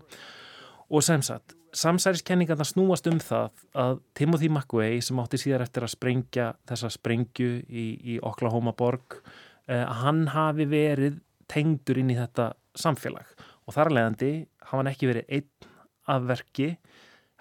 Og 0.88 1.05
sem 1.05 1.20
sagt 1.26 1.53
samsæriskenningarna 1.76 2.64
snúast 2.64 3.12
um 3.12 3.20
það 3.20 3.66
að 3.76 4.01
Timothy 4.16 4.49
McVeigh 4.49 5.05
sem 5.05 5.20
átti 5.20 5.44
síðar 5.44 5.66
eftir 5.66 5.84
að 5.84 5.94
sprengja 5.99 6.51
þessa 6.70 6.88
sprengju 6.96 7.51
í, 7.68 7.88
í 8.16 8.20
Oklahoma 8.24 8.72
borg 8.72 9.20
uh, 9.20 9.84
hann 10.01 10.30
hafi 10.32 10.64
verið 10.70 11.20
tengdur 11.49 12.01
inn 12.01 12.14
í 12.14 12.16
þetta 12.16 12.55
samfélag. 12.72 13.36
Og 13.68 13.76
þar 13.76 13.90
að 13.90 13.99
leiðandi 13.99 14.32
hafa 14.64 14.78
hann 14.80 14.96
ekki 14.96 15.12
verið 15.12 15.34
einn 15.36 15.74
af 16.11 16.28
verki 16.28 16.72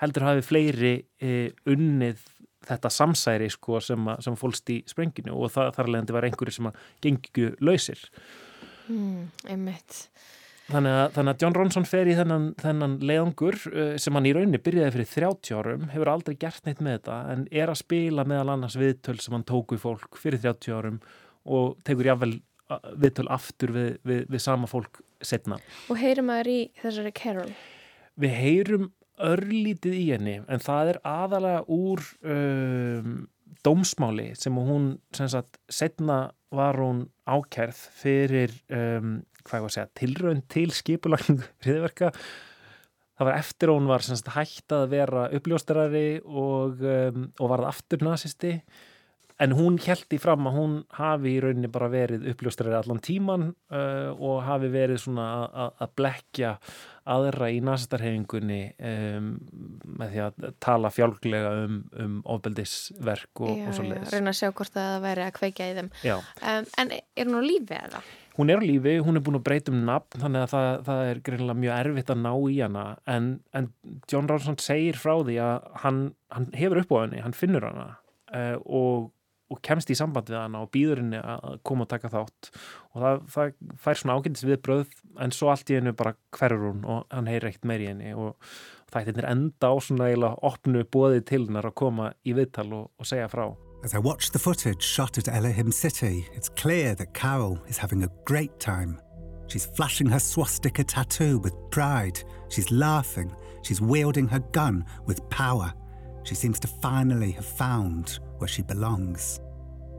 heldur 0.02 0.28
hafi 0.28 0.46
fleiri 0.46 0.96
uh, 1.26 1.72
unnið 1.74 2.26
þetta 2.68 2.92
samsæri 2.92 3.50
sko 3.54 3.82
sem, 3.84 4.10
að, 4.12 4.26
sem 4.26 4.36
fólst 4.40 4.74
í 4.74 4.82
sprenginu 4.90 5.36
og 5.38 5.54
það, 5.54 5.72
þar 5.78 5.86
að 5.88 5.94
leiðandi 5.94 6.18
var 6.18 6.28
einhverju 6.28 6.58
sem 6.58 6.70
að 6.70 6.82
gengju 7.06 7.54
lausir. 7.64 8.02
Mm, 8.92 9.30
Þannig 10.68 10.98
að, 10.98 11.06
þannig 11.16 11.32
að 11.32 11.44
John 11.44 11.54
Ronson 11.56 11.86
fer 11.88 12.10
í 12.12 12.16
þennan, 12.18 12.50
þennan 12.60 12.98
leiðangur 13.08 13.56
uh, 13.72 13.94
sem 14.04 14.18
hann 14.18 14.28
í 14.28 14.34
rauninni 14.36 14.60
byrjaði 14.60 14.96
fyrir 14.98 15.10
30 15.14 15.56
árum, 15.62 15.88
hefur 15.94 16.12
aldrei 16.12 16.36
gert 16.42 16.68
neitt 16.68 16.82
með 16.84 16.98
þetta 16.98 17.20
en 17.32 17.48
er 17.56 17.72
að 17.72 17.80
spila 17.86 18.28
meðal 18.28 18.52
annars 18.58 18.76
viðtöl 18.80 19.16
sem 19.24 19.38
hann 19.38 19.48
tóku 19.48 19.78
í 19.78 19.82
fólk 19.82 20.20
fyrir 20.20 20.44
30 20.44 20.76
árum 20.76 21.00
og 21.48 21.80
tekur 21.88 22.12
jáfnvel 22.12 22.34
viðtöl 23.00 23.30
aftur 23.32 23.72
við, 23.72 23.90
við, 24.04 24.26
við 24.28 24.44
sama 24.44 24.68
fólk 24.68 25.00
setna. 25.24 25.62
Og 25.88 26.02
heyrum 26.02 26.28
maður 26.28 26.52
í 26.52 26.60
þessari 26.82 27.16
Carol 27.16 27.52
Við 28.18 28.34
heyrum 28.34 28.92
örlítið 29.18 29.96
í 29.98 30.06
henni 30.12 30.36
en 30.46 30.62
það 30.62 30.94
er 30.94 31.00
aðalega 31.08 31.62
úr 31.74 32.04
um, 32.22 33.16
dómsmáli 33.66 34.32
sem 34.38 34.58
hún 34.58 34.92
sem 35.16 35.30
sagt 35.32 35.58
setna 35.74 36.28
var 36.54 36.78
hún 36.80 37.08
ákærð 37.28 37.80
fyrir 37.98 38.54
um, 38.70 39.18
hvað 39.44 39.58
ég 39.58 39.64
var 39.64 39.72
að 39.72 39.76
segja, 39.78 39.96
tilraun 39.98 40.44
til 40.52 40.70
skipulagningu 40.76 41.48
hriðverka 41.66 42.12
það 43.18 43.30
var 43.30 43.40
eftir 43.40 43.74
hún 43.74 43.90
var 43.90 44.06
sem 44.06 44.20
sagt 44.20 44.36
hægt 44.36 44.76
að 44.76 44.86
vera 44.94 45.26
uppljóstarari 45.38 46.08
og, 46.24 46.84
um, 46.84 47.28
og 47.40 47.52
varð 47.54 47.72
aftur 47.72 48.06
nazisti 48.06 48.60
en 49.40 49.52
hún 49.54 49.76
held 49.86 50.14
í 50.16 50.18
fram 50.22 50.48
að 50.50 50.56
hún 50.58 50.76
hafi 50.98 51.36
í 51.36 51.42
rauninni 51.44 51.70
bara 51.70 51.90
verið 51.94 52.24
uppljóstrari 52.32 52.74
allan 52.80 53.02
tíman 53.06 53.50
uh, 53.70 54.12
og 54.18 54.40
hafi 54.48 54.70
verið 54.74 55.02
svona 55.04 55.28
að- 55.78 55.92
blekja 55.98 56.56
aðra 57.08 57.48
í 57.56 57.60
nasistarhefingunni 57.64 58.62
um, 58.84 59.28
með 60.02 60.10
því 60.16 60.24
að 60.26 60.48
tala 60.66 60.90
fjálglega 60.92 61.52
um, 61.66 61.78
um 62.04 62.16
ofbeldisverk 62.34 63.42
og, 63.46 63.54
Já, 63.58 63.68
og 63.70 63.76
svo 63.78 63.86
já, 63.86 63.92
leiðis. 63.94 64.14
reyna 64.16 64.34
að 64.34 64.40
sjá 64.42 64.50
hvort 64.58 64.74
það 64.76 64.96
væri 65.06 65.26
að 65.28 65.36
kveikja 65.38 65.68
í 65.72 65.76
þeim 65.78 65.92
Já. 66.04 66.16
um, 66.18 66.68
En 66.84 66.92
er 66.98 67.30
hún 67.30 67.38
á 67.40 67.44
lífi 67.46 67.78
eða? 67.78 68.02
Hún 68.38 68.52
er 68.54 68.60
á 68.62 68.64
lífi, 68.68 68.96
hún 69.02 69.18
er 69.18 69.24
búin 69.26 69.40
að 69.40 69.46
breyta 69.48 69.72
um 69.74 69.80
nafn 69.88 70.22
þannig 70.22 70.44
að 70.46 70.52
það, 70.52 70.68
það 70.90 71.04
er 71.12 71.22
greinilega 71.26 71.62
mjög 71.64 71.78
erfitt 71.80 72.12
að 72.14 72.20
ná 72.26 72.32
í 72.52 72.58
hana 72.62 72.84
en, 73.10 73.30
en 73.58 73.70
John 74.12 74.28
Ronson 74.30 74.60
segir 74.62 75.00
frá 75.00 75.16
því 75.26 75.38
að 75.42 75.72
hann, 75.86 76.02
hann 76.36 76.50
hefur 76.58 76.84
upp 76.84 76.92
á 76.94 76.98
henni, 77.06 77.24
hann 77.24 77.38
finnur 77.38 77.66
hana 77.70 77.88
uh, 78.36 78.58
og, 78.66 79.08
og 79.52 79.62
kemst 79.64 79.92
í 79.94 79.98
samband 79.98 80.30
við 80.32 80.40
hana 80.42 80.64
og 80.66 80.72
býður 80.74 81.02
henni 81.04 81.20
að 81.22 81.60
koma 81.68 81.86
og 81.86 81.92
taka 81.92 82.12
þátt 82.12 82.50
og 82.52 83.04
það, 83.04 83.22
það 83.34 83.54
fær 83.84 84.02
svona 84.02 84.18
ágændis 84.18 84.48
við 84.48 84.60
bröð 84.66 84.98
en 85.24 85.36
svo 85.36 85.52
allt 85.54 85.72
í 85.72 85.78
hennu 85.78 85.94
bara 85.98 86.16
hverfur 86.36 86.66
hún 86.72 86.84
og 86.88 87.06
hann 87.14 87.30
heyrir 87.32 87.52
ekkert 87.52 87.70
meir 87.72 87.86
í 87.86 87.90
henni 87.92 88.12
og 88.18 88.36
það 88.92 89.14
er 89.14 89.30
enda 89.32 89.72
á 89.72 89.76
svona 89.84 90.10
eiginlega 90.10 90.44
opnu 90.52 90.84
bóðið 90.96 91.24
til 91.32 91.44
hennar 91.46 91.70
að 91.70 91.78
koma 91.84 92.12
í 92.28 92.36
viðtal 92.38 92.70
og, 92.74 92.92
og 92.98 93.08
segja 93.08 93.32
frá. 93.32 93.50
As 93.84 93.94
I 93.94 94.00
watch 94.00 94.32
the 94.32 94.40
footage 94.40 94.82
shot 94.82 95.18
at 95.18 95.28
Elohim 95.28 95.72
City, 95.72 96.26
it's 96.34 96.50
clear 96.50 96.96
that 96.96 97.14
Carol 97.14 97.60
is 97.68 97.78
having 97.78 98.04
a 98.04 98.10
great 98.26 98.60
time. 98.60 99.00
She's 99.48 99.66
flashing 99.66 100.08
her 100.08 100.20
swastika 100.20 100.84
tattoo 100.84 101.40
with 101.40 101.54
pride. 101.70 102.20
She's 102.50 102.72
laughing. 102.72 103.34
She's 103.62 103.80
wielding 103.80 104.28
her 104.28 104.40
gun 104.52 104.86
with 105.06 105.28
power. 105.30 105.74
She 106.28 106.36
seems 106.36 106.60
to 106.60 106.68
finally 106.68 107.32
have 107.32 107.46
found 107.46 108.20
where 108.38 108.50
she 108.50 108.62
belongs. 108.62 109.40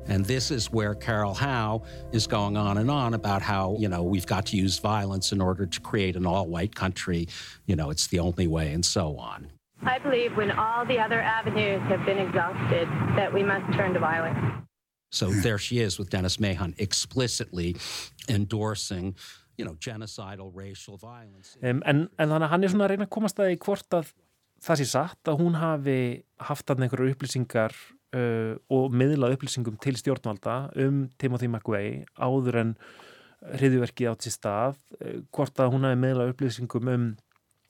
And 0.09 0.26
this 0.26 0.51
is 0.51 0.70
where 0.70 0.95
Carol 0.95 1.33
Howe 1.33 1.83
is 2.12 2.26
going 2.26 2.55
on 2.55 2.76
and 2.76 2.91
on 2.91 3.14
about 3.14 3.41
how, 3.41 3.76
you 3.79 3.89
know, 3.89 4.03
we've 4.03 4.26
got 4.26 4.45
to 4.47 4.57
use 4.57 4.79
violence 4.79 5.33
in 5.33 5.41
order 5.41 5.64
to 5.64 5.81
create 5.81 6.16
an 6.16 6.26
all 6.26 6.47
white 6.47 6.74
country. 6.74 7.29
You 7.64 7.76
know, 7.76 7.89
it's 7.89 8.09
the 8.09 8.18
only 8.18 8.47
way, 8.47 8.72
and 8.74 8.85
so 8.85 9.16
on. 9.16 9.51
I 9.83 9.99
believe 9.99 10.37
when 10.37 10.51
all 10.51 10.85
the 10.85 10.99
other 10.99 11.20
avenues 11.22 11.81
have 11.89 12.05
been 12.05 12.18
exhausted, 12.18 12.89
that 13.16 13.33
we 13.33 13.43
must 13.43 13.72
turn 13.74 13.95
to 13.95 14.01
violence. 14.01 14.39
So 15.11 15.31
there 15.31 15.57
she 15.57 15.81
is 15.81 15.99
with 15.99 16.11
Dennis 16.11 16.39
Mahon 16.39 16.74
explicitly 16.76 17.76
endorsing, 18.29 19.14
you 19.57 19.64
know, 19.64 19.76
genocidal 19.81 20.51
racial 20.55 20.99
violence. 20.99 21.57
Um, 21.62 21.83
en, 21.87 22.11
en 22.18 22.29
þannig 22.29 22.45
að 22.45 22.51
hann 22.53 22.64
er 22.64 22.68
svona 22.74 22.85
að 22.85 22.91
reyna 22.93 23.07
að 23.09 23.14
komast 23.16 23.41
að 23.41 23.49
því 23.49 23.61
hvort 23.64 23.97
að 23.97 24.12
það 24.64 24.80
sé 24.80 24.88
satt 24.90 25.30
að 25.30 25.40
hún 25.42 25.59
hafi 25.59 26.00
haft 26.48 26.70
að 26.70 26.84
einhverju 26.84 27.14
upplýsingar 27.14 27.74
uh, 28.16 28.54
og 28.74 28.94
miðlað 28.94 29.36
upplýsingum 29.36 29.78
til 29.82 29.96
stjórnvalda 29.98 30.59
um 30.84 31.06
Timothy 31.20 31.50
McVeigh 31.50 32.06
áður 32.18 32.61
en 32.62 32.74
hriðjuverkið 33.54 34.11
átt 34.11 34.26
sér 34.26 34.34
stað, 34.34 34.78
uh, 34.98 35.18
hvort 35.34 35.62
að 35.62 35.74
hún 35.74 35.88
hafi 35.88 36.00
miðlað 36.02 36.34
upplýsingum 36.34 36.92
um 36.94 37.09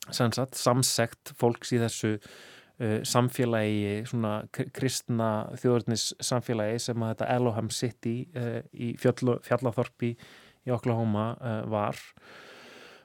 sannsagt, 0.09 0.57
samsekt 0.57 1.33
fólks 1.37 1.73
í 1.75 1.81
þessu 1.81 2.15
uh, 2.17 2.99
samfélagi, 3.05 4.03
svona 4.09 4.35
kr- 4.55 4.71
kristna 4.73 5.31
þjóðurnis 5.61 6.11
samfélagi 6.25 6.81
sem 6.89 7.05
að 7.05 7.15
þetta 7.15 7.31
Eloham 7.37 7.73
City 7.73 8.19
uh, 8.33 8.61
í 8.73 8.95
fjallu, 9.01 9.37
fjallaþorpi 9.45 10.15
í 10.15 10.73
Oklahoma 10.73 11.33
uh, 11.37 11.59
var. 11.69 11.99
uh, 12.17 12.48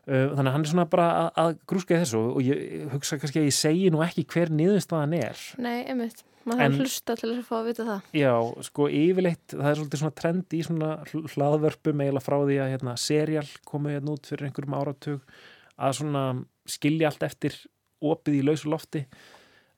þannig 0.04 0.50
að 0.50 0.54
hann 0.54 0.64
er 0.66 0.70
svona 0.70 0.84
bara 0.92 1.08
að, 1.16 1.28
að 1.42 1.50
grúska 1.70 1.94
í 1.96 2.00
þessu 2.02 2.20
og 2.20 2.40
ég 2.44 2.86
hugsa 2.92 3.18
kannski 3.22 3.40
að 3.40 3.48
ég 3.48 3.56
segi 3.56 3.90
nú 3.94 4.02
ekki 4.04 4.24
hver 4.34 4.52
niðurstaðan 4.52 5.14
er. 5.16 5.44
Nei, 5.64 5.78
einmitt, 5.88 6.20
maður 6.44 6.60
þarf 6.60 6.74
að 6.74 6.82
hlusta 6.84 7.16
til 7.20 7.30
þess 7.30 7.40
að 7.40 7.48
fá 7.48 7.56
að 7.56 7.68
vita 7.70 7.86
það. 7.88 8.10
Já, 8.20 8.34
sko 8.68 8.88
yfirleitt, 9.00 9.46
það 9.54 9.70
er 9.70 9.80
svolítið 9.80 10.02
svona 10.02 10.18
trend 10.20 10.56
í 10.58 10.62
svona 10.68 10.90
hl- 11.08 11.24
hlaðvörpum 11.34 12.04
eiginlega 12.04 12.26
frá 12.26 12.36
því 12.42 12.58
að 12.60 12.72
hérna, 12.74 12.96
serial 13.00 13.46
komu 13.70 13.94
hérna 13.94 14.16
út 14.18 14.28
fyrir 14.28 14.50
einhverjum 14.50 14.76
áratug 14.76 15.34
að 15.74 15.96
svona 16.02 16.26
skilja 16.74 17.08
allt 17.10 17.24
eftir 17.30 17.56
opið 18.04 18.38
í 18.42 18.44
lausu 18.44 18.68
lofti. 18.72 19.06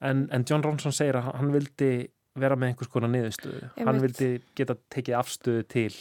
En, 0.03 0.27
en 0.35 0.45
John 0.49 0.65
Ronson 0.67 0.93
segir 0.93 1.17
að 1.21 1.31
hann 1.39 1.55
vildi 1.55 1.91
vera 2.37 2.57
með 2.59 2.75
einhvers 2.75 2.91
konar 2.93 3.09
niðurstöðu. 3.15 3.71
Hann 3.79 3.95
Einmitt. 3.95 4.19
vildi 4.19 4.43
geta 4.59 4.75
tekið 4.93 5.15
afstöðu 5.23 5.63
til 5.73 5.93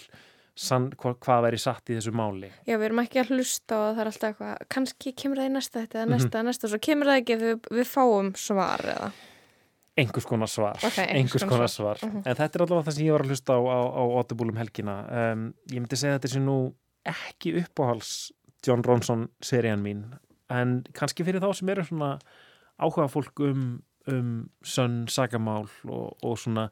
sann, 0.56 0.90
hva, 0.96 1.14
hvað 1.20 1.42
væri 1.50 1.58
satt 1.60 1.90
í 1.92 1.98
þessu 1.98 2.14
máli 2.16 2.50
Já, 2.68 2.78
við 2.78 2.86
erum 2.90 3.02
ekki 3.04 3.20
að 3.22 3.32
hlusta 3.36 3.76
og 3.78 3.96
það 3.96 4.02
er 4.06 4.10
alltaf 4.12 4.30
eitthvað 4.30 4.68
kannski 4.76 5.14
kemur 5.20 5.38
það 5.42 5.50
í 5.50 5.54
næsta 5.56 5.82
þetta 5.84 5.98
eða 6.00 6.06
Mhm. 6.06 6.14
næsta 6.16 6.40
eða 6.40 6.48
næsta 6.50 6.64
og 6.68 6.72
svo 6.76 6.80
kemur 6.88 7.10
það 7.12 7.22
ekki 7.22 7.38
við, 7.42 7.56
við 7.80 7.88
fáum 7.92 8.30
svar 8.40 8.80
eða 8.96 9.12
einhvers 9.98 10.26
konar 10.28 10.48
svar, 10.52 10.76
Ok, 10.84 10.98
einhvers 11.00 11.16
einhvers 11.16 11.44
konar 11.48 11.68
svar. 11.72 11.98
svar. 12.00 12.10
Mhm. 12.10 12.24
en 12.26 12.36
þetta 12.36 12.56
er 12.56 12.64
allavega 12.66 12.86
það 12.90 12.94
sem 12.98 13.06
ég 13.06 13.12
var 13.16 13.22
að 13.24 13.30
hlusta 13.32 13.54
á 13.56 13.60
á, 13.64 13.80
á 13.96 14.04
Audible 14.20 14.50
um 14.52 14.58
helgina 14.60 14.96
um, 15.34 15.54
ég 15.72 15.80
myndi 15.80 15.96
segja 16.00 16.20
þetta 16.20 16.32
sé 16.34 16.40
nú 16.44 16.58
ekki 17.06 17.54
uppáhals 17.64 18.32
John 18.66 18.84
Ronson 18.84 19.28
serían 19.42 19.82
mín 19.84 20.04
en 20.50 20.84
kannski 20.94 21.24
fyrir 21.26 21.40
þá 21.42 21.54
sem 21.56 21.70
eru 21.70 21.84
svona 21.84 22.20
áhuga 22.80 23.08
fólk 23.10 23.40
um, 23.40 23.82
um 24.08 24.50
sönn 24.64 25.06
sagamál 25.08 25.68
og, 25.88 26.18
og 26.24 26.38
svona 26.38 26.70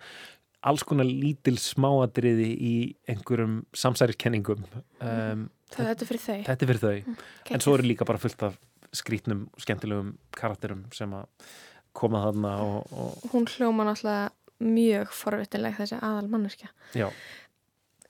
alls 0.69 0.85
konar 0.87 1.07
lítil 1.07 1.57
smáadriði 1.59 2.49
í 2.53 2.75
einhverjum 3.11 3.61
samsæriskenningum. 3.77 4.63
Um, 5.03 5.49
Það 5.73 5.89
þetta 5.89 6.05
er 6.05 6.09
fyrir 6.11 6.23
þau. 6.23 6.39
Þetta 6.47 6.65
er 6.65 6.69
fyrir 6.71 6.83
þau. 6.83 6.97
Mm, 7.01 7.19
en 7.55 7.63
svo 7.65 7.75
eru 7.77 7.87
líka 7.89 8.05
bara 8.07 8.21
fullt 8.21 8.43
af 8.45 8.57
skrítnum, 8.93 9.47
skemmtilegum 9.61 10.11
karakterum 10.37 10.83
sem 10.93 11.13
að 11.17 11.53
koma 11.97 12.21
þarna 12.27 12.51
og, 12.61 12.93
og 12.93 13.31
Hún 13.33 13.47
hljóma 13.49 13.87
náttúrulega 13.89 14.29
mjög 14.63 15.15
forvittileg 15.17 15.79
þessi 15.79 15.97
aðal 15.97 16.29
manneskja. 16.29 16.69
Já, 16.95 17.07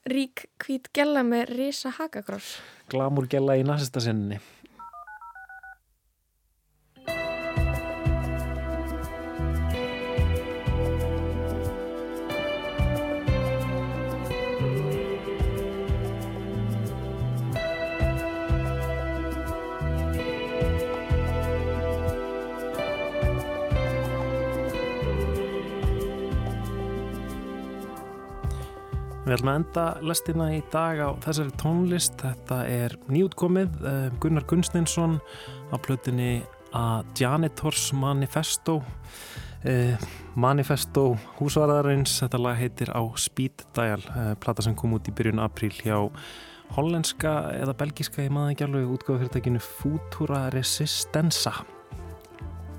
Rík 0.04 0.42
hvít 0.60 0.90
gella 0.92 1.22
með 1.24 1.54
risa 1.56 1.88
hakagross. 1.96 2.58
Glamur 2.92 3.24
gæla 3.24 3.56
í 3.56 3.62
nasista 3.64 4.02
Við 29.34 29.40
ætlum 29.40 29.50
að 29.50 29.56
enda 29.58 29.84
lestina 30.06 30.44
í 30.54 30.58
dag 30.70 31.00
á 31.02 31.10
þessari 31.24 31.52
tónlist. 31.58 32.20
Þetta 32.22 32.56
er 32.70 32.92
nýútkomið 33.10 33.80
eh, 33.90 34.04
Gunnar 34.22 34.44
Gunstinsson 34.46 35.16
á 35.18 35.76
plötunni 35.82 36.44
A 36.70 37.00
Janitors 37.18 37.88
Manifesto. 37.98 38.76
Eh, 39.66 39.98
Manifesto 40.38 41.16
húsvarðarins, 41.40 42.12
þetta 42.22 42.38
lag 42.44 42.60
heitir 42.60 42.92
á 42.94 43.02
Speed 43.18 43.64
Dial, 43.74 44.04
eh, 44.06 44.28
plata 44.38 44.62
sem 44.62 44.76
kom 44.78 44.94
út 44.94 45.10
í 45.10 45.14
byrjun 45.18 45.42
apríl 45.42 45.72
hjá 45.80 45.98
hollenska 46.76 47.32
eða 47.56 47.74
belgiska, 47.80 48.22
ég 48.22 48.30
maður 48.30 48.54
ekki 48.54 48.68
alveg 48.68 48.92
útgáðu 48.94 49.24
fyrirtækinu 49.24 49.62
Futura 49.64 50.44
Resistenza. 50.54 51.56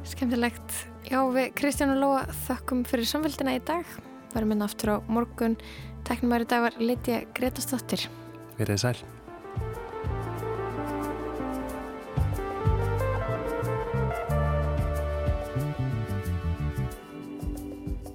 Skemmtilegt. 0.07 0.85
Já, 1.11 1.19
við 1.35 1.51
Kristján 1.59 1.91
og 1.97 1.99
Lóa 1.99 2.23
þökkum 2.47 2.87
fyrir 2.87 3.11
samfélgina 3.11 3.57
í 3.59 3.65
dag. 3.67 3.83
Varum 4.31 4.55
minna 4.55 4.71
aftur 4.71 4.95
á 4.95 4.97
morgun. 5.11 5.59
Teknum 6.05 6.35
í 6.37 6.45
dag 6.45 6.61
var 6.61 6.75
Lítja 6.77 7.23
Gretastóttir. 7.33 8.03
Verið 8.59 8.77
sæl. 8.77 8.97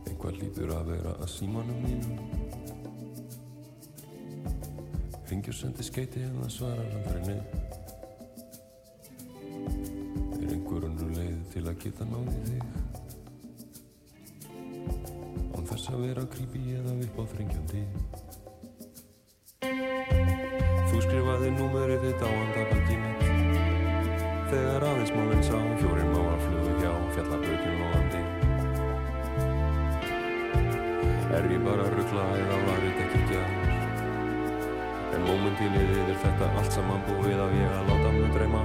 Eitthvað 0.06 0.38
lítur 0.38 0.70
að 0.76 0.92
vera 0.92 1.16
að 1.18 1.32
símanum 1.34 1.80
mínum 1.82 2.14
Ringjur 5.30 5.56
sendi 5.58 5.86
skeiti 5.86 6.22
en 6.26 6.38
það 6.44 6.54
svarar 6.60 6.94
aldrei 7.00 7.22
nei 7.26 7.40
Er 10.38 10.54
einhver 10.54 10.86
önnur 10.92 11.10
leið 11.18 11.42
til 11.56 11.66
að 11.66 11.82
geta 11.82 12.06
náði 12.06 12.38
þig 12.46 12.89
Án 15.60 15.66
þess 15.68 15.90
að 15.92 16.04
vera 16.06 16.22
creepy 16.32 16.60
eða 16.72 16.92
upp 17.04 17.16
á 17.20 17.24
þringjandi 17.34 17.80
Þú 20.88 21.00
skrifaði 21.04 21.50
númerið 21.58 22.06
þitt 22.06 22.24
á 22.24 22.28
andabæki 22.30 22.96
mitt. 23.02 23.26
Þegar 24.54 24.88
aðeins 24.88 25.12
málinn 25.18 25.44
sá 25.44 25.58
fjórir 25.82 26.08
mávar 26.14 26.40
flugu 26.46 26.72
hjá 26.80 26.96
fjallabrautin 27.12 27.76
loðandi 27.82 28.24
Er 31.36 31.52
ég 31.52 31.64
bara 31.68 31.84
að 31.84 31.96
ruggla 31.98 32.28
eða 32.40 32.60
var 32.64 32.84
þetta 32.88 33.08
ekki 33.10 33.22
gjör? 33.34 33.56
En 35.12 35.28
mómentíni 35.28 35.88
er 36.08 36.20
þetta 36.24 36.54
allt 36.54 36.78
saman 36.78 37.04
búið 37.10 37.36
af 37.36 37.58
ég 37.60 37.82
að 37.82 37.92
láta 37.92 38.16
mig 38.16 38.38
dreyma 38.38 38.64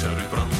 Terry 0.00 0.26
Brandt. 0.30 0.59